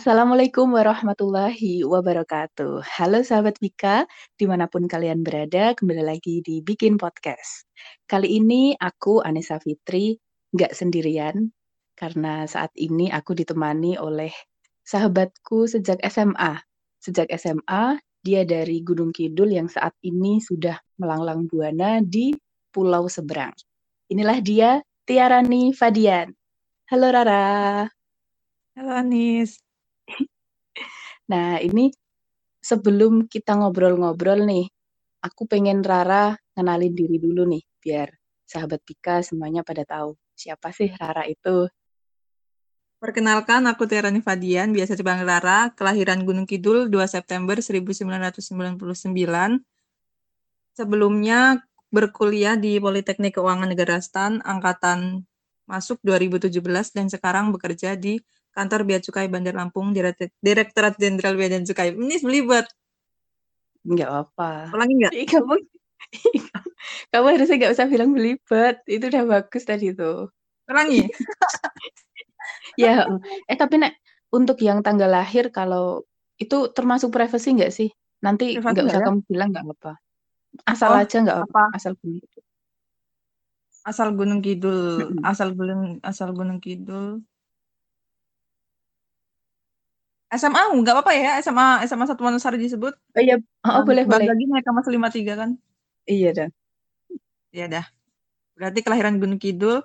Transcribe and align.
Assalamualaikum 0.00 0.72
warahmatullahi 0.72 1.84
wabarakatuh. 1.84 2.80
Halo 2.80 3.20
sahabat 3.20 3.60
Bika, 3.60 4.08
di 4.32 4.48
mana 4.48 4.64
pun 4.64 4.88
kalian 4.88 5.20
berada, 5.20 5.76
kembali 5.76 6.00
lagi 6.00 6.40
di 6.40 6.64
Bikin 6.64 6.96
Podcast. 6.96 7.68
Kali 8.08 8.40
ini 8.40 8.72
aku, 8.80 9.20
Anissa 9.20 9.60
Fitri, 9.60 10.16
nggak 10.56 10.72
sendirian, 10.72 11.52
karena 12.00 12.48
saat 12.48 12.72
ini 12.80 13.12
aku 13.12 13.36
ditemani 13.36 14.00
oleh 14.00 14.32
sahabatku 14.88 15.68
sejak 15.68 16.00
SMA. 16.08 16.56
Sejak 16.96 17.28
SMA, 17.36 18.00
dia 18.24 18.48
dari 18.48 18.80
Gunung 18.80 19.12
Kidul 19.12 19.52
yang 19.52 19.68
saat 19.68 19.92
ini 20.00 20.40
sudah 20.40 20.80
melanglang 20.96 21.44
buana 21.44 22.00
di 22.00 22.32
Pulau 22.72 23.04
Seberang. 23.04 23.52
Inilah 24.08 24.40
dia, 24.40 24.80
Tiarani 25.04 25.76
Fadian. 25.76 26.32
Halo 26.88 27.12
Rara. 27.12 27.84
Halo 28.80 28.96
Anis. 28.96 29.69
Nah, 31.30 31.62
ini 31.62 31.94
sebelum 32.58 33.30
kita 33.30 33.54
ngobrol-ngobrol 33.54 34.42
nih, 34.42 34.66
aku 35.22 35.46
pengen 35.46 35.86
Rara 35.86 36.34
kenalin 36.50 36.90
diri 36.90 37.22
dulu 37.22 37.46
nih, 37.46 37.62
biar 37.78 38.10
sahabat 38.42 38.82
Pika 38.82 39.22
semuanya 39.22 39.62
pada 39.62 39.86
tahu 39.86 40.18
siapa 40.34 40.74
sih 40.74 40.90
Rara 40.90 41.22
itu. 41.30 41.70
Perkenalkan, 43.00 43.64
aku 43.64 43.88
Tiarani 43.88 44.20
Fadian, 44.20 44.76
biasa 44.76 44.92
dipanggil 44.92 45.24
Rara, 45.24 45.72
kelahiran 45.72 46.20
Gunung 46.26 46.44
Kidul 46.44 46.92
2 46.92 47.08
September 47.08 47.56
1999. 47.56 48.76
Sebelumnya 50.76 51.64
berkuliah 51.88 52.60
di 52.60 52.76
Politeknik 52.76 53.40
Keuangan 53.40 53.72
Negara 53.72 54.02
Stan, 54.04 54.44
angkatan 54.44 55.24
masuk 55.64 56.02
2017 56.04 56.92
dan 56.92 57.06
sekarang 57.08 57.54
bekerja 57.56 57.96
di 57.96 58.20
Kantor 58.50 58.80
Bea 58.82 58.98
Cukai 58.98 59.30
Bandar 59.30 59.54
Lampung, 59.54 59.94
Direktorat 59.94 60.94
Jenderal 60.98 61.38
Bea 61.38 61.50
dan 61.50 61.62
Cukai. 61.62 61.94
Ini 61.94 62.18
belibet. 62.22 62.66
Enggak 63.86 64.10
apa. 64.26 64.68
Ulangi 64.74 64.94
enggak? 65.00 65.12
Kamu, 65.30 65.54
kamu 67.12 67.26
harusnya 67.38 67.56
nggak 67.56 67.72
usah 67.72 67.86
bilang 67.86 68.10
belibet. 68.12 68.82
Itu 68.84 69.08
udah 69.08 69.24
bagus 69.24 69.62
tadi 69.64 69.94
tuh. 69.94 70.28
Ulangi. 70.68 71.06
ya, 72.82 73.06
eh 73.46 73.56
tapi 73.56 73.80
nek 73.80 73.98
untuk 74.30 74.58
yang 74.62 74.82
tanggal 74.84 75.10
lahir 75.10 75.50
kalau 75.50 76.04
itu 76.36 76.70
termasuk 76.74 77.10
privasi 77.14 77.56
nggak 77.56 77.72
sih? 77.72 77.90
Nanti 78.20 78.58
nggak 78.58 78.86
usah 78.86 79.00
ya? 79.00 79.06
kamu 79.06 79.18
bilang 79.26 79.48
nggak 79.54 79.66
apa. 79.66 79.92
Asal 80.66 80.90
oh, 80.92 81.00
aja 81.00 81.16
nggak 81.22 81.40
apa. 81.46 81.62
Asal 81.74 81.92
Gunung. 81.98 82.20
Asal 83.80 84.08
Gunung 84.12 84.40
Kidul. 84.44 85.16
Asal 85.24 85.48
Gunung 85.56 86.02
asal 86.04 86.28
Gunung 86.36 86.60
Kidul. 86.60 87.24
SMA 90.30 90.62
nggak 90.70 90.94
apa-apa 90.94 91.12
ya 91.18 91.30
SMA 91.42 91.82
SMA 91.90 92.06
satu 92.06 92.22
Sari 92.38 92.62
disebut. 92.62 92.94
Oh 92.94 93.22
iya. 93.22 93.42
Oh, 93.66 93.82
oh 93.82 93.82
boleh 93.82 94.06
boleh. 94.06 94.30
lagi 94.30 94.46
kelas 94.46 94.86
lima 94.86 95.10
tiga 95.10 95.34
kan? 95.34 95.58
Iya 96.06 96.30
dah. 96.30 96.48
Iya 97.50 97.66
dah. 97.66 97.84
Berarti 98.54 98.78
kelahiran 98.86 99.18
Gunung 99.18 99.42
Kidul 99.42 99.82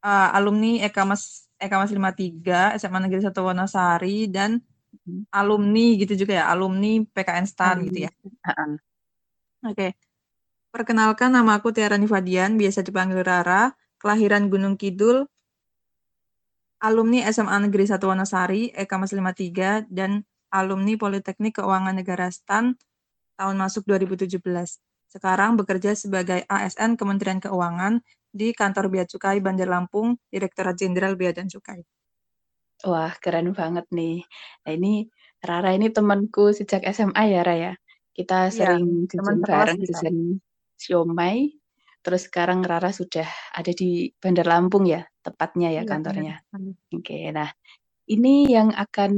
uh, 0.00 0.28
alumni 0.32 0.80
Eka 0.80 1.04
Mas 1.04 1.52
Eka 1.60 1.76
Mas 1.76 1.92
lima 1.92 2.16
tiga 2.16 2.72
SMA 2.80 3.04
Negeri 3.04 3.20
Satu 3.20 3.44
Wonosari 3.44 4.32
dan 4.32 4.64
hmm. 5.04 5.28
alumni 5.28 5.86
gitu 6.00 6.16
juga 6.16 6.40
ya 6.40 6.44
alumni 6.48 7.04
PKN 7.04 7.44
STAN 7.44 7.76
gitu 7.92 8.08
ya. 8.08 8.10
Oke. 9.66 9.76
Okay. 9.76 9.90
perkenalkan 10.72 11.32
nama 11.32 11.56
aku 11.56 11.72
Tiara 11.72 11.96
Nifadian 11.96 12.56
biasa 12.56 12.80
dipanggil 12.80 13.24
Rara. 13.24 13.72
Kelahiran 13.96 14.52
Gunung 14.52 14.76
Kidul 14.76 15.24
alumni 16.80 17.24
SMA 17.32 17.56
Negeri 17.68 17.88
1 17.88 18.00
Wonosari, 18.02 18.72
Eka 18.72 18.96
Mas 19.00 19.12
53, 19.12 19.88
dan 19.88 20.24
alumni 20.52 20.94
Politeknik 20.96 21.60
Keuangan 21.60 21.96
Negara 21.96 22.28
STAN 22.28 22.76
tahun 23.36 23.56
masuk 23.56 23.84
2017. 23.88 24.40
Sekarang 25.06 25.56
bekerja 25.56 25.96
sebagai 25.96 26.44
ASN 26.48 26.98
Kementerian 26.98 27.40
Keuangan 27.40 28.02
di 28.32 28.52
Kantor 28.52 28.92
Bea 28.92 29.04
Cukai 29.08 29.40
Bandar 29.40 29.70
Lampung, 29.70 30.20
Direktorat 30.28 30.76
Jenderal 30.76 31.16
Bea 31.16 31.32
dan 31.32 31.48
Cukai. 31.48 31.80
Wah, 32.84 33.16
keren 33.16 33.56
banget 33.56 33.88
nih. 33.88 34.20
Nah, 34.68 34.72
ini 34.76 35.08
Rara 35.40 35.72
ini 35.72 35.88
temanku 35.88 36.52
sejak 36.52 36.84
SMA 36.92 37.32
ya, 37.32 37.40
Raya. 37.40 37.72
Kita 38.12 38.48
iya, 38.48 38.52
sering 38.52 39.08
ya, 39.08 39.16
jajan 39.16 39.38
bareng, 39.40 39.80
jajan 39.80 40.16
siomay, 40.76 41.56
Terus 42.06 42.30
sekarang 42.30 42.62
Rara 42.62 42.94
sudah 42.94 43.26
ada 43.50 43.72
di 43.74 44.14
Bandar 44.14 44.46
Lampung 44.46 44.86
ya, 44.86 45.02
tepatnya 45.26 45.74
ya, 45.74 45.82
ya 45.82 45.90
kantornya. 45.90 46.38
Ya. 46.38 46.58
Oke, 46.94 47.34
nah 47.34 47.50
ini 48.06 48.46
yang 48.46 48.70
akan 48.70 49.12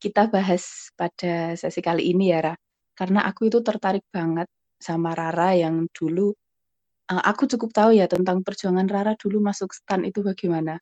kita 0.00 0.32
bahas 0.32 0.88
pada 0.96 1.52
sesi 1.52 1.84
kali 1.84 2.08
ini 2.08 2.32
ya, 2.32 2.40
Ra. 2.40 2.54
Karena 2.96 3.28
aku 3.28 3.52
itu 3.52 3.60
tertarik 3.60 4.08
banget 4.08 4.48
sama 4.80 5.12
Rara 5.12 5.52
yang 5.52 5.84
dulu 5.92 6.32
uh, 7.10 7.22
aku 7.26 7.50
cukup 7.50 7.70
tahu 7.74 7.90
ya 7.98 8.06
tentang 8.06 8.46
perjuangan 8.46 8.86
Rara 8.86 9.12
dulu 9.18 9.42
masuk 9.42 9.74
stan 9.74 10.06
itu 10.06 10.22
bagaimana. 10.22 10.78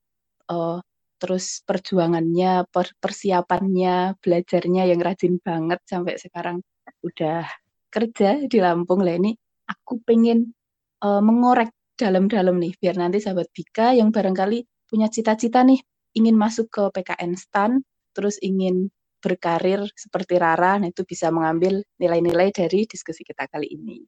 Uh, 0.48 0.78
terus 1.18 1.66
perjuangannya, 1.66 2.70
per 2.70 2.94
persiapannya, 3.02 4.14
belajarnya 4.22 4.82
yang 4.86 5.00
rajin 5.02 5.42
banget 5.42 5.82
sampai 5.82 6.14
sekarang 6.14 6.62
udah 7.02 7.42
kerja 7.90 8.46
di 8.46 8.58
Lampung 8.62 9.02
lah 9.02 9.18
ini. 9.18 9.34
Aku 9.66 9.98
pengen 10.06 10.54
uh, 11.04 11.22
mengorek 11.22 11.70
dalam-dalam 11.98 12.56
nih 12.62 12.78
biar 12.78 12.94
nanti 12.94 13.18
sahabat 13.18 13.50
Bika 13.50 13.94
yang 13.94 14.14
barangkali 14.14 14.62
punya 14.86 15.10
cita-cita 15.10 15.66
nih 15.66 15.82
ingin 16.14 16.38
masuk 16.38 16.70
ke 16.70 16.82
PKN 16.94 17.34
STAN 17.34 17.82
terus 18.14 18.38
ingin 18.40 18.88
berkarir 19.18 19.82
seperti 19.98 20.38
Rara 20.38 20.78
nah 20.78 20.88
itu 20.88 21.02
bisa 21.02 21.34
mengambil 21.34 21.82
nilai-nilai 21.98 22.54
dari 22.54 22.86
diskusi 22.86 23.26
kita 23.26 23.50
kali 23.50 23.66
ini 23.74 23.98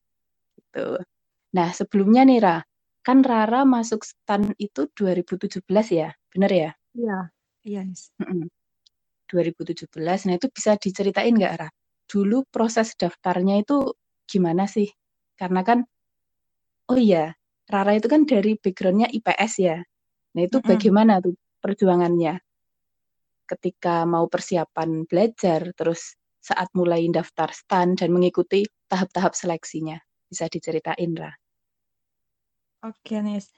gitu. 0.70 1.02
Nah, 1.50 1.68
sebelumnya 1.74 2.22
nih 2.22 2.38
Ra, 2.38 2.56
kan 3.02 3.26
Rara 3.26 3.66
masuk 3.66 4.06
STAN 4.06 4.54
itu 4.62 4.86
2017 4.94 5.66
ya, 5.90 6.14
benar 6.30 6.50
ya? 6.54 6.70
Iya, 6.94 7.18
iya. 7.66 7.82
Yes. 7.82 8.14
2017. 9.26 10.30
Nah, 10.30 10.34
itu 10.38 10.46
bisa 10.50 10.78
diceritain 10.78 11.34
nggak 11.34 11.54
Ra? 11.58 11.68
Dulu 12.06 12.46
proses 12.50 12.94
daftarnya 12.94 13.62
itu 13.62 13.94
gimana 14.30 14.70
sih? 14.70 14.86
Karena 15.34 15.66
kan 15.66 15.82
oh 16.90 16.98
iya, 16.98 17.32
Rara 17.70 17.94
itu 17.94 18.10
kan 18.10 18.26
dari 18.26 18.58
backgroundnya 18.58 19.08
IPS 19.14 19.52
ya. 19.62 19.78
Nah 20.34 20.42
itu 20.42 20.58
mm 20.58 20.62
-hmm. 20.62 20.70
bagaimana 20.74 21.12
tuh 21.22 21.38
perjuangannya 21.62 22.42
ketika 23.50 24.06
mau 24.06 24.30
persiapan 24.30 25.06
belajar, 25.10 25.74
terus 25.74 26.14
saat 26.38 26.70
mulai 26.72 27.06
daftar 27.10 27.50
stan 27.50 27.98
dan 27.98 28.14
mengikuti 28.14 28.62
tahap-tahap 28.86 29.34
seleksinya. 29.34 29.98
Bisa 30.30 30.46
diceritain, 30.46 31.10
Ra? 31.18 31.34
Oke, 32.86 33.18
Nis. 33.20 33.50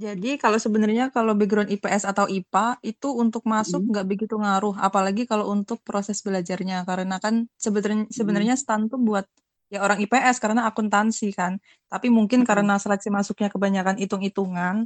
Jadi 0.00 0.40
kalau 0.40 0.56
sebenarnya 0.56 1.12
kalau 1.12 1.36
background 1.36 1.68
IPS 1.68 2.08
atau 2.08 2.24
IPA 2.24 2.80
itu 2.80 3.12
untuk 3.12 3.44
masuk 3.44 3.84
nggak 3.92 4.06
mm. 4.08 4.10
begitu 4.10 4.34
ngaruh, 4.40 4.74
apalagi 4.80 5.28
kalau 5.28 5.52
untuk 5.52 5.84
proses 5.84 6.24
belajarnya 6.24 6.88
karena 6.88 7.20
kan 7.20 7.46
sebenarnya 7.60 8.08
sebenarnya 8.08 8.54
stan 8.56 8.88
tuh 8.88 8.98
buat 8.98 9.28
ya 9.72 9.80
orang 9.80 10.04
IPS 10.04 10.36
karena 10.36 10.68
akuntansi 10.68 11.32
kan. 11.32 11.56
Tapi 11.88 12.12
mungkin 12.12 12.44
hmm. 12.44 12.48
karena 12.48 12.76
seleksi 12.76 13.08
masuknya 13.08 13.48
kebanyakan 13.48 13.96
hitung-hitungan, 13.96 14.84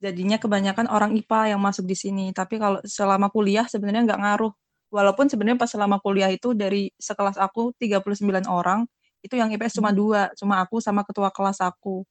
jadinya 0.00 0.40
kebanyakan 0.40 0.88
orang 0.88 1.12
IPA 1.12 1.52
yang 1.52 1.60
masuk 1.60 1.84
di 1.84 1.92
sini. 1.92 2.32
Tapi 2.32 2.56
kalau 2.56 2.80
selama 2.88 3.28
kuliah 3.28 3.68
sebenarnya 3.68 4.08
nggak 4.08 4.20
ngaruh. 4.24 4.52
Walaupun 4.88 5.28
sebenarnya 5.28 5.60
pas 5.60 5.68
selama 5.68 6.00
kuliah 6.00 6.32
itu 6.32 6.56
dari 6.56 6.88
sekelas 6.96 7.36
aku 7.36 7.76
39 7.76 8.48
orang, 8.48 8.88
itu 9.20 9.34
yang 9.36 9.52
IPS 9.52 9.76
cuma 9.82 9.92
dua, 9.92 10.32
cuma 10.38 10.64
aku 10.64 10.80
sama 10.80 11.04
ketua 11.04 11.28
kelas 11.28 11.60
aku. 11.60 12.06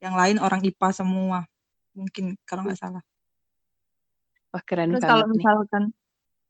Yang 0.00 0.14
lain 0.16 0.36
orang 0.40 0.64
IPA 0.64 0.88
semua. 1.04 1.44
Mungkin 1.92 2.40
kalau 2.48 2.64
nggak 2.64 2.80
salah. 2.80 3.04
Wah, 4.54 4.62
keren 4.64 4.96
Terus 4.96 5.04
kalau 5.04 5.26
misalkan 5.28 5.92
nih. 5.92 5.94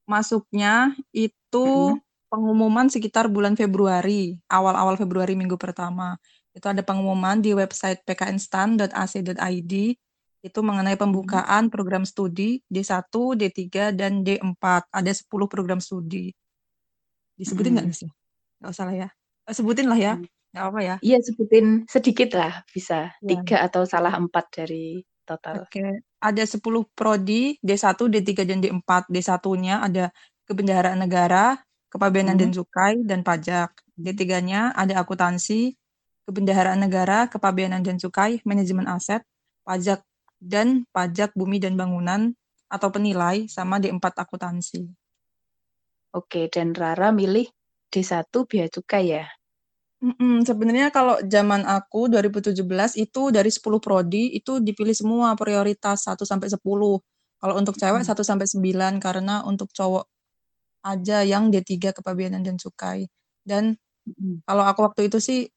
masuknya 0.07 0.75
itu 1.11 1.67
-hmm 1.99 2.10
pengumuman 2.31 2.87
sekitar 2.87 3.27
bulan 3.27 3.59
Februari, 3.59 4.39
awal-awal 4.47 4.95
Februari 4.95 5.35
minggu 5.35 5.59
pertama. 5.59 6.15
Itu 6.55 6.71
ada 6.71 6.81
pengumuman 6.87 7.43
di 7.43 7.53
website 7.53 8.07
pknstan.ac.id 8.07 9.75
itu 10.41 10.61
mengenai 10.65 10.97
pembukaan 10.97 11.69
program 11.69 12.09
studi 12.09 12.65
D1, 12.73 13.13
D3, 13.13 13.93
dan 13.93 14.25
D4. 14.25 14.89
Ada 14.89 15.13
10 15.13 15.29
program 15.53 15.85
studi. 15.85 16.33
Disebutin 17.37 17.77
nggak 17.77 17.89
hmm. 17.93 17.99
sih? 18.01 18.11
Nggak 18.61 18.71
usah 18.73 18.85
lah 18.89 18.97
ya. 18.97 19.09
Eh, 19.45 19.55
sebutin 19.55 19.87
lah 19.89 20.01
ya. 20.01 20.13
Hmm. 20.17 20.27
Nggak 20.57 20.65
apa 20.65 20.81
ya. 20.81 20.97
Iya, 21.05 21.19
sebutin 21.21 21.67
sedikit 21.85 22.31
lah. 22.33 22.65
Bisa. 22.73 23.13
Ya. 23.21 23.29
Tiga 23.37 23.57
atau 23.69 23.85
salah 23.85 24.17
empat 24.17 24.65
dari 24.65 25.05
total. 25.29 25.69
Oke. 25.69 25.77
Okay. 25.77 26.01
Ada 26.21 26.45
10 26.45 26.89
prodi, 26.97 27.61
D1, 27.61 28.01
D3, 28.09 28.31
dan 28.49 28.59
D4. 28.65 29.13
D1-nya 29.13 29.85
ada 29.85 30.05
kebendaharaan 30.49 31.01
negara, 31.05 31.61
kepabeanan 31.91 32.39
hmm. 32.39 32.43
dan 32.47 32.51
cukai 32.55 32.95
dan 33.05 33.21
pajak. 33.27 33.75
D3-nya 34.01 34.73
ada 34.73 35.05
akuntansi, 35.05 35.77
kebendaharaan 36.25 36.81
negara, 36.81 37.29
kepabeanan 37.29 37.85
dan 37.85 38.01
cukai, 38.01 38.41
manajemen 38.49 38.89
aset, 38.89 39.21
pajak 39.67 40.01
dan 40.41 40.89
pajak 40.95 41.37
bumi 41.37 41.61
dan 41.61 41.77
bangunan 41.77 42.33
atau 42.71 42.89
penilai 42.89 43.51
sama 43.51 43.77
D4 43.77 44.01
akuntansi. 44.01 44.89
Oke, 46.17 46.49
dan 46.49 46.73
Rara 46.73 47.13
milih 47.13 47.51
D1 47.91 48.31
Bea 48.47 48.67
Cukai 48.71 49.05
ya? 49.15 49.27
Mm-mm, 50.01 50.49
sebenarnya 50.49 50.89
kalau 50.89 51.21
zaman 51.29 51.69
aku 51.69 52.09
2017 52.09 52.57
itu 52.97 53.23
dari 53.29 53.53
10 53.53 53.85
prodi 53.85 54.33
itu 54.33 54.57
dipilih 54.57 54.97
semua 54.97 55.37
prioritas 55.37 56.09
1 56.09 56.25
sampai 56.25 56.49
10. 56.49 56.57
Kalau 57.41 57.55
untuk 57.61 57.77
cewek 57.77 58.01
1 58.01 58.25
sampai 58.25 58.49
9 58.49 58.97
karena 58.97 59.45
untuk 59.45 59.69
cowok 59.77 60.09
aja 60.81 61.23
yang 61.27 61.53
D3 61.53 61.93
kepabianan 61.97 62.43
dan 62.45 62.57
cukai. 62.57 63.09
Dan 63.45 63.77
mm. 64.07 64.47
kalau 64.49 64.65
aku 64.67 64.81
waktu 64.87 65.13
itu 65.13 65.19
sih 65.23 65.49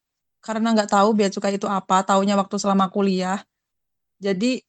karena 0.44 0.76
nggak 0.76 0.92
tahu 0.92 1.16
bea 1.16 1.32
cukai 1.32 1.56
itu 1.56 1.68
apa, 1.68 2.04
taunya 2.04 2.36
waktu 2.36 2.56
selama 2.60 2.92
kuliah. 2.92 3.40
Jadi 4.20 4.64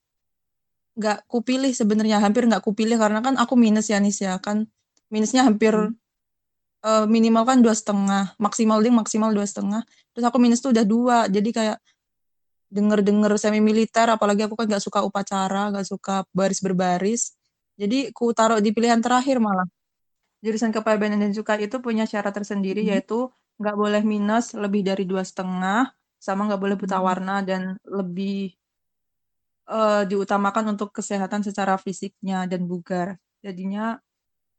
nggak 0.94 1.26
kupilih 1.26 1.74
sebenarnya, 1.74 2.22
hampir 2.22 2.46
nggak 2.46 2.62
kupilih 2.62 2.96
karena 2.98 3.18
kan 3.18 3.34
aku 3.34 3.58
minus 3.58 3.90
ya 3.90 3.98
Nis 3.98 4.22
ya 4.22 4.38
kan 4.38 4.70
minusnya 5.10 5.42
hampir 5.46 5.74
hmm 5.74 6.04
uh, 6.84 7.04
minimal 7.08 7.42
kan 7.48 7.58
dua 7.64 7.72
setengah 7.72 8.36
maksimal 8.36 8.78
ding 8.84 8.94
maksimal 8.94 9.32
dua 9.32 9.48
setengah 9.48 9.82
terus 10.12 10.24
aku 10.28 10.36
minus 10.36 10.60
tuh 10.60 10.76
udah 10.76 10.84
dua 10.84 11.18
jadi 11.32 11.50
kayak 11.50 11.78
denger 12.68 13.00
denger 13.00 13.32
semi 13.40 13.64
militer 13.64 14.06
apalagi 14.12 14.44
aku 14.44 14.54
kan 14.58 14.66
gak 14.68 14.84
suka 14.84 15.00
upacara 15.06 15.72
gak 15.72 15.86
suka 15.88 16.26
baris 16.36 16.60
berbaris 16.60 17.32
jadi 17.80 18.12
ku 18.12 18.30
taruh 18.36 18.60
di 18.60 18.70
pilihan 18.70 19.00
terakhir 19.00 19.40
malah 19.40 19.66
jurusan 20.44 20.68
kepabeanan 20.76 21.24
dan 21.24 21.32
cukai 21.32 21.64
itu 21.64 21.80
punya 21.80 22.04
syarat 22.04 22.36
tersendiri 22.36 22.84
hmm. 22.84 22.90
yaitu 22.92 23.32
nggak 23.56 23.76
boleh 23.80 24.02
minus 24.04 24.52
lebih 24.52 24.84
dari 24.84 25.08
dua 25.08 25.24
setengah 25.24 25.88
sama 26.20 26.44
nggak 26.44 26.60
boleh 26.60 26.76
buta 26.76 27.00
hmm. 27.00 27.06
warna 27.08 27.40
dan 27.40 27.80
lebih 27.88 28.52
uh, 29.72 30.04
diutamakan 30.04 30.76
untuk 30.76 30.92
kesehatan 30.92 31.40
secara 31.40 31.80
fisiknya 31.80 32.44
dan 32.44 32.68
bugar 32.68 33.16
jadinya 33.40 33.96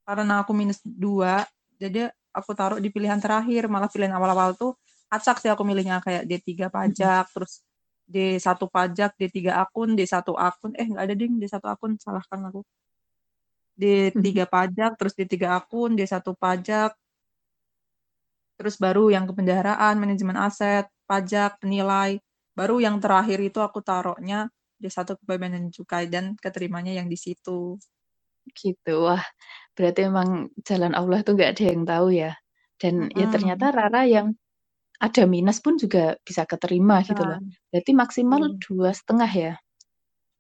karena 0.10 0.42
aku 0.42 0.58
minus 0.58 0.82
dua 0.82 1.46
jadi 1.78 2.10
aku 2.34 2.52
taruh 2.58 2.82
di 2.82 2.90
pilihan 2.90 3.22
terakhir 3.22 3.70
malah 3.70 3.90
pilihan 3.90 4.14
awal-awal 4.18 4.58
tuh 4.58 4.74
acak 5.14 5.38
sih 5.38 5.54
aku 5.54 5.62
milihnya 5.62 6.02
kayak 6.02 6.26
D3 6.26 6.74
pajak 6.74 7.30
hmm. 7.30 7.34
terus 7.38 7.62
D1 8.06 8.62
pajak 8.70 9.18
D3 9.18 9.54
akun 9.54 9.98
D1 9.98 10.22
akun 10.34 10.72
eh 10.78 10.86
nggak 10.86 11.04
ada 11.10 11.16
ding 11.18 11.38
D1 11.42 11.62
akun 11.62 11.98
salahkan 11.98 12.42
aku 12.50 12.62
D3 13.76 14.16
hmm. 14.16 14.48
pajak 14.48 14.92
terus 14.96 15.14
D3 15.14 15.36
akun 15.52 16.00
D1 16.00 16.24
pajak 16.36 16.92
terus 18.56 18.76
baru 18.80 19.12
yang 19.12 19.28
kependaraan 19.28 20.00
manajemen 20.00 20.40
aset 20.40 20.88
pajak 21.06 21.60
penilai 21.60 22.18
baru 22.56 22.80
yang 22.80 23.04
terakhir 23.04 23.40
itu 23.44 23.60
aku 23.60 23.84
taruhnya 23.84 24.48
D1 24.80 25.20
kepabeanan 25.20 25.72
cukai 25.76 26.08
dan 26.08 26.40
keterimanya 26.40 26.96
yang 26.96 27.12
di 27.12 27.20
situ 27.20 27.76
gitu 28.56 29.10
wah 29.10 29.24
berarti 29.76 30.08
emang 30.08 30.50
jalan 30.64 30.96
Allah 30.96 31.20
tuh 31.22 31.36
nggak 31.36 31.52
ada 31.58 31.64
yang 31.68 31.84
tahu 31.84 32.08
ya. 32.16 32.32
Dan 32.80 33.12
hmm. 33.12 33.16
ya 33.16 33.28
ternyata 33.30 33.66
Rara 33.72 34.04
yang 34.08 34.28
ada 34.96 35.24
minus 35.28 35.60
pun 35.60 35.76
juga 35.76 36.16
bisa 36.24 36.48
keterima 36.48 37.04
gitu 37.04 37.20
loh. 37.20 37.40
Berarti 37.70 37.92
maksimal 37.92 38.56
dua 38.60 38.96
setengah 38.96 39.32
ya? 39.32 39.54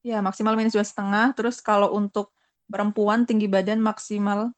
Ya 0.05 0.23
maksimal 0.23 0.55
minus 0.55 0.75
dua 0.75 0.87
setengah. 0.87 1.35
Terus 1.35 1.59
kalau 1.59 1.91
untuk 1.91 2.31
perempuan 2.65 3.29
tinggi 3.29 3.45
badan 3.45 3.79
maksimal 3.81 4.51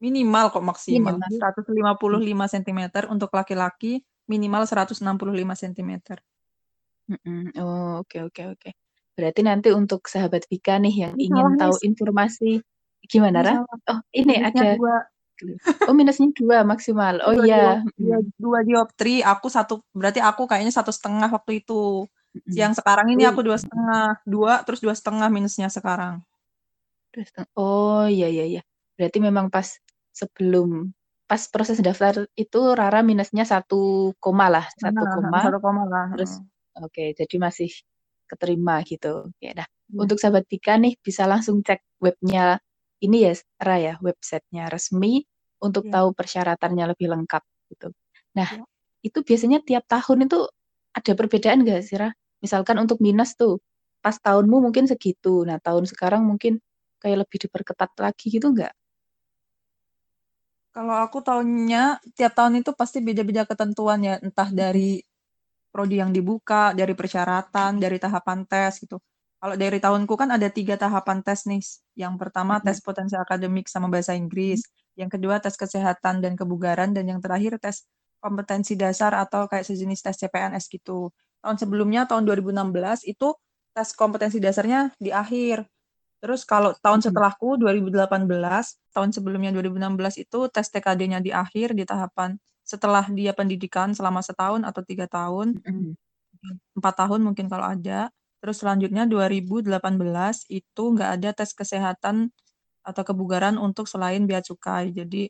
minimal 0.00 0.48
kok 0.48 0.64
maksimal 0.64 1.18
minimal. 1.20 1.98
155 2.00 2.54
cm 2.56 2.80
untuk 3.12 3.30
laki-laki 3.36 4.00
minimal 4.30 4.64
165 4.64 5.02
cm. 5.62 5.92
Oh 7.60 8.00
oke 8.00 8.08
okay, 8.08 8.20
oke 8.22 8.32
okay, 8.32 8.44
oke. 8.48 8.60
Okay. 8.60 8.72
Berarti 9.18 9.40
nanti 9.44 9.68
untuk 9.74 10.08
sahabat 10.08 10.48
Vika 10.48 10.80
nih 10.80 11.10
yang 11.10 11.14
ingin 11.20 11.60
tahu 11.60 11.76
informasi 11.84 12.64
Gimana, 13.10 13.38
Ra? 13.40 13.54
Oh, 13.88 14.00
ini 14.12 14.38
minusnya 14.38 14.50
ada 14.52 14.76
dua. 14.76 14.96
Oh, 15.88 15.94
minusnya 15.96 16.28
dua 16.36 16.58
maksimal. 16.62 17.18
Oh 17.24 17.34
iya. 17.42 17.80
Dua, 17.96 18.18
dua 18.36 18.58
dioptri, 18.60 19.24
aku 19.24 19.48
satu 19.48 19.80
berarti 19.96 20.20
aku 20.20 20.44
kayaknya 20.44 20.70
satu 20.70 20.92
setengah 20.92 21.26
waktu 21.32 21.64
itu. 21.64 22.04
Yang 22.46 22.78
sekarang 22.78 23.10
ini 23.10 23.26
aku 23.26 23.42
dua 23.42 23.58
setengah, 23.58 24.20
dua 24.22 24.62
terus 24.62 24.78
dua 24.78 24.94
setengah 24.94 25.26
minusnya 25.32 25.66
sekarang. 25.66 26.22
Dua 27.10 27.24
setengah. 27.26 27.50
Oh 27.58 28.06
iya 28.06 28.30
iya 28.30 28.44
iya. 28.46 28.62
Berarti 28.94 29.18
memang 29.18 29.50
pas 29.50 29.66
sebelum 30.14 30.90
pas 31.30 31.42
proses 31.46 31.78
daftar 31.78 32.26
itu 32.34 32.60
Rara 32.74 33.06
minusnya 33.06 33.46
satu 33.46 34.12
koma 34.18 34.50
lah, 34.50 34.66
satu 34.78 34.98
koma. 34.98 35.38
Satu 35.46 35.58
koma 35.62 35.82
lah. 35.86 36.06
Terus 36.18 36.42
oke, 36.74 36.90
okay, 36.90 37.08
jadi 37.14 37.36
masih 37.38 37.70
keterima 38.26 38.82
gitu. 38.82 39.30
Ya 39.38 39.54
dah. 39.62 39.68
Hmm. 39.90 40.06
Untuk 40.06 40.18
sahabat 40.18 40.46
Tika 40.46 40.78
nih 40.78 40.98
bisa 40.98 41.26
langsung 41.26 41.62
cek 41.62 41.82
webnya 42.02 42.58
ini 43.02 43.26
ya 43.26 43.34
Raya 43.58 43.98
websitenya 43.98 44.70
resmi 44.70 45.24
untuk 45.62 45.88
yeah. 45.88 46.00
tahu 46.00 46.08
persyaratannya 46.14 46.84
lebih 46.94 47.10
lengkap 47.10 47.42
gitu. 47.74 47.88
Nah 48.36 48.48
yeah. 48.50 48.66
itu 49.02 49.18
biasanya 49.22 49.62
tiap 49.62 49.86
tahun 49.90 50.30
itu 50.30 50.46
ada 50.94 51.12
perbedaan 51.14 51.62
nggak 51.62 51.80
sih 51.82 51.96
Ra? 51.98 52.10
Misalkan 52.40 52.78
untuk 52.78 52.98
minus 52.98 53.36
tuh 53.36 53.60
pas 54.00 54.16
tahunmu 54.16 54.64
mungkin 54.64 54.88
segitu, 54.88 55.44
nah 55.44 55.60
tahun 55.60 55.84
sekarang 55.84 56.24
mungkin 56.24 56.56
kayak 57.02 57.26
lebih 57.26 57.38
diperketat 57.48 57.90
lagi 57.98 58.26
gitu 58.28 58.52
nggak? 58.52 58.74
Kalau 60.70 60.94
aku 61.02 61.18
tahunnya 61.18 61.98
tiap 62.14 62.32
tahun 62.38 62.62
itu 62.62 62.70
pasti 62.78 63.02
beda-beda 63.02 63.42
ketentuan 63.42 63.98
ya, 64.06 64.14
entah 64.22 64.46
dari 64.54 65.02
prodi 65.74 66.02
yang 66.02 66.10
dibuka, 66.14 66.74
dari 66.74 66.94
persyaratan, 66.94 67.78
dari 67.82 67.98
tahapan 67.98 68.46
tes 68.46 68.78
gitu. 68.82 68.98
Kalau 69.40 69.56
dari 69.56 69.80
tahunku 69.80 70.14
kan 70.20 70.28
ada 70.36 70.52
tiga 70.52 70.76
tahapan 70.76 71.24
tes 71.24 71.48
nih. 71.48 71.62
Yang 71.96 72.14
pertama 72.20 72.60
tes 72.60 72.78
potensi 72.84 73.16
akademik 73.16 73.66
sama 73.72 73.88
bahasa 73.88 74.12
Inggris. 74.12 74.60
Yang 74.98 75.16
kedua 75.16 75.40
tes 75.40 75.56
kesehatan 75.56 76.20
dan 76.20 76.36
kebugaran. 76.36 76.92
Dan 76.92 77.08
yang 77.08 77.20
terakhir 77.24 77.56
tes 77.56 77.88
kompetensi 78.20 78.76
dasar 78.76 79.16
atau 79.16 79.48
kayak 79.48 79.64
sejenis 79.64 80.04
tes 80.04 80.16
CPNS 80.20 80.68
gitu. 80.68 81.08
Tahun 81.40 81.56
sebelumnya, 81.56 82.04
tahun 82.04 82.28
2016, 82.28 83.08
itu 83.08 83.32
tes 83.72 83.88
kompetensi 83.96 84.36
dasarnya 84.44 84.92
di 85.00 85.08
akhir. 85.08 85.64
Terus 86.20 86.44
kalau 86.44 86.76
tahun 86.84 87.00
setelahku, 87.00 87.56
2018, 87.56 88.28
tahun 88.92 89.10
sebelumnya 89.10 89.50
2016 89.56 90.20
itu 90.20 90.38
tes 90.52 90.68
TKD-nya 90.68 91.24
di 91.24 91.32
akhir, 91.32 91.72
di 91.72 91.88
tahapan 91.88 92.36
setelah 92.60 93.08
dia 93.08 93.32
pendidikan 93.32 93.96
selama 93.96 94.20
setahun 94.20 94.62
atau 94.62 94.84
tiga 94.84 95.08
tahun. 95.08 95.58
Empat 96.76 96.94
tahun 96.96 97.20
mungkin 97.24 97.48
kalau 97.48 97.66
ada 97.72 98.12
Terus 98.40 98.64
selanjutnya 98.64 99.04
2018 99.04 100.48
itu 100.48 100.82
nggak 100.96 101.10
ada 101.20 101.30
tes 101.36 101.52
kesehatan 101.52 102.32
atau 102.80 103.02
kebugaran 103.04 103.60
untuk 103.60 103.84
selain 103.84 104.24
bea 104.24 104.40
cukai. 104.40 104.96
Jadi 104.96 105.28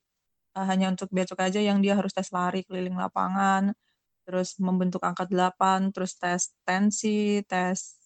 uh, 0.55 0.67
hanya 0.71 0.95
untuk 0.95 1.11
bea 1.11 1.27
cukai 1.27 1.51
aja 1.51 1.59
yang 1.59 1.83
dia 1.83 1.99
harus 1.99 2.15
tes 2.15 2.31
lari 2.31 2.63
keliling 2.63 2.95
lapangan, 2.95 3.75
terus 4.23 4.55
membentuk 4.63 5.03
angka 5.03 5.27
8, 5.27 5.91
terus 5.91 6.15
tes 6.15 6.55
tensi, 6.63 7.43
tes 7.51 7.99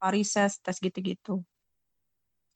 parises, 0.00 0.58
tes 0.64 0.76
gitu-gitu. 0.84 1.46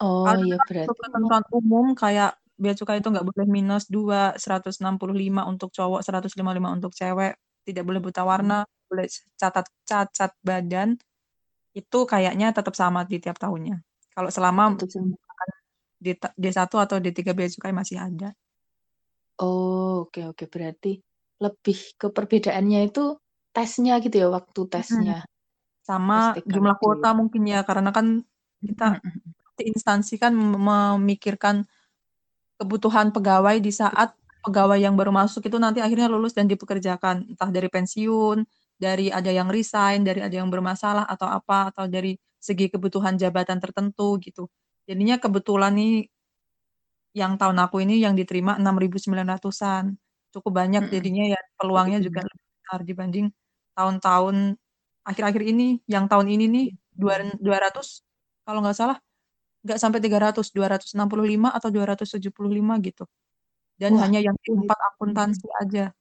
Oh 0.02 0.32
Ada 0.32 0.44
iya 0.44 0.56
berarti. 0.68 1.00
ketentuan 1.00 1.44
umum 1.56 1.97
kayak 1.97 2.37
bea 2.61 2.76
cukai 2.76 3.00
itu 3.00 3.09
nggak 3.09 3.25
boleh 3.25 3.47
minus 3.49 3.88
2, 3.88 4.37
165 4.37 5.49
untuk 5.49 5.73
cowok, 5.73 6.04
155 6.04 6.68
untuk 6.76 6.92
cewek, 6.92 7.40
tidak 7.64 7.85
boleh 7.88 8.00
buta 8.04 8.20
warna, 8.20 8.68
boleh 8.92 9.09
catat 9.40 9.64
cacat 9.88 10.30
badan, 10.44 11.00
itu 11.76 11.99
kayaknya 12.09 12.50
tetap 12.56 12.75
sama 12.76 13.04
di 13.04 13.18
tiap 13.23 13.37
tahunnya. 13.42 13.80
Kalau 14.14 14.30
selama 14.32 14.76
di 16.00 16.12
D1 16.38 16.76
atau 16.80 16.97
D3 17.02 17.32
bea 17.37 17.49
cukai 17.52 17.73
masih 17.76 17.99
ada. 18.00 18.35
Oh, 19.38 20.02
oke 20.09 20.20
oke. 20.35 20.44
Berarti 20.50 20.99
lebih 21.44 21.78
ke 22.00 22.06
perbedaannya 22.11 22.78
itu 22.90 23.00
tesnya 23.54 23.92
gitu 24.02 24.16
ya, 24.23 24.28
waktu 24.32 24.61
tesnya. 24.73 25.14
Hmm. 25.14 25.20
Sama 25.87 26.37
jumlah 26.45 26.77
kuota 26.77 27.17
mungkin 27.17 27.43
ya, 27.49 27.65
karena 27.65 27.91
kan 27.91 28.21
kita 28.61 29.01
di 29.57 29.65
instansi 29.73 30.17
kan 30.21 30.33
memikirkan 30.37 31.65
kebutuhan 32.61 33.11
pegawai 33.15 33.59
di 33.61 33.73
saat 33.73 34.15
pegawai 34.45 34.79
yang 34.81 34.97
baru 34.97 35.13
masuk 35.13 35.49
itu 35.49 35.57
nanti 35.61 35.81
akhirnya 35.85 36.09
lulus 36.13 36.33
dan 36.37 36.49
dipekerjakan, 36.49 37.33
entah 37.37 37.51
dari 37.53 37.69
pensiun, 37.73 38.45
dari 38.81 39.09
ada 39.13 39.31
yang 39.33 39.49
resign, 39.53 40.05
dari 40.05 40.21
ada 40.25 40.33
yang 40.37 40.49
bermasalah 40.53 41.05
atau 41.09 41.29
apa, 41.29 41.73
atau 41.75 41.87
dari 41.91 42.17
segi 42.41 42.69
kebutuhan 42.73 43.17
jabatan 43.21 43.61
tertentu 43.61 44.17
gitu. 44.23 44.49
Jadinya 44.89 45.17
kebetulan 45.21 45.73
nih 45.77 46.09
yang 47.17 47.35
tahun 47.41 47.59
aku 47.67 47.83
ini 47.83 47.99
yang 48.05 48.15
diterima 48.15 48.55
6.900-an. 48.63 49.99
Cukup 50.31 50.53
banyak 50.63 50.87
jadinya 50.95 51.25
ya 51.27 51.39
peluangnya 51.59 51.99
juga 51.99 52.23
lebih 52.23 52.47
besar 52.63 52.81
dibanding 52.87 53.27
tahun-tahun 53.75 54.60
akhir-akhir 55.11 55.43
ini. 55.43 55.83
Yang 55.90 56.05
tahun 56.11 56.26
ini 56.31 56.45
nih 56.47 56.67
200 56.95 57.43
kalau 58.47 58.61
nggak 58.62 58.76
salah 58.79 58.99
nggak 59.61 59.76
sampai 59.76 60.00
300, 60.00 60.57
265 60.57 61.52
atau 61.52 61.69
275 61.69 62.81
gitu. 62.81 63.05
Dan 63.76 63.97
Wah. 63.97 64.09
hanya 64.09 64.21
yang 64.21 64.37
empat 64.37 64.79
akuntansi 64.95 65.49
aja 65.61 65.93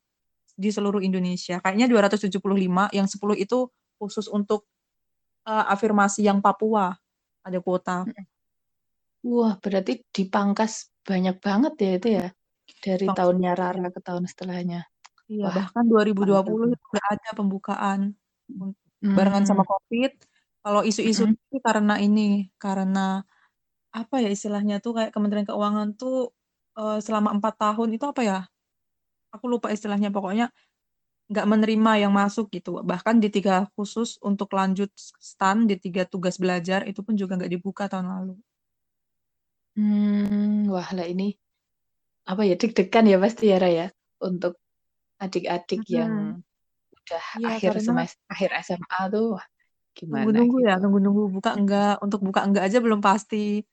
di 0.55 0.69
seluruh 0.71 0.99
Indonesia. 0.99 1.59
Kayaknya 1.63 1.87
275, 1.87 2.91
yang 2.91 3.07
10 3.07 3.35
itu 3.39 3.67
khusus 3.99 4.27
untuk 4.31 4.67
uh, 5.47 5.67
afirmasi 5.71 6.23
yang 6.27 6.39
Papua. 6.43 6.95
Ada 7.43 7.59
kuota. 7.63 8.03
Wah, 9.23 9.55
berarti 9.59 10.03
dipangkas 10.11 10.91
banyak 11.03 11.39
banget 11.39 11.73
ya 11.79 11.91
itu 11.95 12.07
ya? 12.19 12.27
Dari 12.79 13.07
Bang. 13.07 13.15
tahunnya 13.15 13.51
Rara 13.55 13.87
ke 13.91 13.99
tahun 14.03 14.23
setelahnya. 14.27 14.87
Iya, 15.29 15.51
bahkan 15.53 15.85
2020 15.85 16.73
itu 16.73 16.85
udah 16.89 17.05
ada 17.05 17.29
pembukaan 17.37 17.99
hmm. 18.49 18.73
Barengan 19.03 19.45
sama 19.47 19.63
Covid. 19.63 20.11
Kalau 20.59 20.81
isu-isu 20.83 21.23
hmm. 21.27 21.35
itu 21.39 21.57
karena 21.63 21.95
ini, 22.03 22.51
karena 22.59 23.23
apa 23.89 24.21
ya 24.21 24.29
istilahnya 24.29 24.83
tuh 24.83 24.99
kayak 24.99 25.11
Kementerian 25.15 25.47
Keuangan 25.47 25.95
tuh 25.95 26.35
uh, 26.77 26.99
selama 26.99 27.33
empat 27.33 27.55
tahun 27.57 27.95
itu 27.95 28.05
apa 28.05 28.21
ya? 28.21 28.39
Aku 29.31 29.47
lupa 29.47 29.71
istilahnya 29.71 30.11
pokoknya 30.11 30.51
nggak 31.29 31.47
menerima 31.47 31.91
yang 32.09 32.13
masuk 32.13 32.49
gitu. 32.51 32.81
Bahkan 32.81 33.21
di 33.21 33.29
tiga 33.29 33.69
khusus 33.77 34.17
untuk 34.19 34.51
lanjut 34.51 34.89
stan 34.97 35.69
di 35.69 35.77
tiga 35.77 36.03
tugas 36.03 36.41
belajar 36.41 36.83
itu 36.89 37.05
pun 37.05 37.13
juga 37.13 37.37
nggak 37.37 37.53
dibuka 37.53 37.85
tahun 37.85 38.09
lalu. 38.09 38.35
Hmm, 39.77 40.67
wah 40.67 40.89
lah 40.91 41.07
ini 41.07 41.37
apa 42.27 42.45
ya 42.45 42.59
deg-degan 42.59 43.09
ya 43.09 43.17
pasti 43.17 43.49
ya 43.49 43.57
Raya 43.57 43.87
untuk 44.21 44.59
adik-adik 45.21 45.87
hmm. 45.87 45.93
yang 45.93 46.13
udah 47.09 47.23
ya, 47.41 47.47
akhir 47.57 47.71
karena... 47.73 47.87
semester 47.89 48.21
akhir 48.29 48.49
SMA 48.61 48.99
tuh 49.09 49.25
wah, 49.33 49.45
gimana 49.97 50.21
nunggu-nunggu 50.21 50.57
ya, 50.61 50.61
gitu. 50.61 50.69
ya 50.69 50.75
nunggu-nunggu. 50.85 51.23
Buka 51.33 51.51
enggak 51.57 51.95
untuk 52.05 52.19
buka 52.21 52.41
enggak 52.45 52.63
aja 52.69 52.77
belum 52.77 53.01
pasti. 53.01 53.65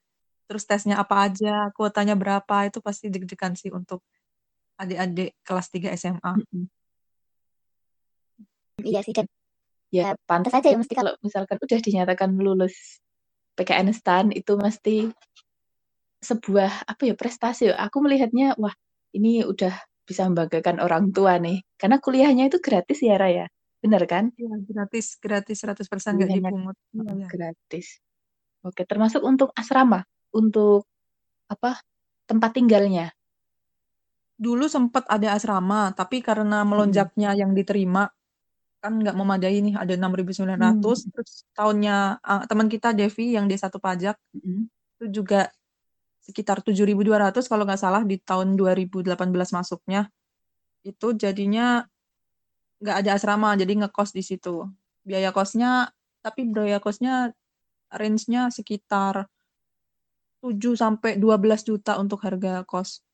Terus 0.47 0.62
tesnya 0.64 0.97
apa 1.02 1.26
aja 1.26 1.69
kuotanya 1.75 2.14
berapa 2.14 2.71
itu 2.71 2.78
pasti 2.78 3.11
deg-degan 3.11 3.59
sih 3.59 3.69
untuk 3.75 4.00
adik-adik 4.76 5.35
kelas 5.43 5.66
3 5.73 5.97
SMA 5.97 6.33
iya 8.85 9.00
sih 9.00 9.16
dan 9.16 9.25
ya 9.88 10.12
pantas 10.28 10.52
aja 10.52 10.69
ya 10.69 10.76
mesti 10.76 10.93
kalau 10.93 11.16
misalkan 11.25 11.57
udah 11.57 11.78
dinyatakan 11.81 12.31
lulus 12.37 13.00
PKN 13.57 13.88
STAN 13.97 14.26
itu 14.37 14.52
mesti 14.61 15.09
sebuah 16.21 16.85
apa 16.85 17.02
ya 17.09 17.14
prestasi. 17.16 17.73
Aku 17.73 18.05
melihatnya 18.05 18.52
wah 18.61 18.75
ini 19.16 19.49
udah 19.49 19.73
bisa 20.07 20.25
membanggakan 20.31 20.79
orang 20.79 21.11
tua 21.11 21.37
nih. 21.43 21.61
Karena 21.75 21.99
kuliahnya 21.99 22.47
itu 22.47 22.63
gratis 22.63 23.03
ya 23.03 23.19
Raya? 23.19 23.51
Benar 23.83 24.07
kan? 24.07 24.31
Iya 24.39 24.55
gratis 24.63 25.19
gratis 25.19 25.59
100% 25.61 25.83
nggak 26.17 26.31
dipungut. 26.31 26.77
Iya, 26.95 27.27
gratis. 27.27 27.99
Oke 28.63 28.87
termasuk 28.87 29.21
untuk 29.27 29.51
asrama 29.53 30.07
untuk 30.31 30.87
apa 31.51 31.83
tempat 32.31 32.55
tinggalnya? 32.55 33.11
Dulu 34.39 34.71
sempat 34.71 35.05
ada 35.11 35.35
asrama 35.35 35.91
tapi 35.93 36.23
karena 36.23 36.63
melonjaknya 36.63 37.35
hmm. 37.35 37.41
yang 37.43 37.51
diterima 37.53 38.07
kan 38.81 39.03
nggak 39.03 39.17
memadai 39.17 39.59
nih 39.67 39.75
ada 39.75 39.99
6.900 39.99 40.47
hmm. 40.47 41.11
terus 41.11 41.43
tahunnya 41.57 42.23
uh, 42.23 42.45
teman 42.47 42.69
kita 42.71 42.93
Devi 42.93 43.35
yang 43.35 43.49
D1 43.51 43.73
pajak 43.73 44.15
hmm. 44.37 44.63
itu 45.01 45.05
juga 45.11 45.51
sekitar 46.26 46.59
7.200 46.66 47.47
kalau 47.47 47.62
nggak 47.62 47.78
salah 47.78 48.02
di 48.02 48.18
tahun 48.18 48.59
2018 48.59 49.14
masuknya. 49.54 50.11
Itu 50.83 51.14
jadinya 51.14 51.87
nggak 52.83 52.97
ada 53.06 53.11
asrama 53.14 53.54
jadi 53.54 53.87
ngekos 53.87 54.11
di 54.11 54.26
situ. 54.26 54.66
Biaya 55.06 55.30
kosnya 55.30 55.95
tapi 56.26 56.50
biaya 56.50 56.83
kosnya 56.83 57.30
range-nya 57.95 58.50
sekitar 58.50 59.30
7 60.42 60.75
sampai 60.75 61.14
12 61.23 61.62
juta 61.62 61.95
untuk 62.02 62.18
harga 62.26 62.66
kos. 62.66 63.06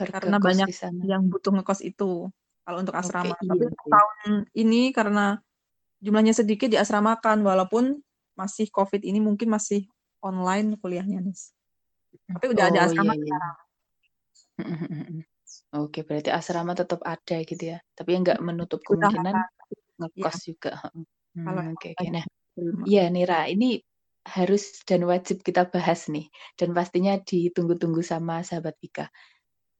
Harga 0.00 0.24
karena 0.24 0.40
kos 0.40 0.48
banyak 0.48 0.68
yang 1.04 1.28
butuh 1.28 1.52
ngekos 1.60 1.84
itu 1.84 2.32
kalau 2.64 2.78
untuk 2.80 2.96
asrama. 2.96 3.36
Okay, 3.36 3.48
Tapi 3.52 3.64
iya, 3.68 3.84
tahun 3.92 4.20
ini 4.56 4.82
karena 4.96 5.44
jumlahnya 6.00 6.32
sedikit 6.32 6.72
diasramakan 6.72 7.44
walaupun 7.44 8.00
masih 8.34 8.66
COVID 8.72 9.04
ini 9.04 9.20
mungkin 9.22 9.52
masih 9.52 9.86
online 10.24 10.80
kuliahnya 10.80 11.20
nih. 11.20 11.36
Tapi 12.32 12.46
udah 12.48 12.64
oh, 12.64 12.70
ada 12.72 12.80
asrama 12.88 13.12
iya, 13.14 13.24
iya. 13.28 13.38
Oke, 15.74 16.06
berarti 16.06 16.30
asrama 16.30 16.72
tetap 16.72 17.02
ada 17.04 17.36
gitu 17.42 17.76
ya. 17.76 17.78
Tapi 17.92 18.14
yang 18.14 18.22
nggak 18.24 18.40
menutup 18.40 18.80
kemungkinan 18.86 19.34
ngekos 20.00 20.38
ya. 20.40 20.44
juga. 20.54 20.72
Hmm, 21.34 21.74
oke, 21.74 21.98
oke. 21.98 22.06
Nah, 22.14 22.24
iya 22.86 23.10
Nira, 23.10 23.50
ini 23.50 23.82
harus 24.24 24.80
dan 24.86 25.02
wajib 25.04 25.42
kita 25.42 25.66
bahas 25.66 26.06
nih. 26.06 26.30
Dan 26.54 26.72
pastinya 26.72 27.18
ditunggu-tunggu 27.18 28.00
sama 28.06 28.46
sahabat 28.46 28.78
Ika. 28.80 29.10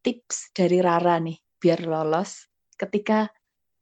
Tips 0.05 0.53
dari 0.53 0.83
Rara 0.83 1.17
nih, 1.23 1.39
biar 1.63 1.87
lolos 1.87 2.51
ketika 2.75 3.31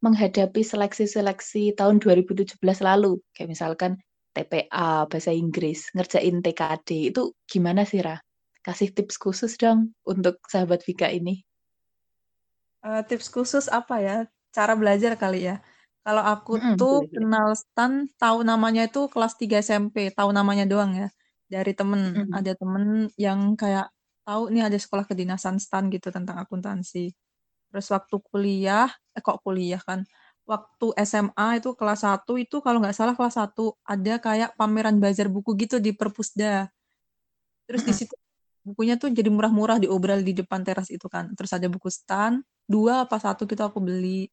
menghadapi 0.04 0.60
seleksi-seleksi 0.60 1.78
tahun 1.78 2.02
2017 2.02 2.58
lalu, 2.84 3.22
kayak 3.32 3.50
misalkan 3.50 3.96
TPA, 4.32 5.06
bahasa 5.06 5.30
Inggris, 5.30 5.92
ngerjain 5.92 6.40
TKD, 6.40 7.12
itu 7.12 7.36
gimana 7.44 7.84
sih, 7.84 8.00
Ra? 8.00 8.16
Kasih 8.64 8.94
tips 8.94 9.20
khusus 9.20 9.54
dong 9.60 9.92
untuk 10.08 10.40
sahabat 10.48 10.80
Vika 10.82 11.12
ini. 11.12 11.44
Uh, 12.82 13.04
tips 13.04 13.28
khusus 13.28 13.68
apa 13.68 14.00
ya? 14.00 14.16
Cara 14.50 14.72
belajar 14.74 15.14
kali 15.20 15.52
ya. 15.52 15.60
Kalau 16.02 16.24
aku 16.24 16.58
mm 16.58 16.62
-hmm, 16.62 16.76
tuh 16.80 16.94
boleh, 17.06 17.12
kenal 17.14 17.48
Stan, 17.54 17.92
tahu 18.18 18.42
namanya 18.42 18.90
itu 18.90 19.06
kelas 19.06 19.38
3 19.38 19.62
SMP, 19.62 20.10
tahu 20.10 20.34
namanya 20.34 20.66
doang 20.66 20.96
ya. 20.98 21.08
Dari 21.46 21.72
temen, 21.76 22.00
mm 22.10 22.14
-hmm. 22.26 22.38
ada 22.38 22.52
temen 22.58 22.84
yang 23.14 23.54
kayak 23.54 23.86
tahu 24.26 24.50
nih 24.50 24.66
ada 24.66 24.78
sekolah 24.78 25.04
kedinasan 25.06 25.62
Stan 25.62 25.86
gitu 25.92 26.10
tentang 26.10 26.42
akuntansi. 26.42 27.14
Terus 27.70 27.86
waktu 27.90 28.16
kuliah, 28.30 28.90
eh 29.14 29.22
kok 29.22 29.40
kuliah 29.46 29.80
kan, 29.82 30.02
waktu 30.48 30.86
SMA 31.06 31.62
itu 31.62 31.72
kelas 31.78 32.02
1 32.02 32.32
itu 32.38 32.58
kalau 32.64 32.82
nggak 32.82 32.96
salah 32.96 33.14
kelas 33.14 33.38
1 33.38 33.78
ada 33.86 34.14
kayak 34.18 34.54
pameran 34.58 34.98
bazar 34.98 35.30
buku 35.30 35.54
gitu 35.58 35.78
di 35.78 35.94
Perpusda. 35.94 36.68
Terus 37.66 37.82
di 37.86 37.94
situ 37.94 38.14
bukunya 38.62 38.94
tuh 38.98 39.10
jadi 39.10 39.26
murah-murah 39.30 39.78
diobral 39.82 40.22
di 40.22 40.34
depan 40.34 40.62
teras 40.66 40.90
itu 40.90 41.06
kan. 41.06 41.34
Terus 41.34 41.50
ada 41.54 41.66
buku 41.70 41.88
stand, 41.90 42.42
dua 42.66 43.06
apa 43.06 43.18
satu 43.18 43.46
gitu 43.46 43.62
aku 43.62 43.78
beli. 43.82 44.28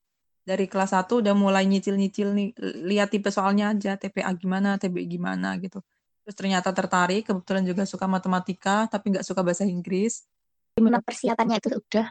Dari 0.45 0.65
kelas 0.65 0.97
1 0.97 1.21
udah 1.21 1.33
mulai 1.37 1.69
nyicil-nyicil 1.69 2.33
nih, 2.33 2.49
lihat 2.89 3.13
tipe 3.13 3.29
soalnya 3.29 3.69
aja, 3.69 3.93
TPA 4.01 4.33
gimana, 4.33 4.81
TB 4.81 5.05
gimana 5.05 5.53
gitu. 5.61 5.77
Terus 6.25 6.35
ternyata 6.35 6.73
tertarik, 6.73 7.21
kebetulan 7.29 7.61
juga 7.69 7.85
suka 7.85 8.09
matematika, 8.09 8.89
tapi 8.89 9.13
nggak 9.13 9.25
suka 9.25 9.45
bahasa 9.45 9.69
Inggris. 9.69 10.25
Gimana 10.73 11.05
persiapannya 11.05 11.61
itu 11.61 11.69
udah 11.69 12.09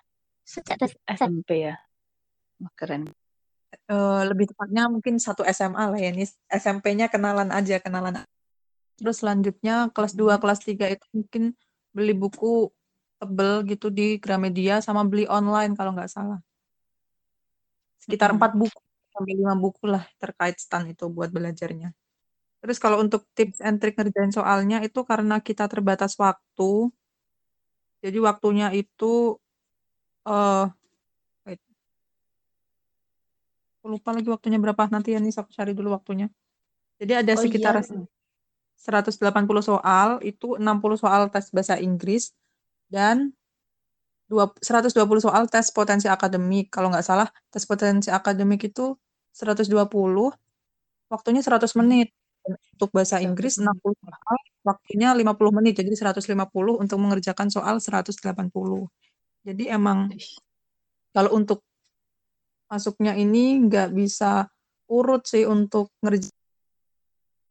Sejak 0.48 0.80
SMP 1.04 1.68
ya. 1.68 1.76
Wah, 2.56 2.72
keren. 2.72 3.04
Uh, 3.88 4.24
lebih 4.28 4.48
tepatnya 4.48 4.88
mungkin 4.88 5.20
satu 5.20 5.44
SMA 5.48 5.84
lah 5.92 5.98
ya. 6.00 6.08
Ini 6.12 6.24
SMP-nya 6.48 7.12
kenalan 7.12 7.52
aja, 7.52 7.76
kenalan. 7.80 8.24
Terus 8.96 9.20
selanjutnya 9.20 9.92
kelas 9.94 10.12
2, 10.16 10.36
hmm. 10.36 10.40
kelas 10.42 10.60
3 10.64 10.94
itu 10.94 11.06
mungkin 11.14 11.42
beli 11.92 12.12
buku 12.16 12.72
tebel 13.18 13.66
gitu 13.66 13.90
di 13.90 14.16
Gramedia 14.22 14.78
sama 14.78 15.02
beli 15.04 15.24
online 15.28 15.72
kalau 15.78 15.92
nggak 15.94 16.10
salah. 16.10 16.38
Sekitar 18.02 18.30
hmm. 18.32 18.36
empat 18.40 18.52
hmm. 18.54 18.60
buku 18.62 18.80
sampai 19.14 19.34
lima 19.34 19.54
buku 19.58 19.84
lah 19.90 20.04
terkait 20.22 20.56
stand 20.62 20.94
itu 20.94 21.04
buat 21.10 21.30
belajarnya. 21.34 21.90
Terus 22.62 22.78
kalau 22.82 22.98
untuk 23.02 23.26
tips 23.34 23.58
and 23.62 23.78
trick 23.78 23.94
ngerjain 23.98 24.34
soalnya 24.34 24.78
itu 24.82 25.02
karena 25.06 25.38
kita 25.38 25.66
terbatas 25.70 26.14
waktu. 26.18 26.90
Jadi 27.98 28.18
waktunya 28.22 28.70
itu 28.74 29.38
uh, 30.26 30.66
wait. 31.46 31.60
Aku 33.77 33.77
lupa 33.88 34.12
lagi 34.12 34.28
waktunya 34.28 34.60
berapa 34.60 34.86
nanti 34.92 35.16
ya 35.16 35.18
nih 35.18 35.32
aku 35.32 35.50
cari 35.56 35.72
dulu 35.72 35.96
waktunya. 35.96 36.28
Jadi 37.00 37.12
ada 37.16 37.32
oh, 37.32 37.40
sekitar 37.40 37.74
iya. 37.80 38.04
180 38.78 39.18
soal, 39.64 40.08
itu 40.22 40.54
60 40.60 41.00
soal 41.00 41.32
tes 41.32 41.50
bahasa 41.50 41.80
Inggris 41.80 42.30
dan 42.92 43.32
120 44.28 44.92
soal 45.24 45.48
tes 45.48 45.66
potensi 45.72 46.06
akademik. 46.06 46.68
Kalau 46.68 46.92
nggak 46.92 47.06
salah, 47.06 47.28
tes 47.48 47.64
potensi 47.64 48.12
akademik 48.12 48.68
itu 48.68 48.94
120, 49.32 49.72
waktunya 51.08 51.40
100 51.42 51.72
menit. 51.80 52.12
Untuk 52.48 52.88
bahasa 52.96 53.20
Inggris 53.20 53.60
60 53.60 53.92
soal, 53.92 54.36
waktunya 54.64 55.12
50 55.12 55.52
menit, 55.52 55.76
jadi 55.76 55.92
150 55.92 56.80
untuk 56.80 56.96
mengerjakan 56.96 57.52
soal 57.52 57.76
180. 57.76 58.88
Jadi 59.44 59.64
emang 59.68 60.08
kalau 61.12 61.36
untuk 61.36 61.67
masuknya 62.68 63.16
ini 63.16 63.64
nggak 63.64 63.96
bisa 63.96 64.46
urut 64.88 65.24
sih 65.24 65.44
untuk 65.44 65.92
ngerjain 66.04 66.32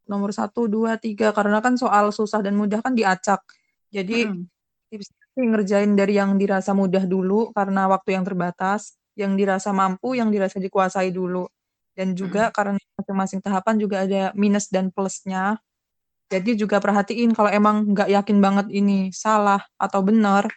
nomor 0.08 0.32
satu, 0.32 0.66
dua, 0.72 0.96
tiga 0.96 1.36
karena 1.36 1.60
kan 1.60 1.76
soal 1.76 2.10
susah 2.16 2.40
dan 2.40 2.56
mudah 2.56 2.80
kan 2.80 2.96
diacak. 2.96 3.44
Jadi 3.92 4.26
hmm. 4.26 4.48
tips 4.90 5.12
ngerjain 5.38 5.94
dari 5.94 6.18
yang 6.18 6.40
dirasa 6.40 6.74
mudah 6.74 7.06
dulu 7.06 7.54
karena 7.54 7.86
waktu 7.92 8.18
yang 8.18 8.26
terbatas, 8.26 8.98
yang 9.14 9.38
dirasa 9.38 9.70
mampu, 9.76 10.18
yang 10.18 10.34
dirasa 10.34 10.58
dikuasai 10.58 11.14
dulu. 11.14 11.46
Dan 11.94 12.18
juga 12.18 12.50
hmm. 12.50 12.54
karena 12.56 12.80
masing-masing 12.98 13.40
tahapan 13.44 13.76
juga 13.78 14.08
ada 14.08 14.32
minus 14.34 14.72
dan 14.72 14.90
plusnya. 14.90 15.60
Jadi 16.28 16.60
juga 16.60 16.84
perhatiin 16.84 17.32
kalau 17.32 17.48
emang 17.48 17.88
nggak 17.94 18.10
yakin 18.12 18.38
banget 18.44 18.68
ini 18.74 19.16
salah 19.16 19.64
atau 19.80 20.04
benar, 20.04 20.50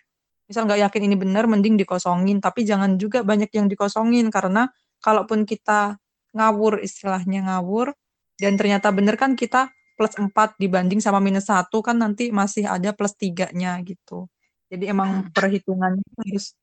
misal 0.50 0.66
nggak 0.66 0.90
yakin 0.90 1.02
ini 1.06 1.16
benar 1.16 1.46
mending 1.46 1.78
dikosongin. 1.78 2.42
Tapi 2.42 2.66
jangan 2.66 2.98
juga 2.98 3.22
banyak 3.22 3.54
yang 3.54 3.70
dikosongin 3.70 4.34
karena 4.34 4.66
kalaupun 4.98 5.46
kita 5.46 5.94
ngawur 6.34 6.82
istilahnya 6.82 7.46
ngawur 7.46 7.94
dan 8.42 8.58
ternyata 8.58 8.90
benar 8.90 9.14
kan 9.14 9.38
kita 9.38 9.70
plus 9.94 10.18
4 10.18 10.58
dibanding 10.58 10.98
sama 10.98 11.22
minus 11.22 11.46
satu 11.46 11.84
kan 11.84 11.94
nanti 11.94 12.34
masih 12.34 12.66
ada 12.66 12.90
plus 12.90 13.14
tiganya 13.14 13.78
gitu. 13.86 14.26
Jadi 14.66 14.90
emang 14.90 15.30
perhitungannya 15.30 16.02
harus 16.26 16.58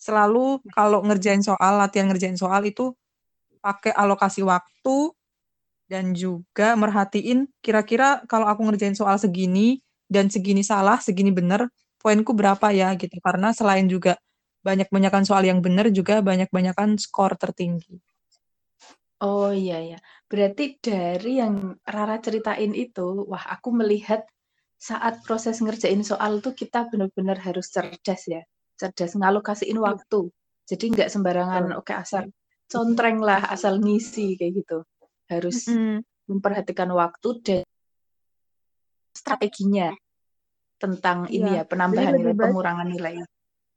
selalu 0.00 0.64
kalau 0.72 1.04
ngerjain 1.04 1.44
soal, 1.44 1.76
latihan 1.76 2.08
ngerjain 2.08 2.36
soal 2.36 2.64
itu 2.64 2.96
pakai 3.60 3.92
alokasi 3.92 4.40
waktu 4.40 5.12
dan 5.86 6.16
juga 6.16 6.72
merhatiin 6.74 7.46
kira-kira 7.60 8.24
kalau 8.24 8.48
aku 8.48 8.64
ngerjain 8.64 8.96
soal 8.96 9.20
segini 9.20 9.84
dan 10.08 10.32
segini 10.32 10.64
salah, 10.64 10.98
segini 10.98 11.30
benar, 11.30 11.68
poinku 12.00 12.32
berapa 12.32 12.72
ya 12.72 12.96
gitu. 12.96 13.20
Karena 13.20 13.52
selain 13.52 13.84
juga 13.86 14.16
banyak-banyakan 14.64 15.24
soal 15.28 15.44
yang 15.44 15.60
benar 15.60 15.88
juga 15.92 16.24
banyak-banyakan 16.24 16.96
skor 16.96 17.36
tertinggi. 17.36 18.00
Oh 19.20 19.52
iya 19.52 19.96
ya. 19.96 19.98
Berarti 20.24 20.80
dari 20.80 21.40
yang 21.44 21.76
Rara 21.84 22.16
ceritain 22.24 22.72
itu, 22.72 23.28
wah 23.28 23.44
aku 23.52 23.68
melihat 23.76 24.24
saat 24.80 25.20
proses 25.20 25.60
ngerjain 25.60 26.00
soal 26.00 26.40
tuh 26.40 26.56
kita 26.56 26.88
benar-benar 26.88 27.36
harus 27.44 27.68
cerdas 27.68 28.24
ya. 28.24 28.40
Cerdas 28.80 29.12
ngalokasiin 29.12 29.76
waktu. 29.76 30.32
Jadi 30.64 30.84
nggak 30.96 31.12
sembarangan 31.12 31.76
oke 31.76 31.92
asal 31.92 32.32
contreng 32.64 33.20
lah, 33.20 33.44
asal 33.52 33.76
ngisi 33.76 34.40
kayak 34.40 34.64
gitu. 34.64 34.78
Harus 35.28 35.68
mm 35.68 35.76
-hmm. 35.76 35.96
memperhatikan 36.32 36.88
waktu 36.96 37.28
dan 37.44 37.64
strateginya 39.12 39.92
tentang 40.80 41.28
iya. 41.28 41.36
ini 41.36 41.50
ya 41.60 41.64
penambahan 41.68 42.16
nilai, 42.16 42.32
pengurangan 42.32 42.88
nilai. 42.88 43.20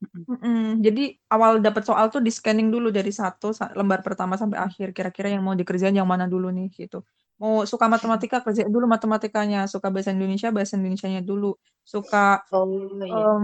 Mm-mm. 0.04 0.84
Jadi 0.84 1.16
awal 1.32 1.64
dapat 1.64 1.84
soal 1.88 2.12
tuh 2.12 2.20
di 2.20 2.32
scanning 2.32 2.68
dulu 2.68 2.92
dari 2.92 3.12
satu 3.12 3.56
lembar 3.76 4.04
pertama 4.04 4.40
sampai 4.40 4.60
akhir. 4.60 4.96
Kira-kira 4.96 5.32
yang 5.32 5.44
mau 5.44 5.56
dikerjain 5.56 5.96
yang 5.96 6.08
mana 6.08 6.28
dulu 6.28 6.52
nih 6.52 6.72
gitu. 6.72 7.04
Mau 7.40 7.68
suka 7.68 7.88
matematika 7.92 8.40
kerjain 8.44 8.72
dulu 8.72 8.88
matematikanya. 8.88 9.68
Suka 9.68 9.92
bahasa 9.92 10.12
Indonesia 10.12 10.52
bahasa 10.52 10.76
Indonesianya 10.80 11.24
dulu. 11.24 11.56
Suka 11.84 12.44
oh, 12.52 12.68
iya. 13.04 13.44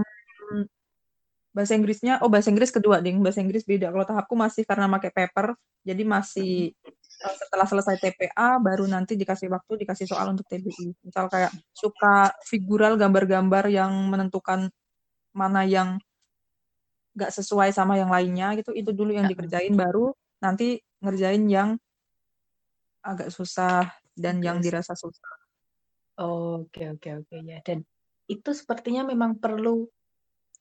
bahasa 1.50 1.74
Inggrisnya 1.74 2.22
oh 2.22 2.28
bahasa 2.28 2.48
Inggris 2.52 2.72
kedua 2.72 3.00
ding. 3.00 3.20
Bahasa 3.24 3.40
Inggris 3.40 3.64
beda. 3.64 3.92
Kalau 3.92 4.04
tahapku 4.04 4.34
masih 4.36 4.64
karena 4.64 4.88
pakai 4.88 5.12
paper. 5.12 5.56
Jadi 5.80 6.02
masih 6.04 6.76
setelah 7.20 7.66
selesai 7.68 8.00
TPA 8.00 8.56
baru 8.56 8.88
nanti 8.88 9.12
dikasih 9.12 9.52
waktu 9.52 9.84
dikasih 9.84 10.08
soal 10.08 10.32
untuk 10.32 10.48
TBI. 10.48 10.96
Misal 11.04 11.28
kayak 11.28 11.52
suka 11.76 12.32
figural 12.48 12.96
gambar-gambar 12.96 13.68
yang 13.68 13.92
menentukan 14.08 14.72
mana 15.36 15.62
yang 15.68 16.00
nggak 17.14 17.32
sesuai 17.34 17.74
sama 17.74 17.98
yang 18.00 18.08
lainnya 18.08 18.54
gitu 18.56 18.72
itu 18.72 18.94
dulu 18.94 19.12
yang 19.12 19.26
dikerjain 19.28 19.74
baru 19.74 20.14
nanti 20.40 20.80
ngerjain 21.02 21.44
yang 21.50 21.76
agak 23.04 23.28
susah 23.28 23.90
dan 24.16 24.40
yang 24.40 24.62
dirasa 24.62 24.96
susah. 24.96 25.36
Oke 26.20 26.88
oke 26.88 27.24
oke 27.24 27.36
ya 27.44 27.60
dan 27.64 27.84
itu 28.30 28.50
sepertinya 28.54 29.04
memang 29.04 29.36
perlu 29.36 29.88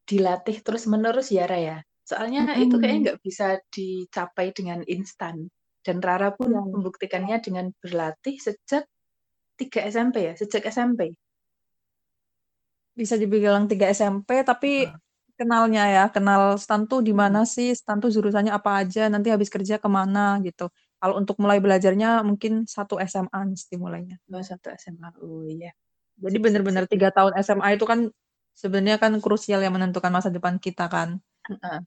dilatih 0.09 0.65
terus 0.65 0.89
menerus 0.89 1.29
ya 1.29 1.45
Raya. 1.45 1.85
Soalnya 2.01 2.49
hmm. 2.49 2.63
itu 2.65 2.75
kayaknya 2.81 2.99
nggak 3.13 3.21
bisa 3.21 3.61
dicapai 3.69 4.49
dengan 4.49 4.81
instan. 4.89 5.45
Dan 5.79 6.03
Rara 6.03 6.35
pun 6.35 6.51
ya. 6.51 6.59
membuktikannya 6.59 7.39
dengan 7.39 7.71
berlatih 7.79 8.35
sejak 8.37 8.83
3 9.55 9.87
SMP 9.87 10.27
ya, 10.27 10.33
sejak 10.35 10.67
SMP. 10.67 11.15
Bisa 12.95 13.15
dibilang 13.15 13.67
3 13.67 13.91
SMP, 13.95 14.43
tapi 14.43 14.87
hmm 14.87 15.09
kenalnya 15.39 15.83
ya, 15.87 16.03
kenal 16.11 16.59
stan 16.59 16.83
tuh 16.83 16.99
di 16.99 17.15
mana 17.15 17.47
hmm. 17.47 17.51
sih, 17.55 17.71
stan 17.71 18.03
tuh 18.03 18.11
jurusannya 18.11 18.51
apa 18.51 18.83
aja, 18.83 19.07
nanti 19.07 19.31
habis 19.31 19.47
kerja 19.47 19.79
ke 19.79 19.87
mana 19.87 20.35
gitu. 20.43 20.67
Kalau 20.99 21.15
untuk 21.15 21.39
mulai 21.39 21.63
belajarnya 21.63 22.27
mungkin 22.27 22.67
satu 22.67 22.99
SMA 22.99 23.47
mesti 23.47 23.79
mulainya. 23.79 24.19
Oh, 24.27 24.43
satu 24.43 24.75
SMA. 24.75 25.15
Oh 25.23 25.47
iya. 25.47 25.71
Jadi 26.19 26.37
benar-benar 26.43 26.83
tiga 26.91 27.07
tahun 27.15 27.39
SMA 27.39 27.79
itu 27.79 27.87
kan 27.87 28.11
sebenarnya 28.51 28.99
kan 28.99 29.15
krusial 29.23 29.63
yang 29.63 29.71
menentukan 29.71 30.11
masa 30.11 30.27
depan 30.27 30.59
kita 30.59 30.91
kan. 30.91 31.23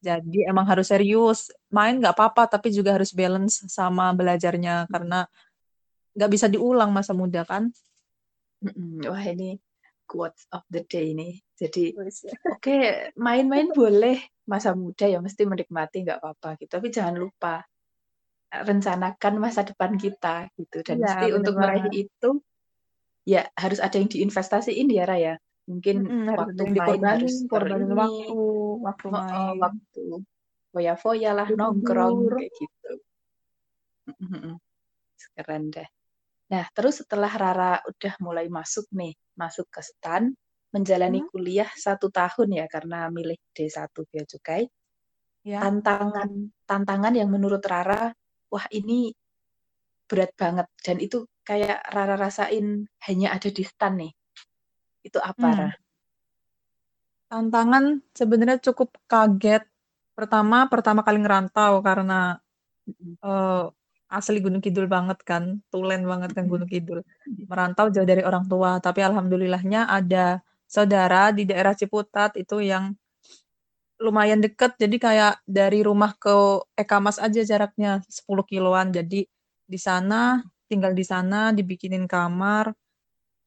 Jadi 0.03 0.43
emang 0.49 0.67
harus 0.67 0.91
serius. 0.91 1.51
Main 1.71 2.03
nggak 2.03 2.19
apa-apa, 2.19 2.51
tapi 2.59 2.75
juga 2.75 2.99
harus 2.99 3.15
balance 3.15 3.63
sama 3.71 4.11
belajarnya 4.11 4.91
karena 4.91 5.31
nggak 6.19 6.31
bisa 6.31 6.47
diulang 6.51 6.91
masa 6.91 7.15
muda 7.15 7.47
kan. 7.47 7.71
Wah 9.07 9.25
ini 9.27 9.59
quotes 10.07 10.45
of 10.51 10.67
the 10.69 10.83
day 10.85 11.15
nih. 11.15 11.39
Jadi 11.55 11.95
oke 11.99 12.59
okay, 12.59 13.15
main-main 13.15 13.71
boleh 13.71 14.19
masa 14.45 14.75
muda 14.75 15.07
ya 15.07 15.23
mesti 15.23 15.47
menikmati 15.47 16.03
nggak 16.03 16.19
apa-apa 16.19 16.59
gitu. 16.59 16.71
Tapi 16.79 16.89
jangan 16.91 17.17
lupa 17.17 17.63
rencanakan 18.53 19.35
masa 19.41 19.65
depan 19.65 19.97
kita 19.97 20.53
gitu 20.61 20.85
dan 20.85 21.01
ya, 21.01 21.09
mesti 21.09 21.27
untuk 21.33 21.57
meraih 21.57 21.89
itu 22.05 22.31
ya 23.25 23.49
harus 23.57 23.81
ada 23.81 23.97
yang 23.97 24.11
diinvestasiin 24.13 24.89
ya 24.93 25.05
Raya. 25.09 25.35
Mungkin 25.71 25.97
hmm, 26.03 26.27
waktu 26.35 26.63
main 26.75 27.03
harus 27.07 27.35
korbanin 27.47 27.95
waktu, 27.95 28.39
waktu 28.83 29.07
oh, 29.07 29.13
main. 29.15 29.37
Oh, 29.39 29.55
waktu 29.63 30.03
foya-foya 30.73 31.31
lah 31.37 31.49
nongkrong 31.53 32.33
kayak 32.33 32.51
gitu. 32.57 32.93
Keren 35.37 35.71
deh. 35.71 35.89
Nah, 36.53 36.65
terus 36.77 37.01
setelah 37.05 37.33
Rara 37.33 37.81
udah 37.87 38.15
mulai 38.21 38.49
masuk 38.53 38.85
nih, 38.93 39.17
masuk 39.39 39.73
ke 39.73 39.81
STAN, 39.81 40.33
menjalani 40.73 41.25
hmm. 41.25 41.29
kuliah 41.33 41.71
satu 41.73 42.13
tahun 42.13 42.61
ya 42.61 42.67
karena 42.69 43.09
milih 43.09 43.37
D1 43.57 43.89
Bea 44.09 44.25
Cukai. 44.29 44.65
Ya. 45.43 45.65
Tantangan 45.65 46.53
tantangan 46.69 47.15
yang 47.17 47.33
menurut 47.33 47.65
Rara, 47.65 48.13
wah 48.53 48.67
ini 48.73 49.13
berat 50.05 50.37
banget 50.37 50.69
dan 50.85 51.01
itu 51.01 51.25
kayak 51.41 51.81
Rara 51.89 52.21
rasain 52.21 52.85
hanya 53.09 53.33
ada 53.33 53.49
di 53.49 53.65
STAN 53.65 53.97
nih. 53.97 54.13
Itu 55.03 55.19
apa, 55.19 55.51
hmm. 55.51 55.73
Tantangan 57.33 57.85
sebenarnya 58.13 58.59
cukup 58.61 58.95
kaget. 59.09 59.65
Pertama, 60.13 60.69
pertama 60.69 61.01
kali 61.01 61.19
ngerantau 61.25 61.81
karena 61.81 62.37
uh, 63.25 63.73
asli 64.13 64.45
Gunung 64.45 64.61
Kidul 64.61 64.85
banget 64.85 65.25
kan, 65.25 65.65
tulen 65.73 66.05
banget 66.05 66.37
kan 66.37 66.45
Gunung 66.45 66.69
Kidul. 66.69 67.01
Merantau 67.49 67.89
jauh 67.89 68.05
dari 68.05 68.21
orang 68.21 68.45
tua, 68.45 68.77
tapi 68.85 69.01
alhamdulillahnya 69.01 69.89
ada 69.89 70.45
saudara 70.69 71.33
di 71.33 71.49
daerah 71.49 71.73
Ciputat 71.73 72.37
itu 72.37 72.61
yang 72.61 72.93
lumayan 74.03 74.43
deket, 74.43 74.77
jadi 74.77 74.97
kayak 74.99 75.35
dari 75.47 75.81
rumah 75.87 76.13
ke 76.19 76.61
Ekamas 76.75 77.23
aja 77.23 77.41
jaraknya 77.47 78.03
10 78.11 78.45
kiloan. 78.45 78.91
Jadi 78.91 79.25
di 79.63 79.79
sana, 79.79 80.43
tinggal 80.67 80.93
di 80.93 81.07
sana, 81.07 81.55
dibikinin 81.55 82.11
kamar, 82.11 82.75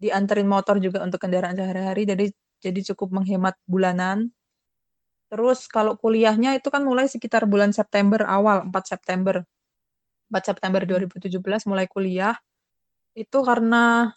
dianterin 0.01 0.47
motor 0.47 0.77
juga 0.84 1.01
untuk 1.03 1.23
kendaraan 1.23 1.55
sehari-hari, 1.55 2.03
jadi 2.08 2.25
jadi 2.63 2.79
cukup 2.93 3.21
menghemat 3.21 3.55
bulanan. 3.69 4.31
Terus 5.29 5.65
kalau 5.67 5.97
kuliahnya 5.97 6.55
itu 6.58 6.69
kan 6.69 6.86
mulai 6.86 7.10
sekitar 7.10 7.49
bulan 7.49 7.73
September 7.73 8.23
awal, 8.25 8.67
4 8.69 8.86
September. 8.86 9.43
4 10.29 10.41
September 10.41 10.81
2017 10.81 11.69
mulai 11.69 11.86
kuliah 11.86 12.34
itu 13.15 13.39
karena 13.45 14.12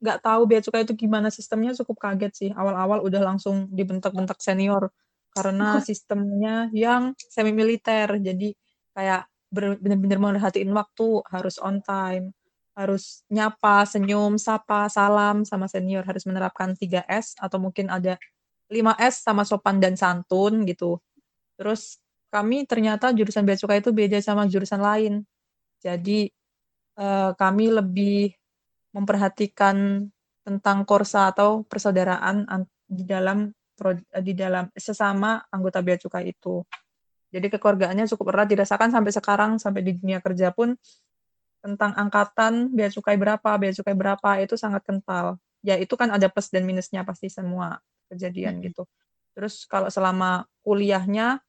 nggak 0.00 0.18
tahu 0.24 0.42
bea 0.48 0.60
cukai 0.64 0.82
itu 0.88 0.96
gimana 0.96 1.28
sistemnya 1.28 1.76
cukup 1.76 2.00
kaget 2.00 2.32
sih 2.32 2.50
awal-awal 2.56 3.04
udah 3.04 3.20
langsung 3.20 3.68
dibentak-bentak 3.68 4.40
senior 4.40 4.88
karena 5.36 5.78
sistemnya 5.88 6.72
yang 6.72 7.12
semi 7.20 7.52
militer 7.52 8.16
jadi 8.16 8.56
kayak 8.96 9.28
benar-benar 9.52 10.18
merhatiin 10.18 10.72
waktu 10.72 11.20
harus 11.28 11.60
on 11.60 11.84
time 11.84 12.32
harus 12.80 13.20
nyapa 13.28 13.84
senyum 13.84 14.40
sapa 14.40 14.88
salam 14.88 15.44
sama 15.44 15.68
senior. 15.68 16.00
Harus 16.08 16.24
menerapkan 16.24 16.72
3S 16.72 17.36
atau 17.36 17.60
mungkin 17.60 17.92
ada 17.92 18.16
5S 18.72 19.28
sama 19.28 19.44
sopan 19.44 19.76
dan 19.76 20.00
santun 20.00 20.64
gitu. 20.64 20.96
Terus 21.60 22.00
kami 22.32 22.64
ternyata 22.64 23.12
jurusan 23.12 23.44
bea 23.44 23.60
cukai 23.60 23.84
itu 23.84 23.92
beda 23.92 24.16
sama 24.24 24.48
jurusan 24.48 24.80
lain. 24.80 25.28
Jadi 25.84 26.32
uh, 26.96 27.36
kami 27.36 27.68
lebih 27.68 28.32
memperhatikan 28.96 30.08
tentang 30.40 30.88
korsa 30.88 31.30
atau 31.36 31.62
persaudaraan 31.68 32.48
di 32.88 33.04
dalam 33.04 33.52
di 34.24 34.32
dalam 34.32 34.68
sesama 34.72 35.40
anggota 35.52 35.84
bea 35.84 36.00
cukai 36.00 36.32
itu. 36.32 36.64
Jadi 37.30 37.46
kekeluargaannya 37.46 38.10
cukup 38.10 38.34
erat 38.34 38.48
dirasakan 38.50 38.90
sampai 38.90 39.12
sekarang 39.14 39.50
sampai 39.62 39.86
di 39.86 39.92
dunia 39.94 40.18
kerja 40.18 40.50
pun 40.50 40.74
tentang 41.60 41.92
angkatan 41.96 42.72
bea 42.72 42.88
cukai 42.88 43.16
berapa, 43.20 43.50
bea 43.60 43.72
cukai 43.72 43.94
berapa 43.96 44.30
itu 44.40 44.56
sangat 44.56 44.84
kental. 44.84 45.36
Ya 45.60 45.76
itu 45.76 45.92
kan 45.96 46.08
ada 46.08 46.26
plus 46.32 46.48
dan 46.48 46.64
minusnya 46.64 47.04
pasti 47.04 47.28
semua 47.28 47.80
kejadian 48.08 48.58
hmm. 48.58 48.64
gitu. 48.72 48.82
Terus 49.36 49.68
kalau 49.68 49.92
selama 49.92 50.48
kuliahnya 50.64 51.44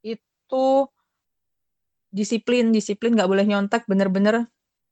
itu 0.00 0.66
disiplin 2.10 2.74
disiplin 2.74 3.14
nggak 3.14 3.30
boleh 3.30 3.46
nyontek 3.46 3.86
bener-bener 3.86 4.50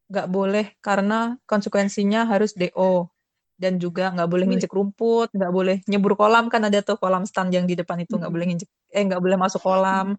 nggak 0.09 0.29
boleh 0.31 0.67
karena 0.79 1.37
konsekuensinya 1.45 2.25
harus 2.31 2.55
do 2.55 3.11
dan 3.59 3.83
juga 3.83 4.15
nggak 4.15 4.31
boleh 4.31 4.47
nginjek 4.47 4.71
rumput 4.71 5.35
nggak 5.35 5.53
boleh 5.53 5.77
nyebur 5.91 6.15
kolam 6.15 6.47
kan 6.47 6.63
ada 6.63 6.79
tuh 6.81 6.95
kolam 6.95 7.27
stand 7.27 7.51
yang 7.51 7.67
di 7.67 7.75
depan 7.75 7.99
itu 7.99 8.15
nggak 8.15 8.31
boleh 8.31 8.47
nginjek 8.55 8.71
eh 8.95 9.03
nggak 9.03 9.19
boleh 9.19 9.35
masuk 9.35 9.61
kolam 9.61 10.15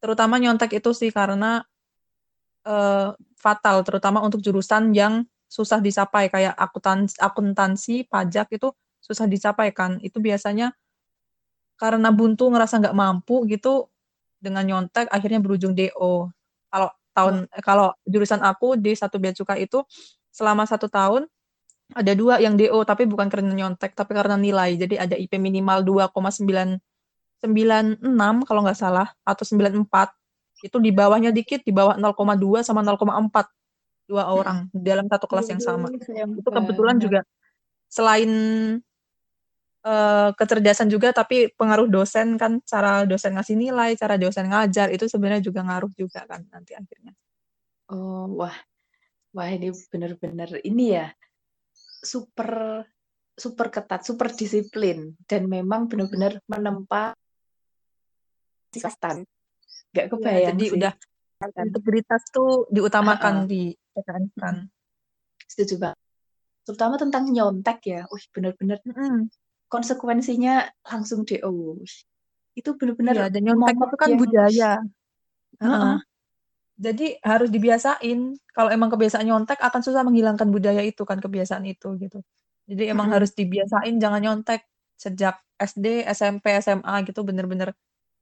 terutama 0.00 0.40
nyontek 0.40 0.80
itu 0.80 0.90
sih 0.96 1.12
karena 1.12 1.60
uh, 2.70 3.18
fatal 3.34 3.82
terutama 3.82 4.22
untuk 4.22 4.38
jurusan 4.38 4.94
yang 4.94 5.26
susah 5.50 5.82
dicapai 5.82 6.30
kayak 6.30 6.54
akuntansi, 6.54 7.18
akuntansi 7.18 8.06
pajak 8.06 8.54
itu 8.54 8.70
susah 9.02 9.26
dicapai 9.26 9.74
kan 9.74 9.98
itu 9.98 10.22
biasanya 10.22 10.70
karena 11.74 12.14
buntu 12.14 12.52
ngerasa 12.52 12.78
nggak 12.78 12.94
mampu 12.94 13.48
gitu 13.50 13.90
dengan 14.38 14.62
nyontek 14.68 15.08
akhirnya 15.10 15.40
berujung 15.42 15.72
DO. 15.72 16.28
Kalau 16.70 16.88
tahun 17.16 17.34
oh. 17.48 17.62
kalau 17.64 17.88
jurusan 18.04 18.44
aku 18.44 18.76
di 18.76 18.92
satu 18.94 19.16
bea 19.16 19.32
cukai 19.34 19.64
itu 19.66 19.82
selama 20.30 20.68
satu 20.68 20.86
tahun 20.86 21.26
ada 21.90 22.12
dua 22.14 22.38
yang 22.38 22.54
DO 22.54 22.86
tapi 22.86 23.08
bukan 23.08 23.26
karena 23.26 23.50
nyontek 23.50 23.96
tapi 23.96 24.12
karena 24.14 24.36
nilai. 24.36 24.76
Jadi 24.76 25.00
ada 25.00 25.16
IP 25.16 25.40
minimal 25.40 25.82
2,996 26.12 26.78
kalau 28.46 28.60
nggak 28.62 28.78
salah 28.78 29.08
atau 29.26 29.42
94 29.42 30.19
itu 30.60 30.76
di 30.78 30.92
bawahnya 30.92 31.32
dikit 31.32 31.64
di 31.64 31.72
bawah 31.72 31.96
0,2 31.96 32.60
sama 32.64 32.84
0,4 32.84 33.48
dua 34.10 34.26
orang 34.26 34.66
hmm. 34.66 34.82
dalam 34.82 35.06
satu 35.06 35.30
kelas 35.30 35.48
yang 35.54 35.62
sama. 35.62 35.86
Itu 35.94 36.50
kebetulan 36.50 36.98
juga 36.98 37.20
selain 37.86 38.30
uh, 39.86 40.30
kecerdasan 40.34 40.90
juga 40.90 41.14
tapi 41.14 41.54
pengaruh 41.54 41.86
dosen 41.86 42.34
kan 42.34 42.58
cara 42.66 43.06
dosen 43.06 43.38
ngasih 43.38 43.54
nilai, 43.54 43.94
cara 43.94 44.18
dosen 44.18 44.50
ngajar 44.50 44.90
itu 44.90 45.06
sebenarnya 45.06 45.46
juga 45.46 45.62
ngaruh 45.62 45.92
juga 45.94 46.26
kan 46.26 46.42
nanti 46.50 46.74
akhirnya. 46.74 47.14
Oh, 47.90 48.26
wah. 48.34 48.54
Wah, 49.30 49.46
ini 49.46 49.70
benar-benar 49.94 50.58
ini 50.66 50.98
ya 50.98 51.06
super 52.02 52.82
super 53.38 53.70
ketat, 53.70 54.02
super 54.02 54.34
disiplin 54.34 55.14
dan 55.30 55.46
memang 55.46 55.86
benar-benar 55.86 56.42
menempa 56.50 57.14
sistem. 58.74 59.22
Gak 59.90 60.06
iya, 60.06 60.10
kebayang 60.10 60.38
ya, 60.38 60.48
jadi 60.54 60.64
sih. 60.64 60.74
udah 60.78 60.92
integritas 61.64 62.22
tuh 62.30 62.68
diutamakan 62.68 63.34
uh 63.34 63.42
-uh. 63.44 63.48
di 63.48 63.62
PKN 63.96 64.24
kan. 64.36 64.54
Setuju 65.48 65.74
banget. 65.80 65.98
Terutama 66.68 66.94
tentang 67.00 67.24
nyontek 67.26 67.78
ya. 67.88 68.00
Wih, 68.12 68.24
benar-benar 68.30 68.78
mm 68.84 68.92
-hmm. 68.94 69.20
konsekuensinya 69.66 70.68
langsung 70.86 71.26
DO. 71.26 71.82
Itu 72.54 72.76
benar-benar 72.76 73.14
ya, 73.16 73.26
dan 73.32 73.42
nyontek 73.42 73.74
itu 73.74 73.96
kan 73.98 74.10
yang... 74.12 74.20
budaya. 74.20 74.70
Uh 75.58 75.66
-uh. 75.66 75.96
Jadi 76.80 77.18
harus 77.20 77.48
dibiasain. 77.50 78.20
Kalau 78.54 78.70
emang 78.70 78.88
kebiasaan 78.92 79.26
nyontek 79.26 79.58
akan 79.58 79.80
susah 79.82 80.06
menghilangkan 80.06 80.48
budaya 80.48 80.80
itu 80.84 81.02
kan 81.02 81.18
kebiasaan 81.18 81.66
itu 81.66 81.96
gitu. 81.98 82.20
Jadi 82.70 82.86
emang 82.86 83.10
hmm. 83.10 83.16
harus 83.18 83.34
dibiasain 83.34 83.98
jangan 83.98 84.22
nyontek 84.22 84.62
sejak 84.94 85.42
SD, 85.58 86.06
SMP, 86.06 86.54
SMA 86.62 86.94
gitu 87.08 87.26
bener-bener 87.26 87.74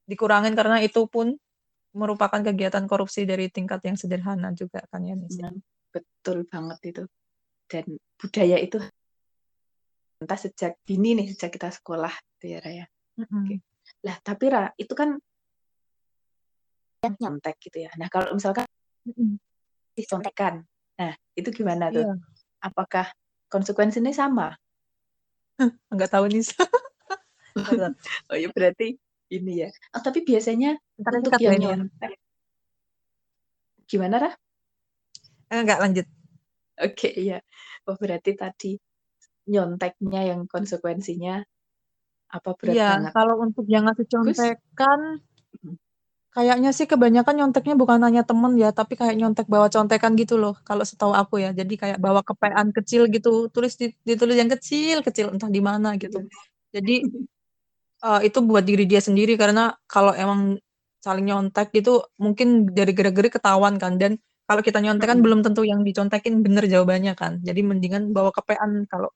dikurangin 0.09 0.57
karena 0.57 0.81
itu 0.81 1.04
pun 1.04 1.37
merupakan 1.96 2.40
kegiatan 2.40 2.85
korupsi 2.85 3.24
dari 3.24 3.48
tingkat 3.48 3.81
yang 3.85 3.96
sederhana 3.96 4.53
juga 4.53 4.85
kan 4.92 5.05
ya 5.05 5.16
Nisi. 5.16 5.40
Nah, 5.40 5.55
betul 5.92 6.44
banget 6.48 6.79
itu. 6.85 7.05
Dan 7.68 7.85
budaya 8.16 8.57
itu 8.61 8.81
entah 10.18 10.38
sejak 10.40 10.74
dini 10.83 11.14
nih 11.14 11.27
sejak 11.33 11.55
kita 11.55 11.70
sekolah 11.70 12.11
gitu 12.11 12.57
ya 12.57 12.59
Raya. 12.61 12.87
Mm 13.16 13.24
-hmm. 13.24 13.42
Oke. 13.44 13.57
Lah 14.05 14.16
tapi 14.20 14.44
Ra 14.51 14.64
itu 14.77 14.92
kan 14.92 15.16
yang 17.07 17.14
nyontek 17.22 17.57
gitu 17.62 17.87
ya. 17.87 17.90
Nah 17.94 18.11
kalau 18.11 18.35
misalkan 18.35 18.66
disontekan, 19.94 20.66
nah 20.98 21.14
itu 21.38 21.48
gimana 21.55 21.94
tuh? 21.94 22.03
Iya. 22.05 22.14
Apakah 22.59 23.07
konsekuensinya 23.46 24.11
sama? 24.11 24.59
Enggak 25.90 26.11
tahu 26.11 26.27
nih. 26.27 26.42
oh 28.31 28.37
ya 28.38 28.48
berarti 28.55 28.98
ini 29.28 29.66
ya. 29.66 29.68
Oh, 29.92 30.02
tapi 30.02 30.24
biasanya 30.24 30.76
Ntar 30.98 31.12
untuk 31.20 31.40
yang 31.40 31.60
nyontek, 31.60 32.12
gimana 33.88 34.16
Rah? 34.20 34.34
Enggak 35.48 35.78
lanjut. 35.80 36.06
Oke 36.78 37.10
okay, 37.10 37.14
ya. 37.24 37.38
Oh 37.88 37.96
berarti 37.96 38.36
tadi 38.36 38.72
nyonteknya 39.48 40.36
yang 40.36 40.44
konsekuensinya 40.44 41.40
apa 42.28 42.52
berat 42.60 42.76
iya, 42.76 42.90
banget? 43.00 43.12
kalau 43.16 43.40
untuk 43.40 43.64
yang 43.64 43.88
ngasih 43.88 44.04
contekan, 44.04 45.24
Kayaknya 46.28 46.70
sih 46.76 46.86
kebanyakan 46.86 47.34
nyonteknya 47.34 47.74
bukan 47.74 47.98
hanya 48.04 48.22
temen 48.22 48.54
ya, 48.60 48.70
tapi 48.70 48.94
kayak 49.00 49.16
nyontek 49.18 49.50
bawa 49.50 49.66
contekan 49.72 50.12
gitu 50.14 50.38
loh, 50.38 50.54
kalau 50.62 50.84
setahu 50.86 51.10
aku 51.10 51.42
ya. 51.42 51.50
Jadi 51.56 51.74
kayak 51.74 51.98
bawa 51.98 52.20
kepean 52.22 52.68
kecil 52.70 53.08
gitu, 53.08 53.50
tulis 53.50 53.74
di 53.80 53.90
ditulis 54.06 54.36
yang 54.38 54.46
kecil 54.46 55.02
kecil, 55.02 55.34
entah 55.34 55.50
di 55.50 55.58
mana 55.58 55.96
gitu. 55.98 56.22
Jadi, 56.70 57.00
uh, 58.04 58.20
itu 58.22 58.38
buat 58.44 58.62
diri 58.62 58.84
dia 58.87 59.02
sendiri 59.02 59.34
karena 59.34 59.74
kalau 59.90 60.14
emang 60.14 60.58
saling 60.98 61.30
nyontek 61.30 61.70
gitu, 61.70 62.02
mungkin 62.18 62.68
dari 62.74 62.90
gerak-gerik 62.90 63.38
ketahuan 63.38 63.78
kan, 63.78 63.96
dan 63.96 64.18
kalau 64.48 64.64
kita 64.64 64.80
nyontek 64.80 65.12
kan 65.12 65.20
belum 65.20 65.44
tentu 65.44 65.62
yang 65.62 65.84
dicontekin 65.84 66.40
bener 66.40 66.64
jawabannya 66.64 67.12
kan. 67.12 67.38
Jadi 67.44 67.61
mendingan 67.61 68.11
bawa 68.16 68.32
kepean 68.32 68.88
kalau 68.88 69.12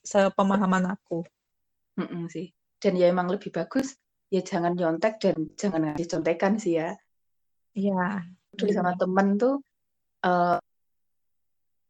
sepemahaman 0.00 0.96
aku. 0.96 1.22
Mm 2.00 2.26
sih. 2.32 2.48
Dan 2.80 2.96
ya 2.96 3.12
emang 3.12 3.28
lebih 3.28 3.52
bagus 3.52 4.00
ya 4.32 4.40
jangan 4.40 4.72
nyontek 4.72 5.20
dan 5.20 5.36
jangan 5.60 5.92
ngasih 5.92 6.08
contekan 6.08 6.56
sih 6.56 6.80
ya. 6.80 6.96
Iya. 7.76 8.24
Dulu 8.56 8.70
sama 8.72 8.96
temen 8.96 9.36
tuh 9.36 9.60
uh, 10.24 10.56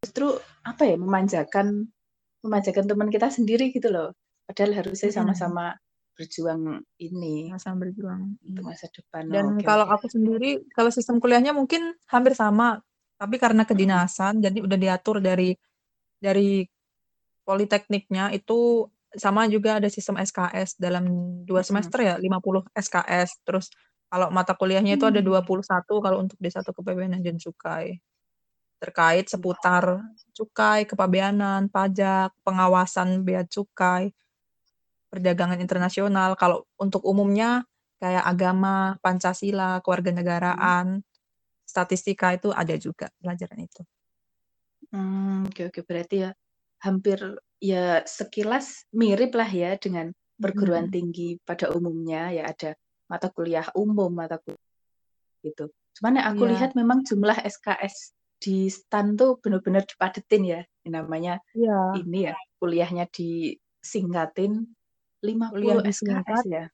justru 0.02 0.34
apa 0.66 0.82
ya 0.90 0.96
memanjakan 0.98 1.86
memanjakan 2.42 2.84
teman 2.90 3.08
kita 3.14 3.30
sendiri 3.30 3.70
gitu 3.70 3.94
loh. 3.94 4.16
Padahal 4.50 4.82
harusnya 4.82 5.14
sama-sama 5.14 5.78
berjuang 6.20 6.84
ini. 7.00 7.48
Sama-sama 7.48 7.88
berjuang 7.88 8.36
untuk 8.44 8.62
masa 8.68 8.92
depan. 8.92 9.24
Dan 9.32 9.56
oh, 9.56 9.64
kalau 9.64 9.88
okay. 9.88 9.96
aku 9.96 10.06
sendiri 10.12 10.50
kalau 10.76 10.92
sistem 10.92 11.16
kuliahnya 11.16 11.56
mungkin 11.56 11.96
hampir 12.12 12.36
sama, 12.36 12.84
tapi 13.20 13.36
karena 13.36 13.68
kedinasan 13.68 14.40
hmm. 14.40 14.44
jadi 14.48 14.58
udah 14.64 14.78
diatur 14.80 15.16
dari 15.20 15.52
dari 16.20 16.64
politekniknya 17.44 18.32
itu 18.32 18.88
sama 19.12 19.44
juga 19.50 19.76
ada 19.76 19.88
sistem 19.92 20.16
SKS 20.20 20.80
dalam 20.80 21.04
dua 21.44 21.60
semester 21.60 21.98
ya 22.00 22.14
50 22.16 22.70
SKS 22.72 23.42
terus 23.42 23.66
kalau 24.06 24.30
mata 24.30 24.54
kuliahnya 24.54 24.96
itu 24.96 25.04
ada 25.04 25.20
21 25.20 25.42
hmm. 25.44 26.00
kalau 26.00 26.16
untuk 26.22 26.38
D1 26.40 26.64
kepabeanan 26.64 27.20
dan 27.20 27.36
cukai 27.36 28.00
terkait 28.80 29.28
seputar 29.28 30.00
cukai, 30.32 30.88
kepabeanan, 30.88 31.68
pajak, 31.68 32.32
pengawasan 32.40 33.20
bea 33.28 33.44
cukai, 33.44 34.08
perdagangan 35.10 35.58
internasional. 35.58 36.38
Kalau 36.38 36.64
untuk 36.78 37.02
umumnya 37.02 37.66
kayak 38.00 38.24
agama, 38.24 38.96
Pancasila, 39.04 39.82
kewarganegaraan, 39.84 41.04
statistika 41.66 42.34
itu 42.34 42.50
ada 42.50 42.74
juga 42.80 43.10
pelajaran 43.20 43.60
itu. 43.62 43.82
Hmm, 44.90 45.46
oke 45.46 45.70
oke 45.70 45.80
berarti 45.86 46.26
ya 46.26 46.30
hampir 46.82 47.20
ya 47.60 48.02
sekilas 48.02 48.88
mirip 48.90 49.36
lah 49.36 49.46
ya 49.46 49.76
dengan 49.76 50.10
perguruan 50.40 50.88
hmm. 50.88 50.94
tinggi 50.96 51.28
pada 51.44 51.68
umumnya 51.70 52.32
ya 52.32 52.48
ada 52.48 52.74
mata 53.06 53.28
kuliah 53.28 53.68
umum 53.76 54.10
mata 54.10 54.40
kuliah 54.40 54.70
gitu. 55.44 55.68
Cuman 56.00 56.18
yang 56.18 56.26
aku 56.32 56.48
yeah. 56.48 56.52
lihat 56.56 56.70
memang 56.72 57.04
jumlah 57.04 57.36
SKS 57.44 58.16
di 58.40 58.72
STAN 58.72 59.20
tuh 59.20 59.36
benar-benar 59.38 59.84
dipadetin 59.84 60.42
ya. 60.48 60.60
Namanya 60.88 61.38
yeah. 61.52 61.92
ini 62.00 62.32
ya 62.32 62.34
kuliahnya 62.56 63.06
disingkatin 63.12 64.64
50 65.20 65.52
Kuliah 65.52 65.84
SKS 65.84 66.42
ya. 66.48 66.64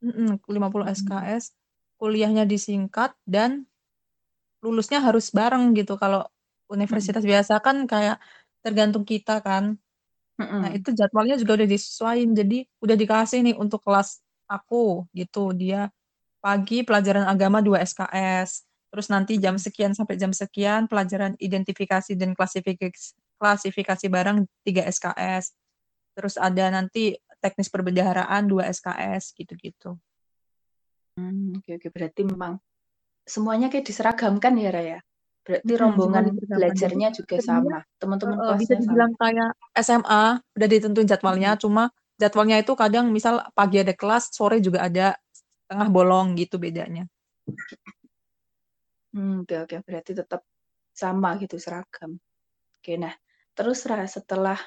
Mm 0.00 0.12
-mm, 0.12 0.30
50 0.48 0.80
hmm. 0.80 0.90
SKS, 0.96 1.44
kuliahnya 2.00 2.48
disingkat 2.48 3.12
dan 3.28 3.68
lulusnya 4.64 5.00
harus 5.00 5.28
bareng 5.30 5.76
gitu. 5.76 5.94
Kalau 6.00 6.24
universitas 6.72 7.22
hmm. 7.22 7.30
biasa 7.30 7.54
kan 7.60 7.84
kayak 7.84 8.16
tergantung 8.64 9.04
kita 9.04 9.40
kan. 9.44 9.76
Nah, 10.40 10.72
itu 10.72 10.96
jadwalnya 10.96 11.36
juga 11.36 11.60
udah 11.60 11.68
disesuaiin. 11.68 12.32
Jadi 12.32 12.64
udah 12.80 12.96
dikasih 12.96 13.44
nih 13.44 13.56
untuk 13.60 13.84
kelas 13.84 14.24
aku 14.48 15.04
gitu. 15.12 15.52
Dia 15.52 15.92
pagi 16.40 16.80
pelajaran 16.80 17.28
agama 17.28 17.60
2 17.60 17.76
SKS. 17.84 18.64
Terus 18.90 19.06
nanti 19.12 19.36
jam 19.36 19.60
sekian 19.60 19.92
sampai 19.92 20.16
jam 20.16 20.32
sekian 20.32 20.88
pelajaran 20.88 21.36
identifikasi 21.36 22.16
dan 22.16 22.32
klasifikasi 22.32 23.14
klasifikasi 23.36 24.06
barang 24.08 24.48
3 24.64 24.88
SKS. 24.88 25.52
Terus 26.16 26.34
ada 26.40 26.72
nanti 26.72 27.14
teknis 27.40 27.72
perbendaharaan 27.72 28.46
2 28.46 28.68
SKS 28.68 29.34
gitu-gitu. 29.34 29.96
Hmm, 31.16 31.56
oke 31.58 31.80
oke 31.80 31.88
berarti 31.90 32.22
memang 32.22 32.60
semuanya 33.26 33.72
kayak 33.72 33.84
diseragamkan 33.88 34.54
ya 34.56 34.70
Raya? 34.70 34.98
Berarti 35.40 35.72
hmm, 35.72 35.80
rombongan 35.80 36.24
belajarnya 36.36 37.08
juga 37.16 37.36
sama, 37.40 37.82
teman-teman 37.96 38.36
uh, 38.38 38.56
bisa 38.60 38.76
dibilang 38.76 39.12
sama. 39.16 39.20
kayak 39.24 39.50
SMA, 39.80 40.24
udah 40.36 40.68
ditentuin 40.68 41.08
jadwalnya, 41.08 41.50
hmm. 41.56 41.60
cuma 41.64 41.84
jadwalnya 42.20 42.60
itu 42.60 42.72
kadang 42.76 43.08
misal 43.08 43.40
pagi 43.56 43.80
ada 43.80 43.96
kelas, 43.96 44.30
sore 44.30 44.60
juga 44.60 44.84
ada 44.86 45.16
tengah 45.66 45.88
bolong 45.88 46.36
gitu 46.36 46.60
bedanya. 46.60 47.08
Hmm, 49.10 49.42
oke 49.42 49.66
oke, 49.66 49.76
berarti 49.82 50.12
tetap 50.14 50.44
sama 50.92 51.34
gitu 51.40 51.56
seragam. 51.56 52.20
Oke, 52.78 52.94
nah 53.00 53.16
terus 53.56 53.82
setelah 53.84 54.60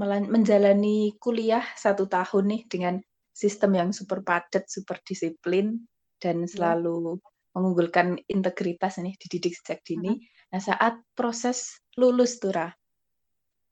menjalani 0.00 1.12
kuliah 1.20 1.64
satu 1.76 2.08
tahun 2.08 2.44
nih 2.56 2.62
dengan 2.70 2.94
sistem 3.36 3.76
yang 3.76 3.90
super 3.92 4.24
padat, 4.24 4.68
super 4.68 5.00
disiplin, 5.04 5.80
dan 6.20 6.44
iya. 6.44 6.48
selalu 6.48 7.16
mengunggulkan 7.56 8.20
integritas 8.30 9.00
nih 9.00 9.16
dididik 9.18 9.56
sejak 9.56 9.82
dini. 9.82 10.16
Hmm. 10.16 10.22
Nah, 10.50 10.60
saat 10.60 10.94
proses 11.16 11.80
lulus 11.96 12.38
tuh 12.38 12.54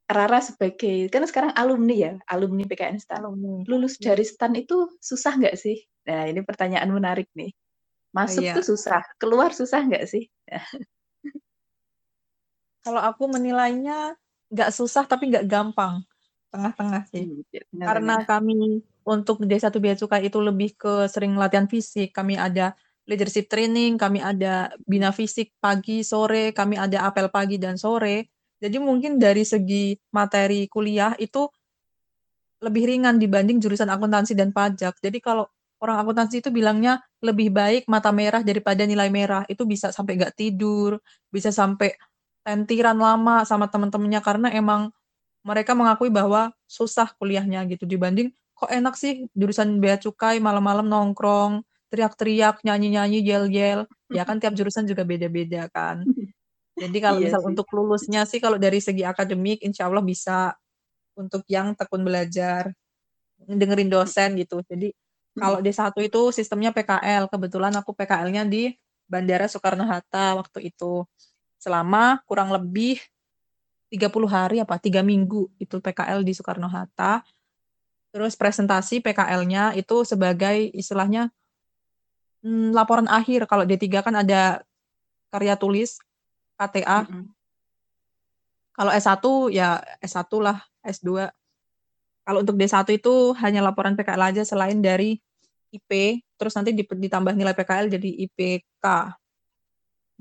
Rara 0.09 0.41
sebagai 0.41 1.13
kan 1.13 1.29
sekarang 1.29 1.53
alumni 1.53 1.93
ya, 1.93 2.13
alumni 2.33 2.65
PKN 2.65 2.97
STAN. 2.97 3.29
Alumni. 3.29 3.61
Lulus 3.69 4.01
Iya. 4.01 4.17
dari 4.17 4.25
STAN 4.25 4.57
itu 4.57 4.89
susah 5.05 5.37
nggak 5.37 5.57
sih? 5.61 5.85
Nah, 6.09 6.25
ini 6.25 6.41
pertanyaan 6.41 6.89
menarik 6.89 7.29
nih. 7.37 7.53
Masuk 8.17 8.41
Iya. 8.41 8.57
tuh 8.57 8.73
susah, 8.73 9.05
keluar 9.21 9.53
susah 9.53 9.85
nggak 9.85 10.09
sih? 10.09 10.25
Kalau 12.89 13.05
aku 13.05 13.29
menilainya 13.29 14.17
nggak 14.49 14.73
susah 14.73 15.05
tapi 15.05 15.29
nggak 15.29 15.45
gampang, 15.45 16.01
tengah-tengah 16.53 17.03
sih. 17.13 17.25
Hmm, 17.29 17.43
ya, 17.53 17.63
Karena 17.85 18.21
tengah-tengah. 18.21 18.29
kami 18.29 18.83
untuk 19.05 19.37
D1 19.45 19.73
Bea 19.81 19.97
Cukai 19.97 20.29
itu 20.29 20.39
lebih 20.41 20.77
ke 20.77 21.09
sering 21.09 21.37
latihan 21.37 21.69
fisik, 21.69 22.13
kami 22.13 22.37
ada 22.37 22.77
leadership 23.09 23.49
training, 23.49 23.97
kami 23.97 24.21
ada 24.21 24.69
bina 24.85 25.11
fisik 25.17 25.57
pagi, 25.65 26.05
sore, 26.05 26.53
kami 26.53 26.77
ada 26.77 27.09
apel 27.09 27.33
pagi 27.33 27.57
dan 27.57 27.81
sore. 27.81 28.29
Jadi 28.61 28.77
mungkin 28.77 29.17
dari 29.17 29.47
segi 29.49 29.97
materi 30.13 30.69
kuliah 30.69 31.17
itu 31.17 31.49
lebih 32.59 32.85
ringan 32.91 33.17
dibanding 33.23 33.63
jurusan 33.63 33.89
akuntansi 33.89 34.35
dan 34.35 34.51
pajak. 34.51 34.99
Jadi 34.99 35.19
kalau 35.23 35.47
orang 35.79 36.03
akuntansi 36.03 36.43
itu 36.43 36.51
bilangnya 36.51 36.99
lebih 37.23 37.55
baik 37.55 37.87
mata 37.87 38.11
merah 38.11 38.43
daripada 38.43 38.83
nilai 38.83 39.09
merah. 39.09 39.47
Itu 39.47 39.65
bisa 39.65 39.95
sampai 39.95 40.19
nggak 40.19 40.35
tidur, 40.37 40.99
bisa 41.31 41.55
sampai 41.55 41.95
tentiran 42.43 42.99
lama 42.99 43.47
sama 43.47 43.71
teman-temannya 43.71 44.21
karena 44.25 44.49
emang 44.53 44.91
mereka 45.49 45.73
mengakui 45.73 46.13
bahwa 46.13 46.53
susah 46.69 47.09
kuliahnya 47.17 47.65
gitu 47.73 47.89
dibanding 47.89 48.29
kok 48.59 48.69
enak 48.75 48.95
sih 48.99 49.31
jurusan 49.39 49.79
bea 49.79 49.95
cukai 50.03 50.43
malam-malam 50.43 50.91
nongkrong, 50.91 51.63
teriak-teriak, 51.95 52.67
nyanyi-nyanyi, 52.67 53.23
yel-yel. 53.23 53.87
Ya 54.11 54.27
kan 54.27 54.43
tiap 54.43 54.59
jurusan 54.59 54.83
juga 54.85 55.07
beda-beda 55.07 55.71
kan. 55.71 56.03
Jadi 56.83 56.99
kalau 56.99 57.23
Iya 57.23 57.31
misal 57.31 57.41
sih. 57.43 57.49
untuk 57.55 57.67
lulusnya 57.71 58.23
sih 58.27 58.43
kalau 58.43 58.59
dari 58.59 58.83
segi 58.83 59.07
akademik 59.07 59.63
insya 59.63 59.87
Allah 59.87 60.03
bisa 60.03 60.55
untuk 61.15 61.43
yang 61.51 61.75
tekun 61.79 62.03
belajar, 62.03 62.71
dengerin 63.47 63.91
dosen 63.91 64.35
gitu. 64.39 64.63
Jadi 64.67 64.91
kalau 65.39 65.63
D1 65.63 65.95
itu 66.03 66.23
sistemnya 66.35 66.75
PKL, 66.75 67.31
kebetulan 67.31 67.75
aku 67.79 67.95
PKL-nya 67.95 68.43
di 68.47 68.75
Bandara 69.07 69.47
Soekarno-Hatta 69.47 70.35
waktu 70.39 70.71
itu. 70.75 71.07
Selama 71.59 72.23
kurang 72.27 72.51
lebih 72.51 72.99
30 73.89 74.29
hari 74.29 74.57
apa, 74.61 74.77
3 74.77 75.01
minggu 75.01 75.49
itu 75.57 75.81
PKL 75.81 76.21
di 76.21 76.37
Soekarno-Hatta. 76.37 77.25
Terus 78.13 78.37
presentasi 78.37 79.01
PKL-nya 79.05 79.77
itu 79.77 80.05
sebagai 80.05 80.73
istilahnya 80.73 81.33
hmm, 82.45 82.77
laporan 82.77 83.09
akhir. 83.09 83.49
Kalau 83.49 83.65
D3 83.65 84.05
kan 84.05 84.15
ada 84.17 84.65
karya 85.33 85.57
tulis, 85.57 86.01
KTA. 86.57 87.05
Mm-mm. 87.09 87.33
Kalau 88.77 88.93
S1 88.95 89.25
ya 89.51 89.83
S1 89.99 90.31
lah, 90.39 90.63
S2. 90.87 91.29
Kalau 92.23 92.39
untuk 92.45 92.55
D1 92.61 92.85
itu 92.93 93.33
hanya 93.41 93.65
laporan 93.65 93.97
PKL 93.97 94.31
aja 94.31 94.43
selain 94.45 94.79
dari 94.79 95.19
IP, 95.73 96.23
terus 96.41 96.57
nanti 96.57 96.73
ditambah 96.77 97.35
nilai 97.37 97.53
PKL 97.57 97.89
jadi 97.93 98.11
IPK. 98.29 98.87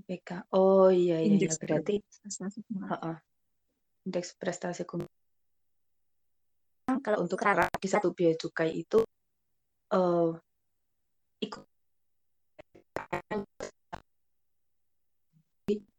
IPK. 0.04 0.30
Oh 0.56 0.92
iya 0.92 1.20
iya, 1.24 1.36
iya. 1.36 1.52
Berarti 1.56 2.02
prestasi 2.02 2.64
Heeh. 2.66 3.27
Indeks 4.08 4.40
prestasi 4.40 4.88
kum- 4.88 5.04
kalau 7.04 7.20
untuk 7.20 7.44
Rara 7.44 7.68
di 7.68 7.90
satu 7.92 8.16
bea 8.16 8.32
cukai 8.40 8.72
itu 8.72 9.04
eh 9.92 10.32
ikut 11.44 11.64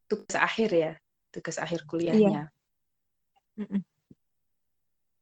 tugas 0.09 0.37
akhir 0.40 0.71
ya, 0.73 0.92
tugas 1.29 1.61
akhir 1.61 1.85
kuliahnya. 1.85 2.49
Mm-mm. 3.61 3.83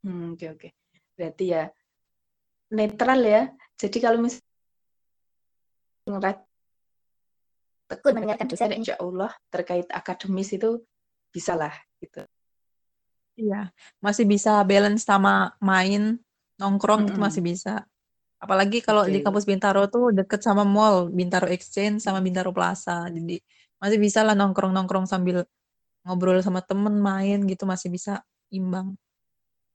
Hmm, 0.06 0.38
oke 0.38 0.46
oke. 0.54 0.68
Berarti 1.18 1.44
ya 1.50 1.66
netral 2.70 3.20
ya. 3.26 3.42
Jadi 3.74 3.98
kalau 3.98 4.22
misalnya 4.22 4.46
tekun 7.90 8.14
mendengarkan 8.14 8.46
dosen, 8.46 8.70
insya 8.78 8.94
Allah 9.02 9.34
terkait 9.50 9.90
akademis 9.90 10.54
itu 10.54 10.86
bisa 11.34 11.58
lah 11.58 11.74
gitu. 11.98 12.22
Iya, 13.36 13.68
masih 14.00 14.24
bisa 14.24 14.64
balance 14.64 15.04
sama 15.04 15.52
main, 15.60 16.16
nongkrong 16.56 17.12
itu 17.12 17.20
masih 17.20 17.44
bisa. 17.44 17.84
Apalagi 18.40 18.80
kalau 18.80 19.04
di 19.04 19.20
Oke. 19.20 19.24
kampus 19.28 19.44
Bintaro 19.44 19.88
tuh 19.92 20.12
deket 20.12 20.40
sama 20.40 20.64
mall, 20.64 21.12
Bintaro 21.12 21.44
Exchange 21.48 22.00
sama 22.00 22.24
Bintaro 22.24 22.52
Plaza. 22.56 23.04
Jadi 23.12 23.36
masih 23.76 23.98
bisa 24.00 24.24
lah 24.24 24.32
nongkrong-nongkrong 24.32 25.04
sambil 25.04 25.44
ngobrol 26.08 26.40
sama 26.40 26.64
temen, 26.64 26.96
main 26.96 27.44
gitu 27.44 27.68
masih 27.68 27.92
bisa 27.92 28.24
imbang. 28.48 28.96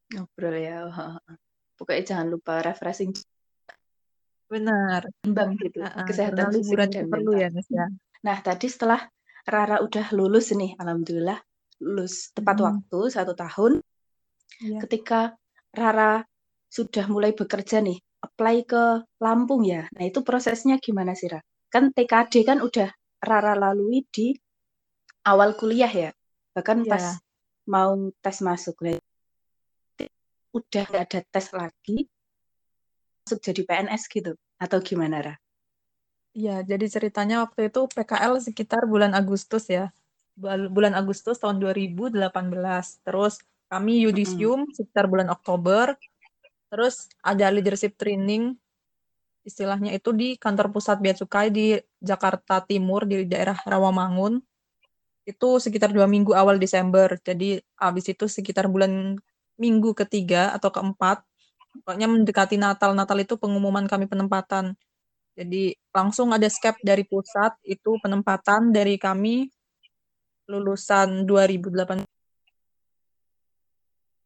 Ngobrol 0.09 0.57
ya. 0.57 0.89
Heeh. 0.89 1.37
Pokoknya 1.77 2.03
jangan 2.13 2.27
lupa 2.33 2.65
refreshing 2.65 3.13
Benar. 4.49 5.05
imbang 5.21 5.53
gitu. 5.61 5.85
Heeh, 5.85 6.05
Kesehatan 6.09 6.49
fisik 6.49 6.65
liburan 6.65 6.89
itu 6.89 6.97
dan 6.97 7.05
perlu 7.13 7.31
mental. 7.37 7.41
ya, 7.45 7.61
ya. 7.69 7.85
Nah, 8.25 8.37
tadi 8.41 8.67
setelah 8.69 9.01
Rara 9.45 9.81
udah 9.81 10.13
lulus 10.13 10.53
nih, 10.53 10.77
alhamdulillah 10.77 11.37
lulus 11.81 12.29
tepat 12.31 12.61
Mm-mm. 12.61 12.67
waktu 12.69 12.99
satu 13.09 13.33
tahun. 13.33 13.81
Iya. 14.61 14.79
Ketika 14.85 15.33
Rara 15.73 16.21
sudah 16.69 17.09
mulai 17.09 17.33
bekerja 17.33 17.81
nih, 17.81 17.97
apply 18.21 18.55
ke 18.69 18.83
Lampung 19.17 19.65
ya. 19.65 19.89
Nah, 19.97 20.05
itu 20.05 20.21
prosesnya 20.21 20.77
gimana 20.77 21.17
sih, 21.17 21.27
Ra? 21.27 21.41
Kan 21.73 21.89
TKD 21.91 22.45
kan 22.45 22.61
udah 22.61 22.93
Rara 23.19 23.57
lalui 23.57 24.05
di 24.13 24.37
awal 25.25 25.57
kuliah 25.57 25.89
ya. 25.89 26.11
Bahkan 26.53 26.85
Iya. 26.85 26.91
pas 26.91 27.05
mau 27.65 28.13
tes 28.21 28.37
masuk. 28.45 28.77
Nah, 28.85 29.01
udah 30.53 30.83
nggak 30.85 31.03
ada 31.09 31.19
tes 31.25 31.47
lagi, 31.55 32.05
masuk 33.25 33.39
jadi 33.41 33.61
PNS 33.65 34.03
gitu. 34.11 34.35
Atau 34.61 34.83
gimana, 34.85 35.17
Ra? 35.25 35.35
Iya, 36.31 36.63
jadi 36.63 36.85
ceritanya 36.87 37.43
waktu 37.43 37.67
itu 37.67 37.81
PKL 37.91 38.39
sekitar 38.39 38.87
bulan 38.87 39.11
Agustus 39.11 39.67
ya. 39.67 39.91
Bul- 40.35 40.71
Bulan 40.71 40.93
Agustus 40.95 41.37
tahun 41.39 41.59
2018. 41.59 42.17
Terus 43.03 43.39
kami 43.71 44.03
yudisium 44.03 44.67
sekitar 44.75 45.07
bulan 45.07 45.31
Oktober. 45.31 45.95
Terus 46.71 47.11
ada 47.19 47.51
leadership 47.51 47.99
training, 47.99 48.55
istilahnya 49.43 49.91
itu 49.91 50.15
di 50.15 50.39
kantor 50.39 50.71
pusat 50.71 51.03
Bea 51.03 51.15
Cukai 51.15 51.51
di 51.51 51.75
Jakarta 51.99 52.63
Timur, 52.63 53.03
di 53.03 53.27
daerah 53.27 53.55
Rawamangun. 53.59 54.39
Itu 55.27 55.59
sekitar 55.59 55.91
dua 55.91 56.07
minggu 56.07 56.31
awal 56.31 56.57
Desember. 56.59 57.19
Jadi 57.19 57.59
habis 57.79 58.07
itu 58.07 58.25
sekitar 58.27 58.71
bulan 58.71 59.19
minggu 59.59 59.93
ketiga 59.93 60.55
atau 60.55 60.71
keempat. 60.71 61.23
Pokoknya 61.83 62.07
mendekati 62.07 62.59
Natal. 62.59 62.91
Natal 62.95 63.19
itu 63.19 63.35
pengumuman 63.39 63.87
kami 63.87 64.07
penempatan. 64.07 64.75
Jadi 65.35 65.71
langsung 65.95 66.35
ada 66.35 66.47
skep 66.51 66.75
dari 66.83 67.07
pusat, 67.07 67.55
itu 67.63 67.95
penempatan 68.03 68.75
dari 68.75 68.99
kami 68.99 69.47
lulusan 70.51 71.23
2008 71.23 72.03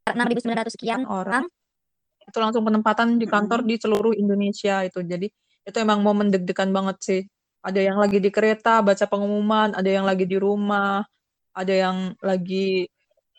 6.900 0.06 0.74
sekian 0.74 1.04
orang. 1.10 1.50
Itu 2.26 2.38
langsung 2.42 2.62
penempatan 2.66 3.18
di 3.18 3.26
kantor 3.26 3.66
di 3.66 3.78
seluruh 3.78 4.14
Indonesia 4.14 4.86
itu. 4.86 5.02
Jadi 5.02 5.30
itu 5.66 5.78
emang 5.82 6.06
momen 6.06 6.30
deg-degan 6.30 6.70
banget 6.70 6.98
sih. 7.02 7.22
Ada 7.66 7.82
yang 7.82 7.98
lagi 7.98 8.22
di 8.22 8.30
kereta 8.30 8.86
baca 8.86 9.06
pengumuman, 9.10 9.74
ada 9.74 9.90
yang 9.90 10.06
lagi 10.06 10.30
di 10.30 10.38
rumah, 10.38 11.02
ada 11.58 11.74
yang 11.74 12.14
lagi 12.22 12.86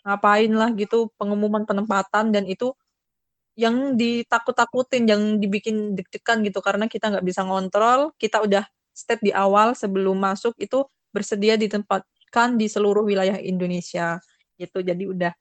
ngapain 0.03 0.51
lah 0.51 0.71
gitu 0.75 1.11
pengumuman 1.15 1.63
penempatan 1.63 2.31
dan 2.35 2.43
itu 2.47 2.75
yang 3.57 3.95
ditakut-takutin, 3.95 5.07
yang 5.09 5.21
dibikin 5.41 5.95
deg-degan 5.95 6.43
gitu 6.45 6.59
karena 6.59 6.85
kita 6.85 7.09
nggak 7.09 7.25
bisa 7.25 7.41
ngontrol, 7.47 8.11
kita 8.19 8.43
udah 8.43 8.67
step 8.91 9.23
di 9.23 9.31
awal 9.33 9.73
sebelum 9.73 10.19
masuk 10.19 10.53
itu 10.59 10.85
bersedia 11.09 11.57
ditempatkan 12.27 12.59
di 12.59 12.67
seluruh 12.67 13.07
wilayah 13.07 13.39
Indonesia 13.39 14.19
gitu. 14.59 14.83
Jadi 14.83 15.07
udah 15.07 15.33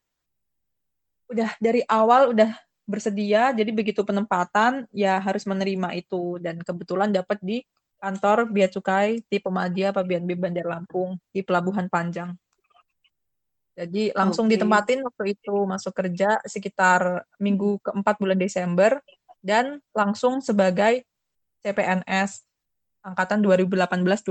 udah 1.26 1.50
dari 1.58 1.82
awal 1.90 2.30
udah 2.30 2.54
bersedia, 2.86 3.50
jadi 3.50 3.74
begitu 3.74 4.06
penempatan 4.06 4.86
ya 4.94 5.18
harus 5.18 5.42
menerima 5.42 5.98
itu 5.98 6.38
dan 6.38 6.62
kebetulan 6.62 7.10
dapat 7.10 7.42
di 7.42 7.66
kantor 7.98 8.46
Bea 8.46 8.70
Cukai 8.70 9.26
di 9.26 9.42
Pemadia 9.42 9.90
BNB 9.90 10.38
Bandar 10.38 10.70
Lampung 10.70 11.18
di 11.34 11.42
Pelabuhan 11.42 11.90
Panjang. 11.90 12.30
Jadi 13.76 14.14
langsung 14.14 14.46
Oke. 14.46 14.56
ditempatin 14.56 15.02
waktu 15.04 15.36
itu 15.36 15.52
masuk 15.66 15.92
kerja 15.92 16.40
sekitar 16.46 17.26
minggu 17.42 17.82
keempat 17.82 18.16
bulan 18.16 18.38
Desember 18.38 19.02
dan 19.42 19.82
langsung 19.92 20.38
sebagai 20.40 21.02
CPNS 21.60 22.46
angkatan 23.02 23.42
2018-12 23.42 24.22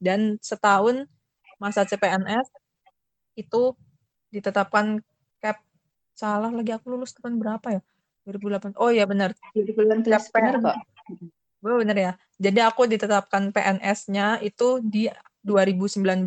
dan 0.00 0.40
setahun 0.40 1.06
masa 1.62 1.86
CPNS 1.86 2.50
itu 3.38 3.78
ditetapkan 4.34 4.98
cap 5.38 5.62
salah 6.18 6.50
lagi 6.50 6.74
aku 6.74 6.90
lulus 6.90 7.14
tahun 7.14 7.38
berapa 7.38 7.78
ya 7.78 7.82
2008 8.26 8.74
oh 8.76 8.90
iya 8.90 9.06
benar 9.06 9.30
2018 9.54 10.34
benar 10.34 10.54
kok. 10.58 10.76
Oh, 11.62 11.78
bener 11.78 11.94
ya. 11.94 12.12
Jadi 12.42 12.58
aku 12.58 12.90
ditetapkan 12.90 13.54
PNS-nya 13.54 14.42
itu 14.42 14.82
di 14.82 15.06
2019 15.46 16.26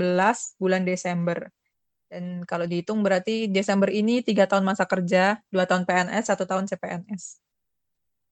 bulan 0.56 0.88
Desember. 0.88 1.52
Dan 2.08 2.48
kalau 2.48 2.64
dihitung 2.64 3.04
berarti 3.04 3.52
Desember 3.52 3.92
ini 3.92 4.24
tiga 4.24 4.48
tahun 4.48 4.64
masa 4.64 4.88
kerja, 4.88 5.44
dua 5.52 5.68
tahun 5.68 5.84
PNS, 5.84 6.32
satu 6.32 6.48
tahun 6.48 6.72
CPNS. 6.72 7.44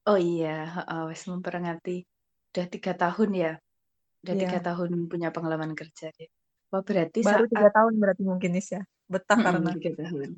Oh 0.08 0.16
iya, 0.16 0.84
wis 1.12 1.28
memperingati 1.28 2.08
udah 2.56 2.68
tiga 2.72 2.96
tahun 2.96 3.30
ya? 3.36 3.54
Udah 4.24 4.36
tiga 4.40 4.58
Iya. 4.64 4.66
tahun 4.72 4.90
punya 5.12 5.36
pengalaman 5.36 5.76
kerja 5.76 6.08
deh. 6.16 6.32
Wah 6.74 6.82
berarti 6.82 7.22
Baru 7.22 7.46
saat 7.46 7.54
tiga 7.54 7.70
tahun 7.70 7.94
berarti 8.02 8.24
mungkin 8.26 8.50
Nis 8.58 8.74
ya? 8.74 8.82
Betah 9.06 9.38
Mhm, 9.38 9.46
karena 9.46 9.70
3 9.78 9.92
tahun. 10.02 10.30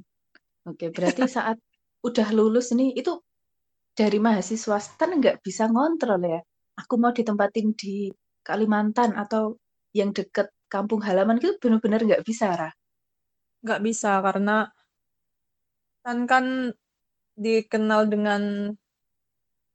Oke, 0.67 0.85
berarti 0.91 1.23
saat 1.31 1.57
udah 2.03 2.27
lulus 2.35 2.75
nih, 2.75 2.91
itu 2.99 3.23
dari 3.95 4.19
mahasiswa 4.19 4.77
STAN 4.81 5.23
nggak 5.23 5.39
bisa 5.45 5.71
ngontrol 5.71 6.19
ya? 6.27 6.41
Aku 6.83 6.99
mau 6.99 7.15
ditempatin 7.15 7.71
di 7.79 8.11
Kalimantan 8.43 9.15
atau 9.15 9.55
yang 9.95 10.11
deket 10.11 10.51
kampung 10.67 10.99
halaman 11.07 11.39
gitu 11.39 11.55
bener-bener 11.63 12.03
nggak 12.03 12.23
bisa, 12.27 12.51
Ra? 12.51 12.69
Nggak 13.63 13.81
bisa 13.87 14.11
karena 14.25 14.67
STAN 16.05 16.29
kan 16.29 16.45
dikenal 17.39 18.01
dengan 18.13 18.41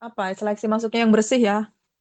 apa 0.01 0.33
seleksi 0.33 0.67
masuknya 0.71 1.05
yang 1.05 1.13
bersih 1.13 1.41
ya. 1.43 1.59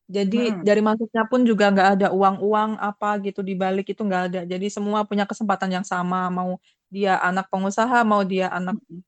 Jadi 0.10 0.58
Mhm. 0.58 0.65
dari 0.65 0.82
masuknya 0.82 1.24
pun 1.30 1.45
juga 1.45 1.69
nggak 1.69 1.89
ada 2.02 2.08
uang-uang 2.10 2.82
apa 2.82 3.22
gitu 3.22 3.45
di 3.45 3.54
balik 3.54 3.93
itu 3.93 4.02
nggak 4.02 4.24
ada. 4.34 4.41
Jadi 4.50 4.67
semua 4.74 5.06
punya 5.06 5.30
kesempatan 5.30 5.69
yang 5.69 5.86
sama, 5.86 6.34
mau 6.34 6.58
dia 6.89 7.22
anak 7.22 7.45
pengusaha, 7.54 8.02
mau 8.02 8.26
dia 8.26 8.50
anak 8.50 8.74
Mhm. 8.89 9.02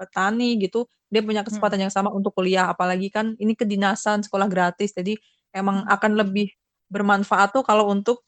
petani 0.00 0.56
gitu, 0.60 0.88
dia 1.12 1.22
punya 1.24 1.42
Mhm. 1.50 1.66
kesempatan 1.66 1.88
yang 1.88 1.92
sama 1.94 2.10
untuk 2.14 2.32
kuliah. 2.36 2.68
Apalagi 2.72 3.08
kan 3.12 3.34
ini 3.40 3.54
kedinasan, 3.58 4.24
sekolah 4.26 4.48
gratis, 4.50 4.92
jadi 4.96 5.16
emang 5.56 5.84
Mhm. 5.84 5.88
akan 5.88 6.12
lebih 6.20 6.52
bermanfaat 6.92 7.52
tuh 7.56 7.64
kalau 7.66 7.88
untuk 7.92 8.24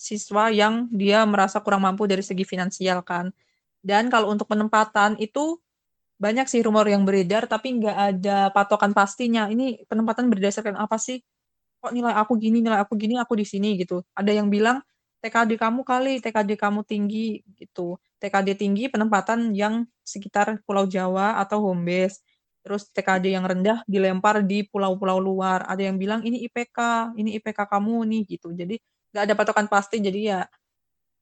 siswa 0.00 0.48
yang 0.52 0.88
dia 0.92 1.24
merasa 1.28 1.60
kurang 1.60 1.84
mampu 1.84 2.08
dari 2.08 2.24
segi 2.24 2.44
finansial 2.46 3.04
kan. 3.04 3.32
Dan 3.84 4.08
kalau 4.12 4.32
untuk 4.32 4.46
penempatan 4.48 5.16
itu 5.20 5.58
banyak 6.20 6.46
sih 6.52 6.60
rumor 6.60 6.84
yang 6.84 7.08
beredar 7.08 7.48
tapi 7.48 7.80
nggak 7.80 7.96
ada 7.96 8.52
patokan 8.52 8.92
pastinya. 8.92 9.48
Ini 9.48 9.88
penempatan 9.88 10.28
berdasarkan 10.28 10.76
apa 10.76 11.00
sih? 11.00 11.24
Kok 11.80 11.96
nilai 11.96 12.12
aku 12.12 12.36
gini, 12.36 12.60
nilai 12.60 12.76
aku 12.84 12.92
gini, 13.00 13.16
aku 13.16 13.32
di 13.40 13.48
sini 13.48 13.80
gitu. 13.80 14.04
Ada 14.12 14.36
yang 14.36 14.52
bilang 14.52 14.84
TKD 15.24 15.56
kamu 15.56 15.80
kali, 15.80 16.20
TKD 16.20 16.60
kamu 16.60 16.84
tinggi 16.84 17.40
gitu. 17.56 17.96
TKD 18.20 18.52
tinggi 18.52 18.92
penempatan 18.92 19.56
yang 19.56 19.88
sekitar 20.04 20.60
Pulau 20.68 20.84
Jawa 20.84 21.40
atau 21.40 21.64
home 21.72 21.88
base. 21.88 22.20
Terus 22.60 22.92
TKD 22.92 23.32
yang 23.32 23.48
rendah 23.48 23.80
dilempar 23.88 24.44
di 24.44 24.68
pulau-pulau 24.68 25.16
luar. 25.16 25.64
Ada 25.64 25.88
yang 25.88 25.96
bilang 25.96 26.20
ini 26.20 26.44
IPK, 26.44 27.12
ini 27.16 27.40
IPK 27.40 27.64
kamu 27.64 27.96
nih 28.04 28.22
gitu. 28.36 28.52
Jadi 28.52 28.76
nggak 29.16 29.24
ada 29.24 29.34
patokan 29.40 29.66
pasti. 29.72 30.04
Jadi 30.04 30.28
ya 30.28 30.44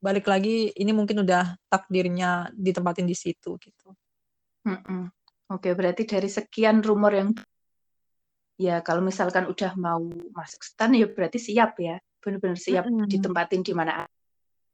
balik 0.03 0.27
lagi 0.27 0.75
ini 0.75 0.91
mungkin 0.91 1.23
udah 1.23 1.55
takdirnya 1.71 2.51
ditempatin 2.55 3.07
di 3.07 3.15
situ 3.15 3.55
gitu. 3.63 3.95
Mhm. 4.67 5.13
Oke, 5.49 5.73
berarti 5.73 6.03
dari 6.05 6.29
sekian 6.29 6.83
rumor 6.85 7.13
yang 7.15 7.31
ya 8.59 8.83
kalau 8.83 8.99
misalkan 8.99 9.47
udah 9.47 9.73
mau 9.79 10.03
masuk 10.35 10.67
STAN 10.67 10.91
ya 10.99 11.07
berarti 11.07 11.39
siap 11.39 11.79
ya, 11.79 11.97
bener-bener 12.19 12.59
siap 12.59 12.91
Mhm. 12.91 13.07
ditempatin 13.07 13.63
di 13.63 13.73
mana 13.73 14.03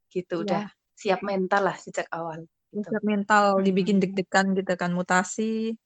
gitu, 0.09 0.41
udah 0.41 0.65
Iya. 0.65 0.73
siap 0.97 1.19
mental 1.21 1.61
lah 1.69 1.77
sejak 1.77 2.07
awal 2.09 2.49
gitu. 2.73 2.89
siap 2.89 3.03
mental, 3.05 3.61
dibikin 3.61 3.97
Mhm. 3.97 4.03
deg-degan 4.03 4.47
gitu 4.57 4.73
kan, 4.75 4.91
mutasi. 4.91 5.77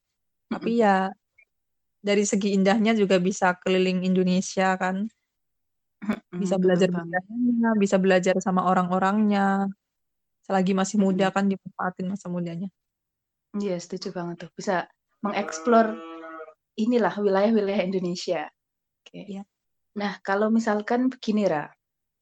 Tapi 0.49 0.69
Mhm. 0.71 0.81
ya 0.81 1.12
dari 2.01 2.23
segi 2.25 2.55
indahnya 2.57 2.95
juga 2.95 3.19
bisa 3.19 3.53
keliling 3.62 4.03
Indonesia 4.07 4.75
kan. 4.79 5.09
Bisa 6.39 6.55
Mhm, 6.55 6.62
betul 6.63 6.63
belajar 6.63 6.89
banget. 6.93 7.23
budayanya, 7.27 7.69
bisa 7.83 7.97
belajar 7.99 8.35
sama 8.39 8.62
orang-orangnya. 8.71 9.67
Selagi 10.47 10.73
masih 10.77 10.97
muda 11.03 11.27
Mhm. 11.27 11.35
kan 11.35 11.45
dimanfaatin 11.51 12.07
masa 12.09 12.27
mudanya. 12.31 12.69
Iya, 13.57 13.81
setuju 13.81 14.13
banget 14.13 14.35
tuh. 14.45 14.49
Bisa 14.53 14.85
mengeksplor 15.25 15.97
inilah 16.77 17.13
wilayah-wilayah 17.17 17.81
Indonesia. 17.89 18.45
Oke. 19.05 19.21
Iya. 19.29 19.41
Nah, 20.01 20.13
kalau 20.25 20.49
misalkan 20.53 21.09
begini, 21.13 21.49
Ra, 21.49 21.65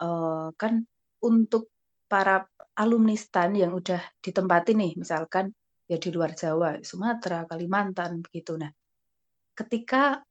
eee, 0.03 0.47
kan 0.61 0.73
untuk 1.23 1.71
para 2.07 2.47
alumni 2.79 3.15
STAN 3.19 3.55
yang 3.59 3.71
udah 3.75 3.99
ditempatin 4.23 4.77
nih, 4.79 4.93
misalkan 5.03 5.51
ya 5.91 5.97
di 5.99 6.09
luar 6.15 6.31
Jawa, 6.35 6.79
Sumatera, 6.83 7.43
Kalimantan, 7.49 8.23
begitu. 8.25 8.55
Nah, 8.59 8.71
ketika 9.57 10.21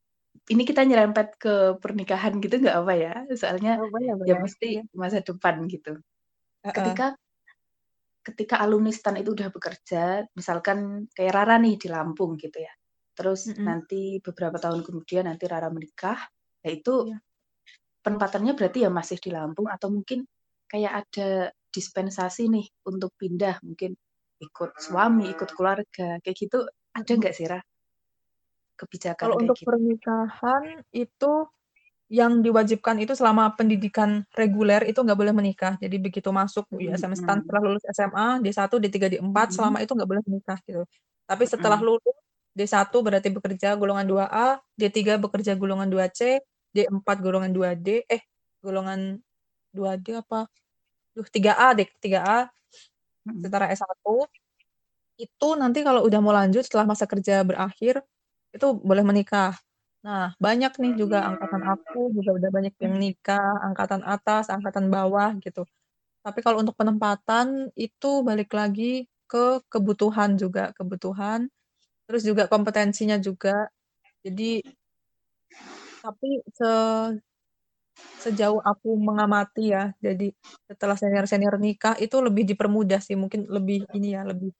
ini 0.52 0.62
kita 0.68 0.82
nyerempet 0.88 1.28
ke 1.40 1.54
pernikahan 1.82 2.38
gitu 2.44 2.60
nggak 2.62 2.76
apa 2.82 2.94
ya? 2.96 3.14
Soalnya 3.36 3.78
Oh, 3.78 3.88
boleh 3.92 4.14
ya 4.26 4.34
boleh. 4.36 4.40
mesti 4.40 4.66
Iya. 4.72 4.86
masa 4.96 5.20
depan 5.24 5.66
gitu. 5.70 5.98
Heeh. 6.64 6.72
Ketika 6.76 7.16
ketika 8.26 8.56
alumni 8.64 8.90
STAN 8.90 9.16
itu 9.22 9.30
udah 9.38 9.48
bekerja, 9.54 10.26
misalkan 10.38 11.06
kayak 11.16 11.32
Rara 11.36 11.56
nih 11.62 11.76
di 11.82 11.88
Lampung 11.94 12.34
gitu 12.42 12.58
ya. 12.66 12.72
Terus 13.16 13.40
Mhm. 13.46 13.66
nanti 13.68 14.18
beberapa 14.26 14.58
tahun 14.60 14.82
kemudian 14.86 15.24
nanti 15.30 15.44
Rara 15.48 15.68
menikah, 15.72 16.18
ya 16.66 16.70
itu 16.74 17.06
Iya. 17.06 17.20
penempatannya 18.04 18.52
berarti 18.58 18.78
ya 18.86 18.90
masih 18.92 19.18
di 19.24 19.30
Lampung 19.34 19.66
atau 19.70 19.88
mungkin 19.92 20.24
kayak 20.70 20.92
ada 21.06 21.28
dispensasi 21.74 22.48
nih 22.52 22.66
untuk 22.88 23.12
pindah, 23.20 23.60
mungkin 23.66 23.92
ikut 24.42 24.70
suami, 24.80 25.32
ikut 25.34 25.50
keluarga, 25.56 26.18
kayak 26.22 26.36
gitu 26.38 26.58
ada 26.96 27.12
nggak 27.18 27.34
sih, 27.36 27.46
Ra? 27.50 27.60
Kebijakan 28.80 29.32
Kalau 29.32 29.40
untuk 29.40 29.56
gitu? 29.60 29.64
pernikahan 29.64 30.84
itu 30.92 31.32
yang 32.12 32.38
diwajibkan 32.44 33.02
itu 33.02 33.18
selama 33.18 33.50
pendidikan 33.58 34.22
reguler 34.38 34.86
itu 34.86 34.98
nggak 35.02 35.18
boleh 35.18 35.34
menikah. 35.34 35.74
Jadi 35.82 35.96
begitu 35.98 36.30
masuk 36.30 36.64
UISM 36.70 37.12
STAN 37.18 37.42
Mhm. 37.42 37.44
setelah 37.46 37.62
lulus 37.66 37.84
SMA, 37.90 38.26
D1, 38.44 38.78
D3, 38.78 39.10
D4 39.10 39.50
Mhm. 39.50 39.54
selama 39.58 39.78
itu 39.82 39.92
nggak 39.96 40.10
boleh 40.10 40.22
menikah 40.30 40.58
gitu. 40.68 40.82
Tapi 41.26 41.44
setelah 41.50 41.78
lulus 41.82 42.14
D1 42.54 43.02
berarti 43.02 43.28
bekerja 43.34 43.74
golongan 43.80 44.06
2A, 44.06 44.58
D3 44.78 45.18
bekerja 45.18 45.52
golongan 45.58 45.88
2C, 45.90 46.38
D4 46.74 47.16
golongan 47.24 47.50
2D, 47.54 48.06
eh 48.06 48.22
golongan 48.62 49.18
2D 49.74 50.06
apa? 50.20 50.46
Duh 51.16 51.26
3A 51.28 51.74
deh, 51.78 51.88
3A 52.02 52.48
Mhm. 53.26 53.44
setara 53.44 53.68
S1. 53.72 54.26
Itu 55.20 55.54
nanti 55.60 55.80
kalau 55.86 56.04
udah 56.08 56.20
mau 56.24 56.34
lanjut 56.36 56.62
setelah 56.66 56.86
masa 56.90 57.06
kerja 57.10 57.42
berakhir, 57.46 58.02
itu 58.54 58.66
boleh 58.80 59.04
menikah. 59.06 59.56
Nah, 60.06 60.26
banyak 60.38 60.72
nih 60.82 60.92
juga 61.02 61.18
angkatan 61.28 61.62
aku 61.66 62.00
juga 62.16 62.30
udah 62.38 62.50
banyak 62.56 62.74
yang 62.84 62.94
Mhm. 62.96 63.02
nikah, 63.02 63.50
angkatan 63.66 64.02
atas, 64.06 64.44
angkatan 64.54 64.86
bawah 64.94 65.30
gitu. 65.42 65.66
Tapi 66.26 66.40
kalau 66.44 66.58
untuk 66.62 66.76
penempatan 66.80 67.70
itu 67.78 68.10
balik 68.28 68.50
lagi 68.54 69.08
ke 69.30 69.62
kebutuhan 69.72 70.36
juga, 70.42 70.72
kebutuhan, 70.78 71.48
terus 72.06 72.22
juga 72.28 72.44
kompetensinya 72.50 73.18
juga. 73.22 73.70
Jadi 74.26 74.62
tapi 76.02 76.28
se 76.56 76.70
sejauh 78.16 78.60
aku 78.64 78.96
mengamati 78.96 79.76
ya, 79.76 79.92
jadi 80.00 80.32
setelah 80.66 80.96
senior-senior 80.98 81.56
nikah 81.60 81.94
itu 82.00 82.16
lebih 82.18 82.44
dipermudah 82.48 82.98
sih, 83.04 83.14
mungkin 83.14 83.44
lebih 83.46 83.86
ini 83.92 84.16
ya, 84.16 84.24
lebih 84.26 84.50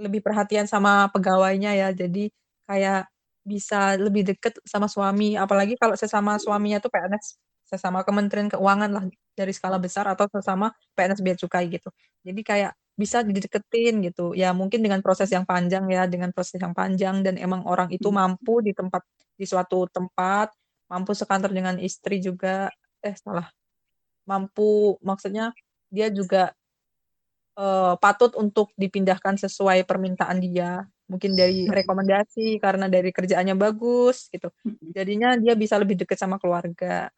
lebih 0.00 0.20
perhatian 0.26 0.66
sama 0.70 1.10
pegawainya 1.14 1.72
ya. 1.78 1.88
Jadi 1.94 2.30
kayak 2.68 3.08
bisa 3.48 3.96
lebih 3.96 4.22
deket 4.28 4.60
sama 4.68 4.86
suami, 4.92 5.34
apalagi 5.40 5.74
kalau 5.80 5.96
sesama 5.96 6.36
suaminya 6.38 6.78
tuh 6.84 6.92
PNS, 6.92 7.40
sesama 7.68 8.04
Kementerian 8.06 8.48
Keuangan 8.52 8.90
lah 8.92 9.04
dari 9.36 9.52
skala 9.56 9.80
besar 9.80 10.04
atau 10.12 10.28
sesama 10.28 10.68
PNS 10.96 11.20
Bea 11.24 11.36
Cukai 11.40 11.66
gitu. 11.72 11.88
Jadi 12.26 12.40
kayak 12.44 12.72
bisa 12.98 13.22
dideketin 13.24 14.04
gitu. 14.06 14.34
Ya 14.36 14.52
mungkin 14.52 14.84
dengan 14.84 15.00
proses 15.04 15.30
yang 15.32 15.48
panjang 15.48 15.88
ya, 15.90 16.04
dengan 16.10 16.30
proses 16.36 16.60
yang 16.60 16.74
panjang 16.76 17.24
dan 17.26 17.40
emang 17.40 17.64
orang 17.66 17.88
itu 17.94 18.08
Mhm. 18.12 18.16
mampu 18.20 18.54
di 18.64 18.72
tempat 18.76 19.02
di 19.40 19.46
suatu 19.48 19.88
tempat, 19.90 20.52
mampu 20.92 21.12
sekantor 21.16 21.50
dengan 21.54 21.76
istri 21.80 22.20
juga 22.22 22.68
eh 23.04 23.14
salah, 23.16 23.48
mampu 24.28 24.96
maksudnya 25.04 25.52
dia 25.92 26.08
juga 26.12 26.54
eee, 27.56 27.94
patut 28.02 28.34
untuk 28.36 28.70
dipindahkan 28.76 29.34
sesuai 29.40 29.86
permintaan 29.88 30.38
dia. 30.42 30.84
Mungkin 31.10 31.32
dari 31.40 31.64
Mhm. 31.66 31.72
rekomendasi, 31.72 32.60
karena 32.60 32.84
dari 32.92 33.08
kerjaannya 33.16 33.56
bagus 33.56 34.28
gitu. 34.28 34.52
Mhm. 34.64 34.92
Jadinya 34.92 35.40
dia 35.40 35.56
bisa 35.56 35.80
lebih 35.80 35.96
dekat 36.04 36.20
sama 36.20 36.36
keluarga. 36.36 37.08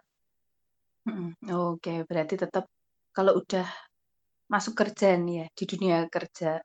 Mhm. 1.09 1.49
Oke, 1.57 2.05
berarti 2.09 2.34
tetap 2.36 2.68
kalau 3.16 3.41
udah 3.41 3.64
masuk 4.53 4.74
kerja 4.80 5.16
nih 5.18 5.34
ya, 5.43 5.47
di 5.59 5.64
dunia 5.70 5.97
kerja, 6.12 6.61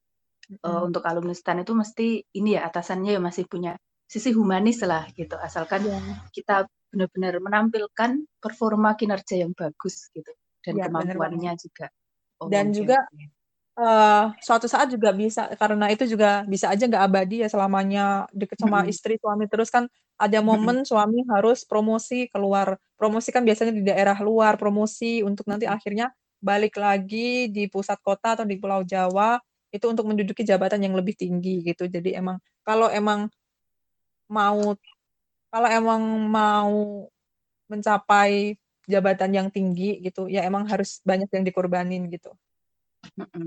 eee, 0.65 0.81
Mhm. 0.81 0.87
untuk 0.87 1.03
alumni 1.09 1.33
STAN 1.35 1.63
itu 1.65 1.73
mesti 1.77 2.07
ini 2.39 2.49
ya, 2.57 2.61
atasannya 2.69 3.11
ya 3.17 3.21
masih 3.23 3.45
punya 3.51 3.73
sisi 4.09 4.31
humanis 4.37 4.79
lah 4.85 5.07
gitu, 5.17 5.35
asalkan 5.39 5.83
Iya. 5.83 6.25
kita 6.35 6.65
benar-benar 6.93 7.35
menampilkan 7.43 8.11
performa 8.43 8.95
kinerja 8.99 9.35
yang 9.43 9.53
bagus 9.57 10.09
gitu, 10.15 10.31
dan 10.65 10.75
Iya, 10.75 10.85
bener 10.97 11.17
banget. 11.23 11.41
kemampuannya 11.41 11.51
juga. 11.59 11.87
Dan 12.45 12.71
Oke 12.71 12.77
juga. 12.77 13.09
Eee, 13.79 14.23
suatu 14.43 14.67
saat 14.71 14.87
juga 14.91 15.11
bisa 15.15 15.51
karena 15.59 15.87
itu 15.93 16.03
juga 16.09 16.43
bisa 16.47 16.71
aja 16.73 16.83
nggak 16.87 17.03
abadi 17.07 17.35
ya 17.45 17.49
selamanya 17.51 18.25
deket 18.35 18.59
sama 18.61 18.83
Mhm. 18.83 18.89
istri, 18.89 19.19
suami 19.21 19.45
terus 19.51 19.69
kan 19.73 19.87
ada 20.19 20.39
momen 20.43 20.83
suami 20.87 21.23
harus 21.31 21.63
promosi 21.67 22.27
keluar. 22.31 22.79
Promosi 22.99 23.29
kan 23.35 23.43
biasanya 23.47 23.73
di 23.75 23.83
daerah 23.83 24.15
luar, 24.23 24.55
promosi 24.61 25.21
untuk 25.25 25.45
nanti 25.51 25.67
akhirnya 25.67 26.11
balik 26.39 26.75
lagi 26.79 27.51
di 27.51 27.67
pusat 27.71 27.99
kota 28.03 28.39
atau 28.39 28.45
di 28.47 28.55
Pulau 28.61 28.83
Jawa 28.87 29.39
itu 29.75 29.85
untuk 29.91 30.07
menduduki 30.07 30.43
jabatan 30.47 30.79
yang 30.85 30.95
lebih 30.95 31.15
tinggi 31.19 31.63
gitu. 31.67 31.87
Jadi 31.91 32.15
emang 32.15 32.39
kalau 32.63 32.87
emang 32.91 33.27
mau 34.31 34.75
kalau 35.53 35.69
emang 35.71 36.01
mau 36.29 36.73
mencapai 37.71 38.55
jabatan 38.89 39.31
yang 39.33 39.47
tinggi 39.53 39.99
gitu, 40.05 40.27
ya 40.31 40.45
emang 40.47 40.65
harus 40.69 41.01
banyak 41.05 41.29
yang 41.33 41.45
dikorbanin 41.47 42.07
gitu. 42.13 42.35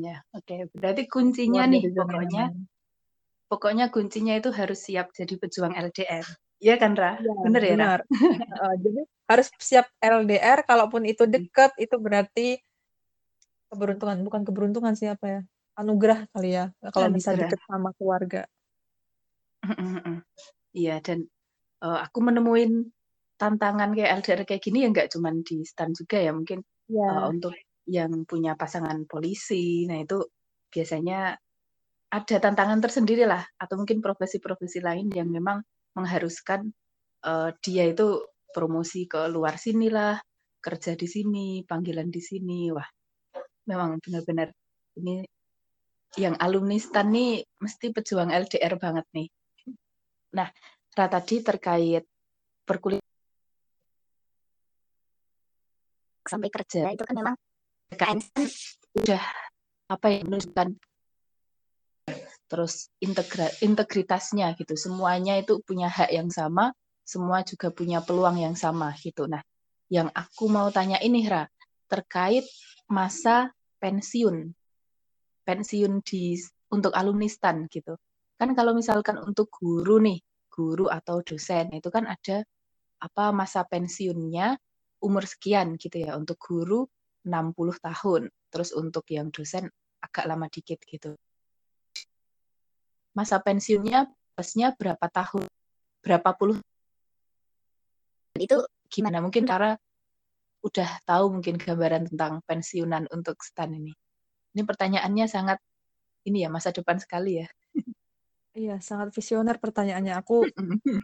Ya, 0.09 0.23
oke. 0.35 0.71
Berarti 0.75 1.03
kuncinya 1.11 1.65
nih 1.67 1.91
pokoknya 1.93 2.45
pokoknya 3.49 3.89
kuncinya 3.89 4.37
itu 4.37 4.53
harus 4.53 4.79
siap 4.85 5.11
jadi 5.17 5.35
pejuang 5.41 5.75
LDR. 5.75 6.27
Iya 6.59 6.75
kan, 6.75 6.93
Ra? 6.99 7.17
Ya, 7.23 7.35
bener 7.39 7.63
ya, 7.63 7.75
benar. 7.79 8.01
uh, 8.63 8.75
jadi 8.83 9.01
harus 9.31 9.49
siap 9.63 9.87
LDR, 10.03 10.67
kalaupun 10.67 11.07
itu 11.07 11.25
dekat, 11.25 11.71
itu 11.79 11.95
berarti 11.97 12.59
keberuntungan. 13.71 14.19
Bukan 14.27 14.43
keberuntungan 14.43 14.95
siapa 14.99 15.25
ya? 15.27 15.41
Anugerah 15.79 16.27
kali 16.35 16.59
ya, 16.59 16.75
kalau 16.91 17.09
Anugerah. 17.09 17.17
bisa 17.17 17.31
deket 17.39 17.61
sama 17.71 17.95
keluarga. 17.95 18.43
Iya, 20.75 21.01
dan 21.01 21.25
uh, 21.81 22.03
aku 22.03 22.19
menemuin 22.21 22.91
tantangan 23.39 23.95
kayak 23.95 24.21
LDR 24.21 24.43
kayak 24.43 24.63
gini 24.63 24.83
ya 24.85 24.89
nggak 24.91 25.15
cuma 25.15 25.31
di 25.31 25.63
stan 25.63 25.95
juga 25.95 26.19
ya, 26.19 26.35
mungkin 26.35 26.59
ya. 26.91 27.07
uh, 27.07 27.31
untuk 27.31 27.55
yang 27.89 28.28
punya 28.28 28.53
pasangan 28.55 29.09
polisi, 29.09 29.89
nah 29.89 29.99
itu 30.05 30.20
biasanya 30.68 31.34
ada 32.09 32.36
tantangan 32.41 32.80
tersendiri 32.84 33.24
lah, 33.24 33.43
atau 33.57 33.80
mungkin 33.80 34.05
profesi-profesi 34.05 34.84
lain 34.84 35.09
yang 35.12 35.28
memang 35.32 35.64
mengharuskan 35.97 36.68
uh, 37.24 37.51
dia 37.64 37.89
itu 37.89 38.28
promosi 38.53 39.09
ke 39.09 39.28
luar 39.32 39.57
sini 39.57 39.89
lah, 39.89 40.20
kerja 40.61 40.93
di 40.97 41.09
sini, 41.09 41.64
panggilan 41.64 42.09
di 42.12 42.20
sini, 42.20 42.68
wah 42.72 42.86
memang 43.68 44.01
benar-benar 44.01 44.49
ini 45.01 45.24
yang 46.16 46.36
alumni 46.41 46.80
STAN 46.80 47.12
nih 47.12 47.45
mesti 47.61 47.93
pejuang 47.93 48.32
LDR 48.32 48.80
banget 48.80 49.05
nih. 49.12 49.28
Nah, 50.36 50.49
tadi 50.97 51.45
terkait 51.45 52.05
perkuliahan 52.64 53.05
sampai 56.28 56.51
kerja 56.53 56.93
itu 56.93 57.05
kan 57.09 57.16
memang 57.16 57.36
KN 57.93 58.18
kan? 58.20 58.49
Udah 58.99 59.24
apa 59.89 60.07
ya 60.12 60.20
menunjukkan 60.24 60.68
terus 62.49 62.89
integra, 63.05 63.53
integritasnya 63.61 64.57
gitu. 64.57 64.74
Semuanya 64.76 65.36
itu 65.36 65.61
punya 65.61 65.93
hak 65.93 66.09
yang 66.12 66.32
sama 66.32 66.72
semua 67.09 67.41
juga 67.41 67.72
punya 67.72 68.05
peluang 68.05 68.36
yang 68.36 68.53
sama 68.53 68.93
gitu. 69.01 69.24
Nah 69.24 69.41
yang 69.89 70.12
aku 70.12 70.53
mau 70.53 70.68
tanya 70.68 71.01
ini 71.01 71.24
Ra 71.24 71.49
terkait 71.89 72.45
masa 72.93 73.49
pensiun. 73.80 74.53
Pensiun 75.49 76.05
di 76.05 76.36
untuk 76.68 76.93
alumni 76.93 77.24
stan 77.24 77.64
gitu. 77.72 77.97
Kan 78.36 78.53
kalau 78.53 78.76
misalkan 78.76 79.16
untuk 79.24 79.49
guru 79.49 79.97
nih 80.05 80.20
guru 80.53 80.93
atau 80.93 81.24
dosen 81.24 81.72
itu 81.72 81.89
kan 81.89 82.05
ada 82.05 82.45
apa 83.01 83.32
masa 83.32 83.64
pensiunnya 83.64 84.61
umur 85.01 85.24
sekian 85.24 85.80
gitu 85.80 86.05
ya. 86.05 86.12
Untuk 86.20 86.36
guru 86.36 86.84
60 87.27 87.79
tahun 87.83 88.23
terus 88.53 88.71
untuk 88.77 89.05
yang 89.11 89.33
dosen 89.33 89.71
agak 90.03 90.25
lama 90.31 90.47
dikit 90.47 90.79
gitu 90.87 91.19
masa 93.19 93.43
pensiunnya 93.43 94.07
pasnya 94.39 94.71
berapa 94.79 95.03
tahun, 95.11 95.51
berapa 96.07 96.31
puluh. 96.39 96.62
Itu 98.39 98.62
gimana? 98.87 99.19
Mungkin 99.19 99.43
cara 99.51 99.75
udah 100.62 101.03
tahu 101.03 101.35
mungkin 101.35 101.59
gambaran 101.59 102.14
tentang 102.14 102.39
pensiunan 102.47 103.11
untuk 103.11 103.43
stan 103.43 103.75
ini. 103.75 103.91
Ini 104.55 104.62
pertanyaannya 104.62 105.27
sangat 105.27 105.59
ini 106.31 106.47
ya 106.47 106.49
masa 106.55 106.71
depan 106.71 107.03
sekali 107.03 107.43
ya. 107.43 107.51
Iya, 108.57 108.81
sangat 108.81 109.13
visioner 109.13 109.57
pertanyaannya. 109.61 110.15
Aku 110.21 110.47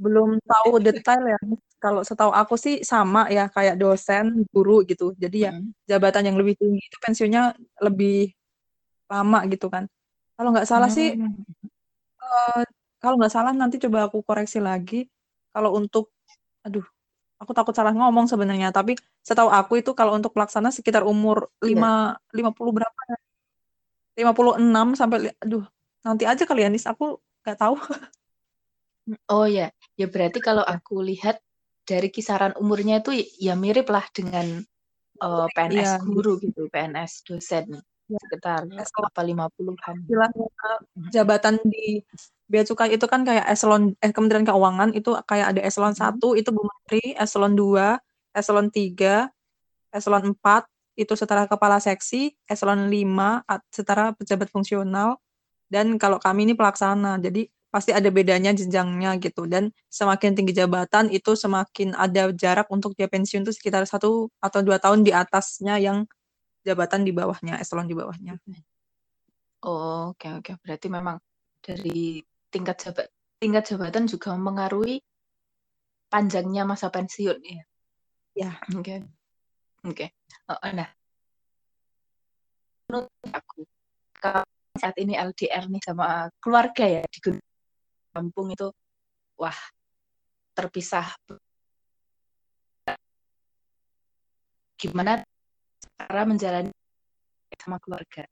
belum 0.04 0.40
tahu 0.42 0.70
detail 0.80 1.22
ya. 1.34 1.38
Kalau 1.82 2.00
setahu 2.00 2.32
aku 2.32 2.54
sih 2.56 2.80
sama 2.80 3.28
ya 3.28 3.50
kayak 3.52 3.76
dosen, 3.76 4.46
guru 4.54 4.82
gitu. 4.88 5.12
Jadi 5.18 5.36
ya 5.46 5.52
jabatan 5.90 6.32
yang 6.32 6.36
lebih 6.40 6.54
tinggi 6.56 6.80
itu 6.80 6.96
pensiunnya 7.04 7.54
lebih 7.84 8.32
lama 9.12 9.38
gitu 9.52 9.68
kan. 9.70 9.84
Kalau 10.34 10.50
nggak 10.50 10.66
salah 10.66 10.90
hmm. 10.90 10.98
sih 10.98 11.08
Eh, 12.24 12.62
kalau 13.02 13.14
nggak 13.20 13.32
salah 13.34 13.52
nanti 13.52 13.76
coba 13.84 14.08
aku 14.08 14.18
koreksi 14.24 14.58
lagi, 14.62 14.96
kalau 15.52 15.76
untuk 15.76 16.10
aduh, 16.64 16.84
aku 17.40 17.52
takut 17.52 17.74
salah 17.76 17.92
ngomong 17.92 18.26
sebenarnya, 18.32 18.72
tapi 18.72 18.96
setahu 19.20 19.50
aku 19.52 19.72
itu 19.84 19.90
kalau 19.98 20.16
untuk 20.16 20.32
pelaksana 20.32 20.72
sekitar 20.72 21.04
umur 21.04 21.52
iya. 21.60 21.68
lima 21.68 21.92
lima 22.32 22.50
puluh 22.56 22.72
berapa 22.72 23.00
ya? 23.12 23.16
lima 24.24 24.32
puluh 24.32 24.54
enam 24.56 24.96
sampai 24.96 25.34
aduh, 25.42 25.64
nanti 26.06 26.24
aja 26.24 26.42
kali 26.48 26.64
ya 26.64 26.68
Nis, 26.72 26.86
aku 26.88 27.20
nggak 27.44 27.58
tahu. 27.60 27.76
Oh 29.28 29.44
ya, 29.44 29.68
ya 30.00 30.08
berarti 30.08 30.40
kalau 30.40 30.64
aku 30.64 31.04
lihat 31.04 31.36
dari 31.84 32.08
kisaran 32.08 32.56
umurnya 32.56 33.04
itu 33.04 33.12
ya 33.36 33.52
mirip 33.52 33.92
lah 33.92 34.08
dengan, 34.08 34.64
uh, 35.20 35.44
eh, 35.44 35.48
PNS 35.52 35.76
Iya. 35.76 35.92
guru 36.00 36.40
gitu, 36.40 36.72
PNS 36.72 37.20
dosen. 37.28 37.84
Ya, 38.08 38.20
sekitar 38.20 38.68
apa 38.68 39.22
lima 39.24 39.48
puluhan. 39.52 40.04
Mhm. 40.04 41.08
jabatan 41.08 41.56
di 41.64 42.04
bea 42.44 42.60
cukai 42.64 42.92
itu 42.92 43.08
kan 43.08 43.24
kayak 43.24 43.48
eselon 43.48 43.96
eh 44.04 44.12
Kementerian 44.12 44.44
Keuangan 44.44 44.92
itu 44.92 45.16
kayak 45.24 45.56
ada 45.56 45.60
eselon 45.64 45.96
satu 45.96 46.36
itu 46.36 46.52
Bu 46.52 46.68
Menteri, 46.68 47.16
eselon 47.16 47.56
dua 47.56 47.96
eselon 48.36 48.68
tiga 48.68 49.32
eselon 49.88 50.36
empat 50.36 50.68
itu 51.00 51.16
setara 51.16 51.48
kepala 51.48 51.80
seksi, 51.80 52.36
eselon 52.44 52.92
lima 52.92 53.40
setara 53.72 54.12
pejabat 54.14 54.52
fungsional, 54.52 55.16
dan 55.74 55.98
kalau 55.98 56.22
kami 56.22 56.46
ini 56.46 56.54
pelaksana. 56.54 57.18
Jadi 57.18 57.50
pasti 57.74 57.90
ada 57.90 58.06
bedanya 58.06 58.54
jenjangnya 58.54 59.18
gitu 59.18 59.50
dan 59.50 59.74
semakin 59.90 60.38
tinggi 60.38 60.54
jabatan 60.54 61.10
itu 61.10 61.34
semakin 61.34 61.98
ada 61.98 62.30
jarak 62.30 62.70
untuk 62.70 62.94
dia 62.94 63.10
pensiun 63.10 63.42
itu 63.42 63.50
sekitar 63.50 63.82
satu 63.82 64.30
atau 64.38 64.60
dua 64.62 64.78
tahun 64.78 65.02
di 65.02 65.10
atasnya 65.10 65.82
yang 65.82 66.06
jabatan 66.62 67.02
di 67.02 67.10
bawahnya, 67.10 67.58
eselon 67.58 67.90
di 67.90 67.98
bawahnya. 67.98 68.38
Oh, 69.66 70.14
oke 70.14 70.22
okay, 70.22 70.30
oke. 70.38 70.42
Okay. 70.46 70.54
Berarti 70.62 70.86
memang 70.86 71.18
dari 71.58 72.22
tingkat 72.54 72.78
jabat 72.78 73.10
tingkat 73.42 73.66
jabatan 73.66 74.06
juga 74.06 74.38
mengaruhi 74.38 75.02
panjangnya 76.06 76.62
masa 76.62 76.94
pensiun 76.94 77.42
ya. 77.42 77.62
Ya. 78.38 78.50
Oke. 78.70 78.78
Okay. 78.86 78.98
Oke. 79.82 80.06
Okay. 80.06 80.08
Oh, 80.46 80.62
nah, 80.70 80.88
menurut 82.86 83.10
aku 83.34 83.66
kalau 84.22 84.46
saat 84.74 84.96
ini 84.98 85.14
LDR 85.14 85.70
nih 85.70 85.82
sama 85.82 86.28
keluarga 86.42 86.84
ya 86.86 87.02
di 87.06 87.18
kampung 88.14 88.54
itu 88.54 88.68
wah 89.38 89.58
terpisah 90.54 91.10
gimana 94.78 95.24
cara 95.96 96.22
menjalani 96.28 96.70
sama 97.56 97.80
keluarga? 97.80 98.28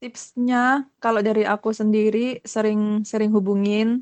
Tipsnya, 0.00 0.88
kalau 0.96 1.20
dari 1.20 1.44
aku 1.44 1.76
sendiri 1.76 2.40
sering-sering 2.40 3.28
hubungin 3.36 4.00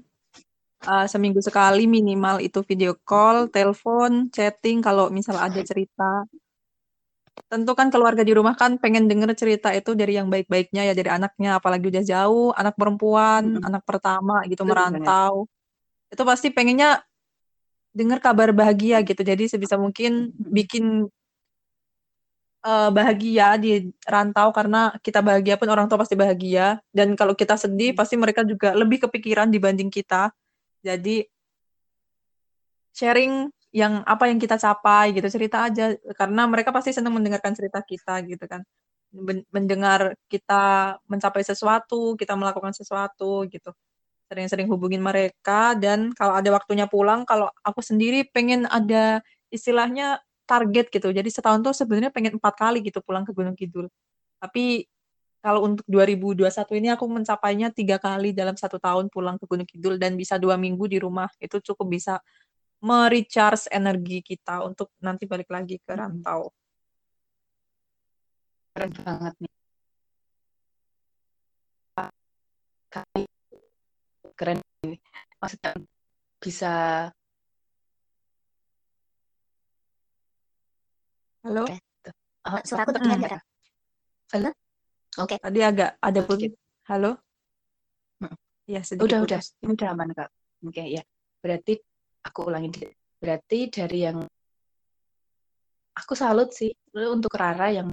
uh, 0.86 1.10
seminggu 1.10 1.42
sekali 1.42 1.90
minimal 1.90 2.38
itu 2.38 2.62
video 2.62 2.94
call, 3.02 3.50
telepon, 3.50 4.30
chatting 4.30 4.78
kalau 4.78 5.10
misal 5.10 5.34
ada 5.34 5.58
cerita. 5.66 6.22
Tentu 7.46 7.72
kan 7.78 7.88
keluarga 7.94 8.26
di 8.26 8.34
rumah 8.34 8.58
kan 8.58 8.76
pengen 8.82 9.06
denger 9.06 9.30
cerita 9.38 9.70
itu 9.70 9.94
dari 9.94 10.18
yang 10.18 10.26
baik-baiknya 10.26 10.90
ya 10.90 10.94
dari 10.98 11.06
anaknya, 11.06 11.62
apalagi 11.62 11.86
udah 11.86 12.04
jauh, 12.04 12.50
anak 12.58 12.74
perempuan, 12.74 13.62
hmm. 13.62 13.66
anak 13.68 13.82
pertama 13.86 14.42
gitu 14.50 14.66
Betul 14.66 14.70
merantau. 14.74 15.32
Banget. 15.46 16.12
Itu 16.18 16.22
pasti 16.26 16.48
pengennya 16.50 17.04
dengar 17.94 18.18
kabar 18.18 18.50
bahagia 18.50 19.00
gitu. 19.06 19.22
Jadi 19.22 19.46
sebisa 19.46 19.78
mungkin 19.78 20.34
bikin 20.34 21.06
uh, 22.64 22.90
bahagia 22.90 23.56
di 23.60 23.90
rantau 24.04 24.50
karena 24.50 24.94
kita 25.02 25.22
bahagia 25.22 25.54
pun 25.56 25.68
orang 25.70 25.86
tua 25.86 26.02
pasti 26.02 26.14
bahagia 26.18 26.78
dan 26.90 27.14
kalau 27.14 27.32
kita 27.32 27.54
sedih 27.54 27.94
pasti 27.94 28.14
mereka 28.18 28.42
juga 28.42 28.74
lebih 28.74 29.08
kepikiran 29.08 29.48
dibanding 29.50 29.88
kita. 29.92 30.30
Jadi 30.82 31.26
sharing 32.94 33.50
yang 33.72 34.00
apa 34.08 34.32
yang 34.32 34.40
kita 34.40 34.56
capai 34.56 35.12
gitu 35.16 35.28
cerita 35.28 35.68
aja. 35.68 35.92
Karena 36.16 36.48
mereka 36.48 36.72
pasti 36.72 36.92
senang 36.96 37.16
mendengarkan 37.16 37.52
cerita 37.52 37.80
kita 37.84 38.24
gitu 38.24 38.44
kan. 38.48 38.64
Mendengar 39.52 40.16
kita 40.28 40.96
mencapai 41.08 41.44
sesuatu 41.44 42.16
kita 42.16 42.36
melakukan 42.36 42.72
sesuatu 42.76 43.44
gitu. 43.48 43.72
Sering-sering 44.28 44.68
hubungin 44.68 45.00
mereka 45.00 45.72
dan 45.76 46.12
kalau 46.12 46.36
ada 46.36 46.52
waktunya 46.52 46.84
pulang 46.84 47.24
kalau 47.24 47.48
aku 47.64 47.80
sendiri 47.80 48.28
pengen 48.28 48.68
ada 48.68 49.24
istilahnya 49.48 50.20
target 50.48 50.88
gitu. 50.92 51.12
Jadi 51.12 51.28
setahun 51.28 51.60
tuh 51.64 51.74
sebenarnya 51.76 52.12
pengen 52.12 52.40
empat 52.40 52.54
kali 52.56 52.80
gitu 52.84 53.00
pulang 53.04 53.24
ke 53.24 53.32
Gunung 53.36 53.56
Kidul. 53.56 53.88
Tapi 54.40 54.88
kalau 55.38 55.70
untuk 55.70 55.86
2021 55.86 56.50
ini 56.82 56.88
aku 56.90 57.04
mencapainya 57.06 57.70
tiga 57.70 57.96
kali 58.02 58.34
dalam 58.34 58.58
satu 58.58 58.76
tahun 58.82 59.06
pulang 59.12 59.38
ke 59.38 59.46
Gunung 59.46 59.68
Kidul 59.68 59.94
dan 60.00 60.18
bisa 60.18 60.34
dua 60.40 60.58
minggu 60.58 60.88
di 60.90 60.98
rumah. 60.98 61.30
Itu 61.38 61.62
cukup 61.62 61.86
bisa 61.94 62.18
merecharge 62.78 63.66
energi 63.74 64.22
kita 64.22 64.62
untuk 64.62 64.94
nanti 65.02 65.26
balik 65.26 65.50
lagi 65.50 65.82
ke 65.82 65.92
rantau. 65.94 66.50
keren 68.78 68.94
banget 69.02 69.34
nih. 69.42 69.54
Keren 74.38 74.58
maksudnya 75.42 75.74
bisa 76.38 76.72
halo? 81.42 81.66
Oh, 82.46 82.62
suara 82.62 82.86
aku 82.86 82.90
terdengar 82.94 83.18
nggak? 83.18 83.42
Halo? 84.30 84.50
Oke. 85.18 85.34
Okay. 85.34 85.38
tadi 85.42 85.60
agak 85.66 85.98
ada 85.98 86.20
pun 86.22 86.38
halo? 86.86 87.18
Ya 88.68 88.84
sedikit 88.86 89.10
udah 89.10 89.18
udah. 89.26 89.40
Ini 89.64 89.72
udah 89.74 89.88
aman 89.90 90.08
kak. 90.14 90.28
Oke 90.62 90.70
okay, 90.70 90.86
ya. 91.00 91.02
Berarti 91.42 91.82
aku 92.28 92.52
ulangi 92.52 92.68
berarti 93.18 93.72
dari 93.72 93.98
yang 94.04 94.18
aku 95.96 96.12
salut 96.14 96.52
sih 96.52 96.70
untuk 96.94 97.32
Rara 97.34 97.72
yang 97.72 97.88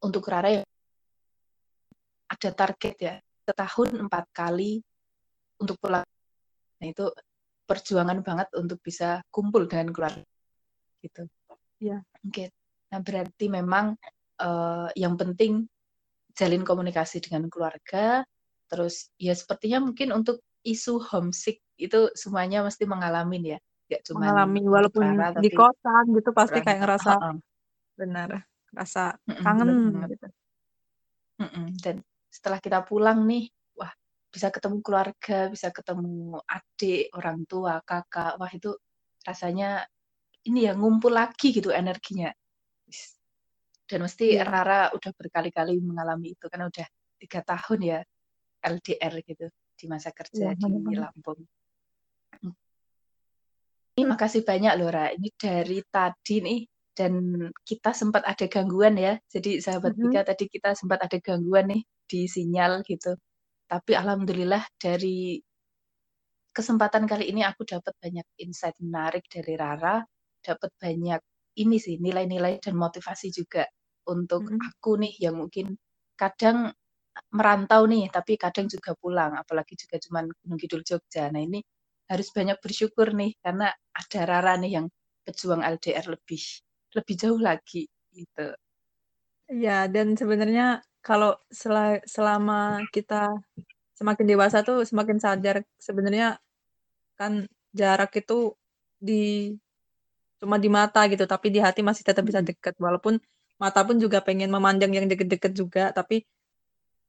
untuk 0.00 0.24
Rara 0.30 0.62
yang 0.62 0.66
ada 2.30 2.50
target 2.54 2.94
ya 2.98 3.14
setahun 3.46 3.94
empat 3.94 4.24
kali 4.34 4.82
untuk 5.62 5.78
pulang. 5.78 6.04
Nah 6.82 6.86
itu 6.86 7.06
perjuangan 7.66 8.18
banget 8.22 8.48
untuk 8.58 8.78
bisa 8.82 9.22
kumpul 9.30 9.66
dengan 9.66 9.90
keluarga 9.94 10.22
gitu. 11.02 11.26
Ya. 11.78 12.02
Oke. 12.26 12.30
Okay. 12.30 12.48
Nah 12.90 13.00
berarti 13.02 13.46
memang 13.50 13.94
uh, 14.42 14.88
yang 14.98 15.14
penting 15.14 15.66
jalin 16.34 16.62
komunikasi 16.66 17.22
dengan 17.22 17.46
keluarga. 17.46 18.26
Terus 18.66 19.14
ya 19.16 19.32
sepertinya 19.32 19.86
mungkin 19.86 20.10
untuk 20.10 20.42
isu 20.66 20.98
homesick 20.98 21.62
itu 21.78 22.10
semuanya 22.18 22.66
mesti 22.66 22.82
mengalami 22.88 23.54
ya. 23.54 23.58
Gak 23.86 24.02
cuma 24.10 24.26
mengalami 24.26 24.60
walaupun 24.66 25.04
di 25.38 25.50
kosan 25.54 26.04
gitu 26.18 26.34
pasti 26.34 26.58
kayak 26.58 26.82
ngerasa 26.82 27.10
uh 27.14 27.22
-uh. 27.30 27.36
benar 27.94 28.42
rasa 28.74 29.14
kangen 29.24 29.68
mm 29.70 29.78
-mm, 29.94 30.10
gitu. 30.10 30.26
Mm 31.38 31.48
-mm. 31.48 31.66
Dan 31.78 31.96
setelah 32.26 32.58
kita 32.58 32.82
pulang 32.82 33.22
nih, 33.24 33.46
wah 33.78 33.94
bisa 34.28 34.50
ketemu 34.50 34.82
keluarga, 34.82 35.48
bisa 35.48 35.70
ketemu 35.70 36.36
adik, 36.44 37.14
orang 37.14 37.46
tua, 37.46 37.78
kakak, 37.86 38.36
wah 38.36 38.50
itu 38.50 38.74
rasanya 39.22 39.86
ini 40.50 40.66
ya 40.66 40.74
ngumpul 40.74 41.14
lagi 41.14 41.54
gitu 41.54 41.70
energinya. 41.70 42.34
Dan 43.86 44.02
mesti 44.02 44.34
yeah. 44.34 44.42
Rara 44.42 44.90
udah 44.90 45.14
berkali-kali 45.14 45.78
mengalami 45.78 46.34
itu 46.34 46.50
karena 46.50 46.66
udah 46.66 46.86
tiga 47.22 47.40
tahun 47.46 47.80
ya 47.80 47.98
LDR 48.66 49.14
gitu 49.22 49.46
di 49.76 49.84
masa 49.86 50.10
kerja 50.10 50.50
yeah, 50.50 50.56
di 50.56 50.64
bener. 50.66 51.12
Lampung. 51.12 51.40
Ini 53.96 54.04
makasih 54.04 54.44
banyak 54.44 54.72
loh 54.76 54.92
Ra. 54.92 55.08
Ini 55.08 55.28
dari 55.40 55.80
tadi 55.88 56.36
nih 56.44 56.60
dan 56.92 57.12
kita 57.64 57.96
sempat 57.96 58.28
ada 58.28 58.44
gangguan 58.44 58.96
ya. 59.00 59.16
Jadi 59.24 59.60
sahabat 59.60 59.96
mm 59.96 60.00
-hmm. 60.00 60.12
Pika 60.12 60.20
tadi 60.24 60.44
kita 60.52 60.76
sempat 60.76 61.00
ada 61.04 61.16
gangguan 61.16 61.72
nih 61.72 61.82
di 62.04 62.28
sinyal 62.28 62.84
gitu. 62.84 63.16
Tapi 63.64 63.92
alhamdulillah 63.96 64.64
dari 64.76 65.40
kesempatan 66.52 67.08
kali 67.08 67.32
ini 67.32 67.40
aku 67.44 67.64
dapat 67.64 67.92
banyak 67.96 68.24
insight 68.40 68.76
menarik 68.80 69.24
dari 69.32 69.56
Rara, 69.56 70.04
dapat 70.44 70.70
banyak 70.76 71.20
ini 71.60 71.76
sih 71.80 71.96
nilai-nilai 71.96 72.60
dan 72.60 72.76
motivasi 72.76 73.32
juga 73.32 73.64
untuk 74.08 74.44
mm 74.44 74.60
-hmm. 74.60 74.68
aku 74.76 74.90
nih 75.00 75.14
yang 75.24 75.40
mungkin 75.40 75.72
kadang 76.20 76.68
merantau 77.32 77.84
nih, 77.88 78.08
tapi 78.12 78.36
kadang 78.40 78.66
juga 78.70 78.92
pulang, 78.98 79.34
apalagi 79.38 79.74
juga 79.78 79.96
cuman 80.02 80.24
Gunung 80.44 80.58
Kidul 80.60 80.82
Jogja. 80.86 81.28
Nah 81.32 81.42
ini 81.42 81.60
harus 82.10 82.28
banyak 82.30 82.58
bersyukur 82.62 83.12
nih 83.16 83.34
karena 83.42 83.70
ada 83.94 84.20
Rara 84.28 84.54
nih 84.62 84.72
yang 84.82 84.86
pejuang 85.26 85.62
LDR 85.66 86.06
lebih 86.06 86.42
lebih 86.94 87.14
jauh 87.18 87.40
lagi 87.42 87.88
gitu. 88.14 88.46
Ya, 89.50 89.86
dan 89.86 90.18
sebenarnya 90.18 90.82
kalau 91.02 91.38
sel 91.50 92.02
selama 92.06 92.82
kita 92.90 93.30
semakin 93.98 94.26
dewasa 94.26 94.62
tuh 94.66 94.82
semakin 94.86 95.18
sadar 95.22 95.62
sebenarnya 95.78 96.38
kan 97.18 97.46
jarak 97.74 98.12
itu 98.20 98.54
di 99.00 99.54
cuma 100.40 100.56
di 100.60 100.68
mata 100.68 101.04
gitu, 101.08 101.24
tapi 101.28 101.48
di 101.54 101.60
hati 101.64 101.80
masih 101.84 102.04
tetap 102.04 102.24
bisa 102.28 102.40
dekat. 102.44 102.76
Walaupun 102.80 103.16
mata 103.62 103.80
pun 103.88 103.96
juga 104.00 104.20
pengen 104.24 104.50
memandang 104.52 104.92
yang 104.92 105.06
deket-deket 105.08 105.52
juga, 105.56 105.84
tapi 105.96 106.24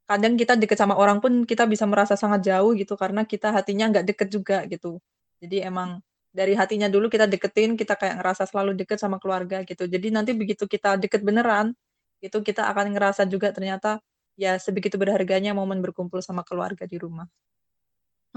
kadang 0.07 0.39
kita 0.39 0.55
deket 0.55 0.79
sama 0.79 0.95
orang 0.95 1.19
pun 1.19 1.43
kita 1.43 1.67
bisa 1.67 1.83
merasa 1.83 2.15
sangat 2.15 2.47
jauh 2.47 2.71
gitu 2.79 2.95
karena 2.95 3.27
kita 3.27 3.51
hatinya 3.51 3.91
nggak 3.91 4.05
deket 4.07 4.27
juga 4.31 4.57
gitu. 4.71 5.03
Jadi 5.43 5.67
emang 5.67 5.99
dari 6.31 6.53
hatinya 6.55 6.87
dulu 6.87 7.11
kita 7.11 7.27
deketin, 7.27 7.75
kita 7.75 7.99
kayak 7.99 8.23
ngerasa 8.23 8.47
selalu 8.47 8.71
deket 8.79 8.97
sama 9.03 9.19
keluarga 9.19 9.61
gitu. 9.67 9.83
Jadi 9.85 10.07
nanti 10.15 10.31
begitu 10.31 10.63
kita 10.65 10.95
deket 10.95 11.21
beneran, 11.27 11.75
itu 12.23 12.37
kita 12.41 12.71
akan 12.71 12.95
ngerasa 12.95 13.27
juga 13.27 13.51
ternyata 13.51 13.99
ya 14.39 14.55
sebegitu 14.61 14.95
berharganya 15.01 15.51
momen 15.51 15.81
berkumpul 15.83 16.23
sama 16.23 16.45
keluarga 16.47 16.87
di 16.87 16.97
rumah. 17.01 17.27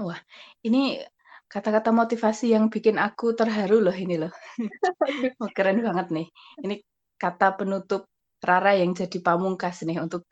Wah, 0.01 0.17
ini 0.65 0.99
kata-kata 1.45 1.93
motivasi 1.93 2.51
yang 2.55 2.67
bikin 2.73 2.97
aku 2.97 3.37
terharu 3.37 3.79
loh 3.79 3.93
ini 3.93 4.17
loh. 4.17 4.33
oh, 5.41 5.49
keren 5.53 5.79
banget 5.85 6.07
nih. 6.09 6.27
Ini 6.63 6.75
kata 7.21 7.53
penutup 7.59 8.09
Rara 8.41 8.73
yang 8.73 8.97
jadi 8.97 9.21
pamungkas 9.21 9.85
nih 9.85 10.01
untuk 10.01 10.25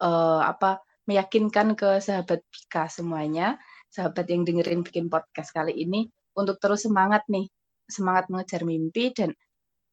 uh, 0.00 0.42
apa 0.44 0.82
meyakinkan 1.06 1.78
ke 1.78 2.02
sahabat 2.02 2.42
Bika 2.50 2.90
semuanya, 2.90 3.56
sahabat 3.88 4.26
yang 4.26 4.42
dengerin 4.42 4.82
bikin 4.82 5.06
podcast 5.06 5.54
kali 5.54 5.72
ini 5.72 6.10
untuk 6.34 6.58
terus 6.58 6.84
semangat 6.84 7.24
nih, 7.30 7.46
semangat 7.86 8.28
mengejar 8.28 8.66
mimpi 8.66 9.14
dan 9.14 9.32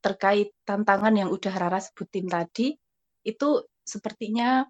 terkait 0.03 0.51
tantangan 0.67 1.15
yang 1.15 1.29
udah 1.31 1.53
Rara 1.55 1.79
sebutin 1.79 2.27
tadi, 2.27 2.75
itu 3.23 3.49
sepertinya 3.85 4.67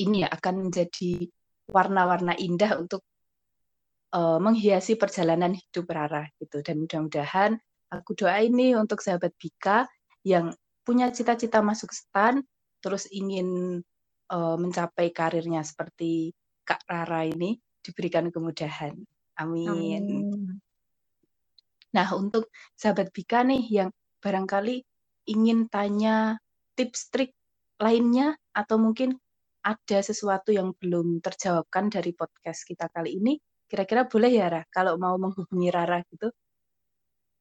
ini 0.00 0.26
ya 0.26 0.28
akan 0.32 0.66
menjadi 0.66 1.28
warna-warna 1.70 2.34
indah 2.34 2.80
untuk 2.82 3.06
uh, 4.16 4.42
menghiasi 4.42 4.98
perjalanan 4.98 5.54
hidup 5.54 5.86
Rara 5.86 6.26
gitu. 6.42 6.64
Dan 6.66 6.82
mudah-mudahan 6.82 7.54
aku 7.92 8.18
doain 8.18 8.50
nih 8.50 8.74
untuk 8.74 8.98
sahabat 9.04 9.30
Bika 9.38 9.86
yang 10.26 10.50
punya 10.82 11.12
cita-cita 11.14 11.62
masuk 11.62 11.94
stan, 11.94 12.42
terus 12.82 13.06
ingin 13.12 13.80
uh, 14.30 14.56
mencapai 14.56 15.10
karirnya 15.10 15.60
seperti 15.66 16.30
Kak 16.62 16.86
Rara 16.86 17.26
ini 17.26 17.58
diberikan 17.82 18.30
kemudahan. 18.30 18.94
Amin. 19.42 19.68
Amin. 19.68 20.26
Nah, 21.90 22.08
untuk 22.14 22.48
sahabat 22.78 23.10
Bika 23.10 23.42
nih 23.42 23.66
yang 23.66 23.90
barangkali 24.22 24.86
ingin 25.26 25.66
tanya 25.66 26.38
tips 26.78 27.10
trik 27.10 27.34
lainnya 27.82 28.38
atau 28.54 28.78
mungkin 28.78 29.18
ada 29.60 29.98
sesuatu 30.00 30.54
yang 30.54 30.72
belum 30.78 31.20
terjawabkan 31.20 31.92
dari 31.92 32.14
podcast 32.16 32.64
kita 32.64 32.88
kali 32.88 33.18
ini, 33.20 33.36
kira-kira 33.68 34.08
boleh 34.08 34.30
ya 34.32 34.48
Ra 34.48 34.62
kalau 34.72 34.96
mau 34.96 35.16
menghubungi 35.20 35.68
Rara 35.68 36.00
gitu? 36.08 36.32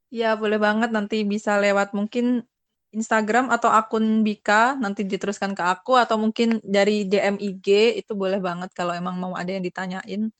Ya, 0.09 0.33
boleh 0.33 0.57
banget 0.57 0.89
nanti 0.89 1.21
bisa 1.21 1.61
lewat 1.61 1.93
mungkin 1.93 2.43
Instagram 2.89 3.53
atau 3.53 3.69
akun 3.69 4.25
Bika 4.25 4.73
nanti 4.81 5.05
diteruskan 5.05 5.53
ke 5.53 5.61
aku 5.61 5.93
atau 5.93 6.17
mungkin 6.17 6.57
dari 6.65 7.05
DM 7.05 7.37
IG 7.37 8.01
itu 8.01 8.17
boleh 8.17 8.41
banget 8.41 8.73
kalau 8.73 8.97
emang 8.97 9.13
mau 9.17 9.37
ada 9.37 9.53
yang 9.53 9.61
ditanyain. 9.61 10.33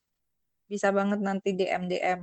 Bisa 0.66 0.90
banget 0.90 1.22
nanti 1.22 1.54
DM 1.54 1.86
DM. 1.86 2.20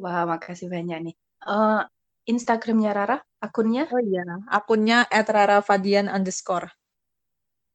Wah, 0.00 0.24
makasih 0.24 0.72
banyak 0.72 1.12
nih. 1.12 1.16
Uh, 1.44 1.84
Instagramnya 2.24 2.96
Rara, 2.96 3.18
akunnya? 3.42 3.84
Oh 3.92 4.00
iya, 4.00 4.24
akunnya 4.48 5.04
@rarafadian 5.10 6.08
underscore. 6.08 6.72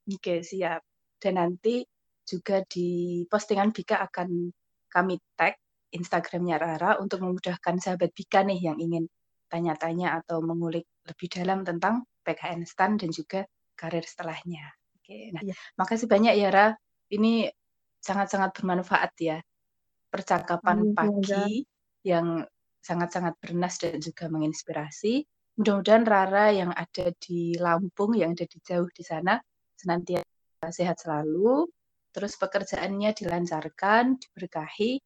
Oke, 0.08 0.42
siap. 0.42 0.82
Dan 1.20 1.38
nanti 1.38 1.84
juga 2.26 2.64
di 2.66 3.22
postingan 3.30 3.70
Bika 3.76 4.02
akan 4.10 4.50
kami 4.90 5.20
tag 5.38 5.60
Instagramnya 5.94 6.58
Rara 6.58 6.92
untuk 6.98 7.22
memudahkan 7.22 7.78
sahabat 7.78 8.12
Bika 8.16 8.42
nih 8.42 8.72
yang 8.72 8.78
ingin 8.82 9.06
tanya-tanya 9.48 10.20
atau 10.24 10.44
mengulik 10.44 10.88
lebih 11.08 11.28
dalam 11.32 11.64
tentang 11.64 12.04
PKN 12.28 12.68
STAN 12.68 13.00
dan 13.00 13.10
juga 13.10 13.48
karir 13.80 14.04
setelahnya. 14.04 14.68
Oke, 15.00 15.32
nah, 15.32 15.42
ya. 15.42 15.56
makasih 15.80 16.12
banyak 16.12 16.36
ya 16.36 16.50
Ra. 16.52 16.68
Ini 17.08 17.48
sangat-sangat 18.04 18.52
bermanfaat 18.60 19.14
ya 19.24 19.40
percakapan 20.12 20.96
pagi 20.96 21.68
yang 22.04 22.44
sangat-sangat 22.80 23.36
bernas 23.44 23.76
dan 23.80 24.00
juga 24.00 24.32
menginspirasi. 24.32 25.28
Mudah-mudahan 25.60 26.06
Rara 26.08 26.54
yang 26.54 26.72
ada 26.72 27.12
di 27.18 27.58
Lampung, 27.58 28.16
yang 28.16 28.38
ada 28.38 28.46
di 28.46 28.60
jauh 28.64 28.88
di 28.94 29.04
sana, 29.04 29.36
senantiasa 29.76 30.70
sehat 30.70 31.02
selalu, 31.02 31.68
terus 32.14 32.38
pekerjaannya 32.40 33.12
dilancarkan, 33.12 34.22
diberkahi, 34.22 35.02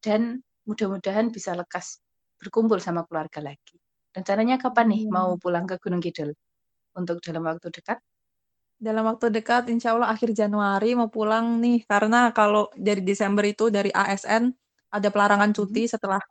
dan 0.00 0.40
mudah-mudahan 0.64 1.28
bisa 1.28 1.52
lekas 1.52 2.00
berkumpul 2.40 2.80
sama 2.80 3.04
keluarga 3.04 3.44
lagi. 3.44 3.83
Rencananya 4.14 4.56
kapan 4.62 4.86
nih 4.94 5.02
hmm. 5.04 5.12
mau 5.12 5.34
pulang 5.34 5.66
ke 5.66 5.74
Gunung 5.82 5.98
Kidul? 5.98 6.30
Untuk 6.94 7.18
dalam 7.18 7.42
waktu 7.42 7.74
dekat? 7.74 7.98
Dalam 8.78 9.02
waktu 9.10 9.34
dekat, 9.34 9.66
insya 9.74 9.98
Allah 9.98 10.14
akhir 10.14 10.30
Januari 10.30 10.94
mau 10.94 11.10
pulang 11.10 11.58
nih. 11.58 11.82
Karena 11.82 12.30
kalau 12.30 12.70
dari 12.78 13.02
Desember 13.02 13.42
itu 13.42 13.74
dari 13.74 13.90
ASN 13.90 14.54
ada 14.94 15.08
pelarangan 15.10 15.50
cuti 15.50 15.90
hmm. 15.90 15.92
setelah 15.98 16.22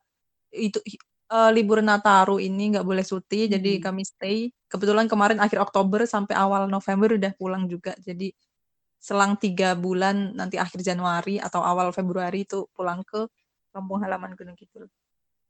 itu 0.56 0.80
uh, 1.28 1.52
libur 1.52 1.84
Nataru 1.84 2.40
ini 2.40 2.72
nggak 2.72 2.88
boleh 2.88 3.04
cuti, 3.04 3.46
hmm. 3.46 3.52
jadi 3.60 3.72
kami 3.84 4.04
stay. 4.08 4.48
Kebetulan 4.72 5.12
kemarin 5.12 5.44
akhir 5.44 5.60
Oktober 5.60 6.08
sampai 6.08 6.40
awal 6.40 6.72
November 6.72 7.20
udah 7.20 7.36
pulang 7.36 7.68
juga. 7.68 7.92
Jadi 8.00 8.32
selang 9.04 9.36
tiga 9.36 9.76
bulan 9.76 10.32
nanti 10.32 10.56
akhir 10.56 10.80
Januari 10.80 11.36
atau 11.36 11.60
awal 11.60 11.92
Februari 11.92 12.48
itu 12.48 12.72
pulang 12.72 13.04
ke 13.04 13.28
kampung 13.76 14.00
halaman 14.00 14.32
Gunung 14.40 14.56
Kidul. 14.56 14.88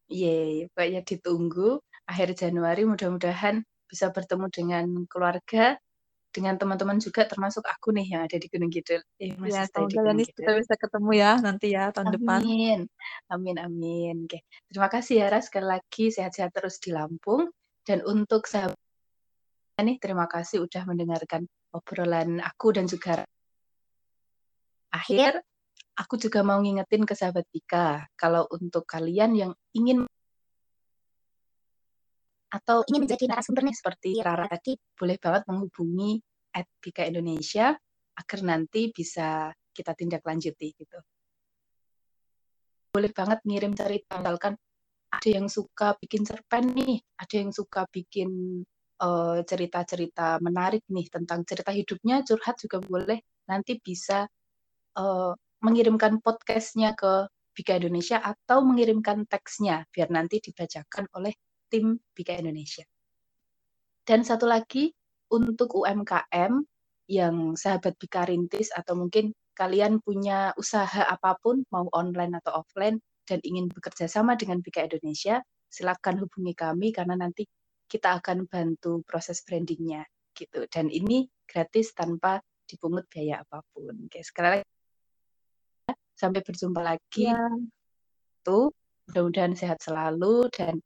Iya, 0.10 0.68
pokoknya 0.74 1.02
ditunggu 1.06 1.78
akhir 2.10 2.36
Januari 2.36 2.84
mudah-mudahan 2.84 3.64
bisa 3.88 4.10
bertemu 4.10 4.46
dengan 4.50 4.86
keluarga, 5.06 5.78
dengan 6.34 6.58
teman-teman 6.58 6.98
juga 6.98 7.30
termasuk 7.30 7.62
aku 7.62 7.94
nih 7.94 8.18
yang 8.18 8.22
ada 8.26 8.42
di 8.42 8.50
Gunung 8.50 8.74
Kidul. 8.74 9.06
Eh, 9.22 9.38
ya, 9.38 9.70
semoga 9.70 10.18
kita 10.18 10.52
bisa 10.58 10.76
ketemu 10.76 11.12
ya 11.14 11.32
nanti 11.38 11.78
ya 11.78 11.94
tahun 11.94 12.10
amin. 12.10 12.16
depan. 12.18 12.40
Amin, 12.42 12.80
amin, 13.30 13.58
amin. 13.62 14.16
Oke, 14.26 14.42
terima 14.66 14.90
kasih 14.90 15.22
ya 15.22 15.28
Ras 15.30 15.54
sekali 15.54 15.70
lagi 15.70 16.10
sehat-sehat 16.10 16.50
terus 16.50 16.82
di 16.82 16.90
Lampung 16.90 17.54
dan 17.86 18.02
untuk 18.02 18.50
sahabat 18.50 18.80
nih 19.82 19.98
terima 19.98 20.30
kasih 20.30 20.64
udah 20.64 20.84
mendengarkan 20.86 21.50
obrolan 21.74 22.40
aku 22.40 22.72
dan 22.78 22.86
juga 22.86 23.26
akhir 24.94 25.42
aku 25.98 26.22
juga 26.22 26.46
mau 26.46 26.62
ngingetin 26.62 27.04
ke 27.04 27.14
sahabat 27.18 27.46
Pika 27.50 28.06
kalau 28.14 28.46
untuk 28.54 28.86
kalian 28.86 29.34
yang 29.34 29.52
ingin 29.74 30.06
atau 32.54 32.86
ingin 32.86 33.10
menjadi 33.10 33.26
narasumber 33.34 33.66
nih 33.66 33.74
seperti 33.74 34.22
ya, 34.22 34.30
Rara 34.30 34.46
tadi 34.46 34.78
boleh 34.78 35.18
banget 35.18 35.50
menghubungi 35.50 36.22
at 36.54 36.70
Bika 36.78 37.02
Indonesia 37.10 37.74
agar 38.14 38.40
nanti 38.46 38.94
bisa 38.94 39.50
kita 39.74 39.98
tindak 39.98 40.22
lanjuti 40.22 40.70
gitu. 40.78 41.00
Boleh 42.94 43.10
banget 43.10 43.42
ngirim 43.42 43.74
cerita 43.74 44.22
misalkan 44.22 44.54
ada 45.10 45.30
yang 45.30 45.50
suka 45.50 45.98
bikin 45.98 46.22
cerpen 46.30 46.78
nih, 46.78 47.02
ada 47.18 47.36
yang 47.42 47.50
suka 47.50 47.90
bikin 47.90 48.62
cerita 48.62 49.02
eh, 49.04 49.40
cerita-cerita 49.44 50.28
menarik 50.40 50.86
nih 50.94 51.10
tentang 51.10 51.42
cerita 51.44 51.74
hidupnya, 51.74 52.22
curhat 52.22 52.56
juga 52.62 52.78
boleh. 52.80 53.20
Nanti 53.50 53.76
bisa 53.76 54.24
uh, 54.96 55.34
mengirimkan 55.60 56.24
podcastnya 56.24 56.96
ke 56.96 57.28
Bika 57.52 57.76
Indonesia 57.76 58.24
atau 58.24 58.64
mengirimkan 58.64 59.28
teksnya 59.28 59.84
biar 59.92 60.08
nanti 60.10 60.40
dibacakan 60.40 61.12
oleh 61.20 61.36
tim 61.74 61.98
Bika 62.14 62.38
Indonesia. 62.38 62.86
Dan 64.06 64.22
satu 64.22 64.46
lagi 64.46 64.94
untuk 65.34 65.74
UMKM 65.74 66.62
yang 67.10 67.58
sahabat 67.58 67.98
Bika 67.98 68.30
rintis 68.30 68.70
atau 68.70 68.94
mungkin 68.94 69.34
kalian 69.58 69.98
punya 70.06 70.54
usaha 70.54 71.10
apa 71.10 71.34
pun 71.42 71.66
mau 71.74 71.90
online 71.98 72.38
atau 72.38 72.62
offline 72.62 73.02
dan 73.26 73.42
ingin 73.42 73.74
bekerja 73.74 74.06
sama 74.06 74.38
dengan 74.38 74.62
Bika 74.62 74.86
Indonesia, 74.86 75.42
silakan 75.66 76.22
hubungi 76.22 76.54
kami 76.54 76.94
karena 76.94 77.18
nanti 77.18 77.50
kita 77.90 78.22
akan 78.22 78.46
bantu 78.46 79.02
proses 79.02 79.42
brandingnya 79.42 80.06
gitu. 80.38 80.70
Dan 80.70 80.94
ini 80.94 81.26
gratis 81.50 81.98
tanpa 81.98 82.38
dipungut 82.70 83.10
biaya 83.10 83.42
apa 83.42 83.66
pun. 83.74 84.06
Oke, 84.06 84.22
sekali 84.22 84.62
lagi 84.62 84.66
sampai 86.14 86.42
berjumpa 86.46 86.82
lagi. 86.86 87.34
Ya. 87.34 87.42
Tuh, 88.46 88.70
mudah-mudahan 89.10 89.56
sehat 89.58 89.82
selalu 89.82 90.52
dan 90.54 90.78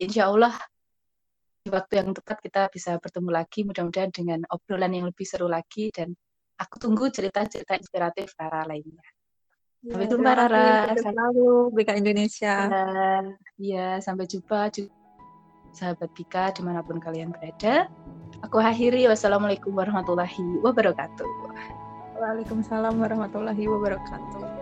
insya 0.00 0.32
Allah 0.32 0.56
di 1.60 1.68
waktu 1.68 2.00
yang 2.00 2.16
tepat 2.16 2.40
kita 2.40 2.72
bisa 2.72 2.96
bertemu 2.96 3.30
lagi 3.30 3.68
mudah-mudahan 3.68 4.08
dengan 4.08 4.40
obrolan 4.48 4.96
yang 4.96 5.06
lebih 5.12 5.28
seru 5.28 5.44
lagi 5.44 5.92
dan 5.92 6.16
aku 6.56 6.80
tunggu 6.80 7.12
cerita-cerita 7.12 7.76
inspiratif 7.76 8.32
Rara 8.40 8.64
lainnya. 8.64 9.04
Ya, 9.80 9.96
sampai 9.96 10.08
jumpa 10.12 10.30
Rara. 10.36 10.92
Selalu 10.92 11.48
Bika 11.72 11.92
Indonesia. 11.96 12.54
Ya, 12.68 12.96
ya 13.56 13.88
sampai 14.00 14.28
jumpa 14.28 14.72
sahabat 15.72 16.10
Bika 16.12 16.52
di 16.52 16.60
mana 16.64 16.84
pun 16.84 17.00
kalian 17.00 17.32
berada. 17.32 17.88
Aku 18.44 18.60
akhiri 18.60 19.08
wassalamualaikum 19.08 19.72
warahmatullahi 19.72 20.60
wabarakatuh. 20.64 21.28
Waalaikumsalam 22.20 23.00
warahmatullahi 23.00 23.64
wabarakatuh. 23.68 24.59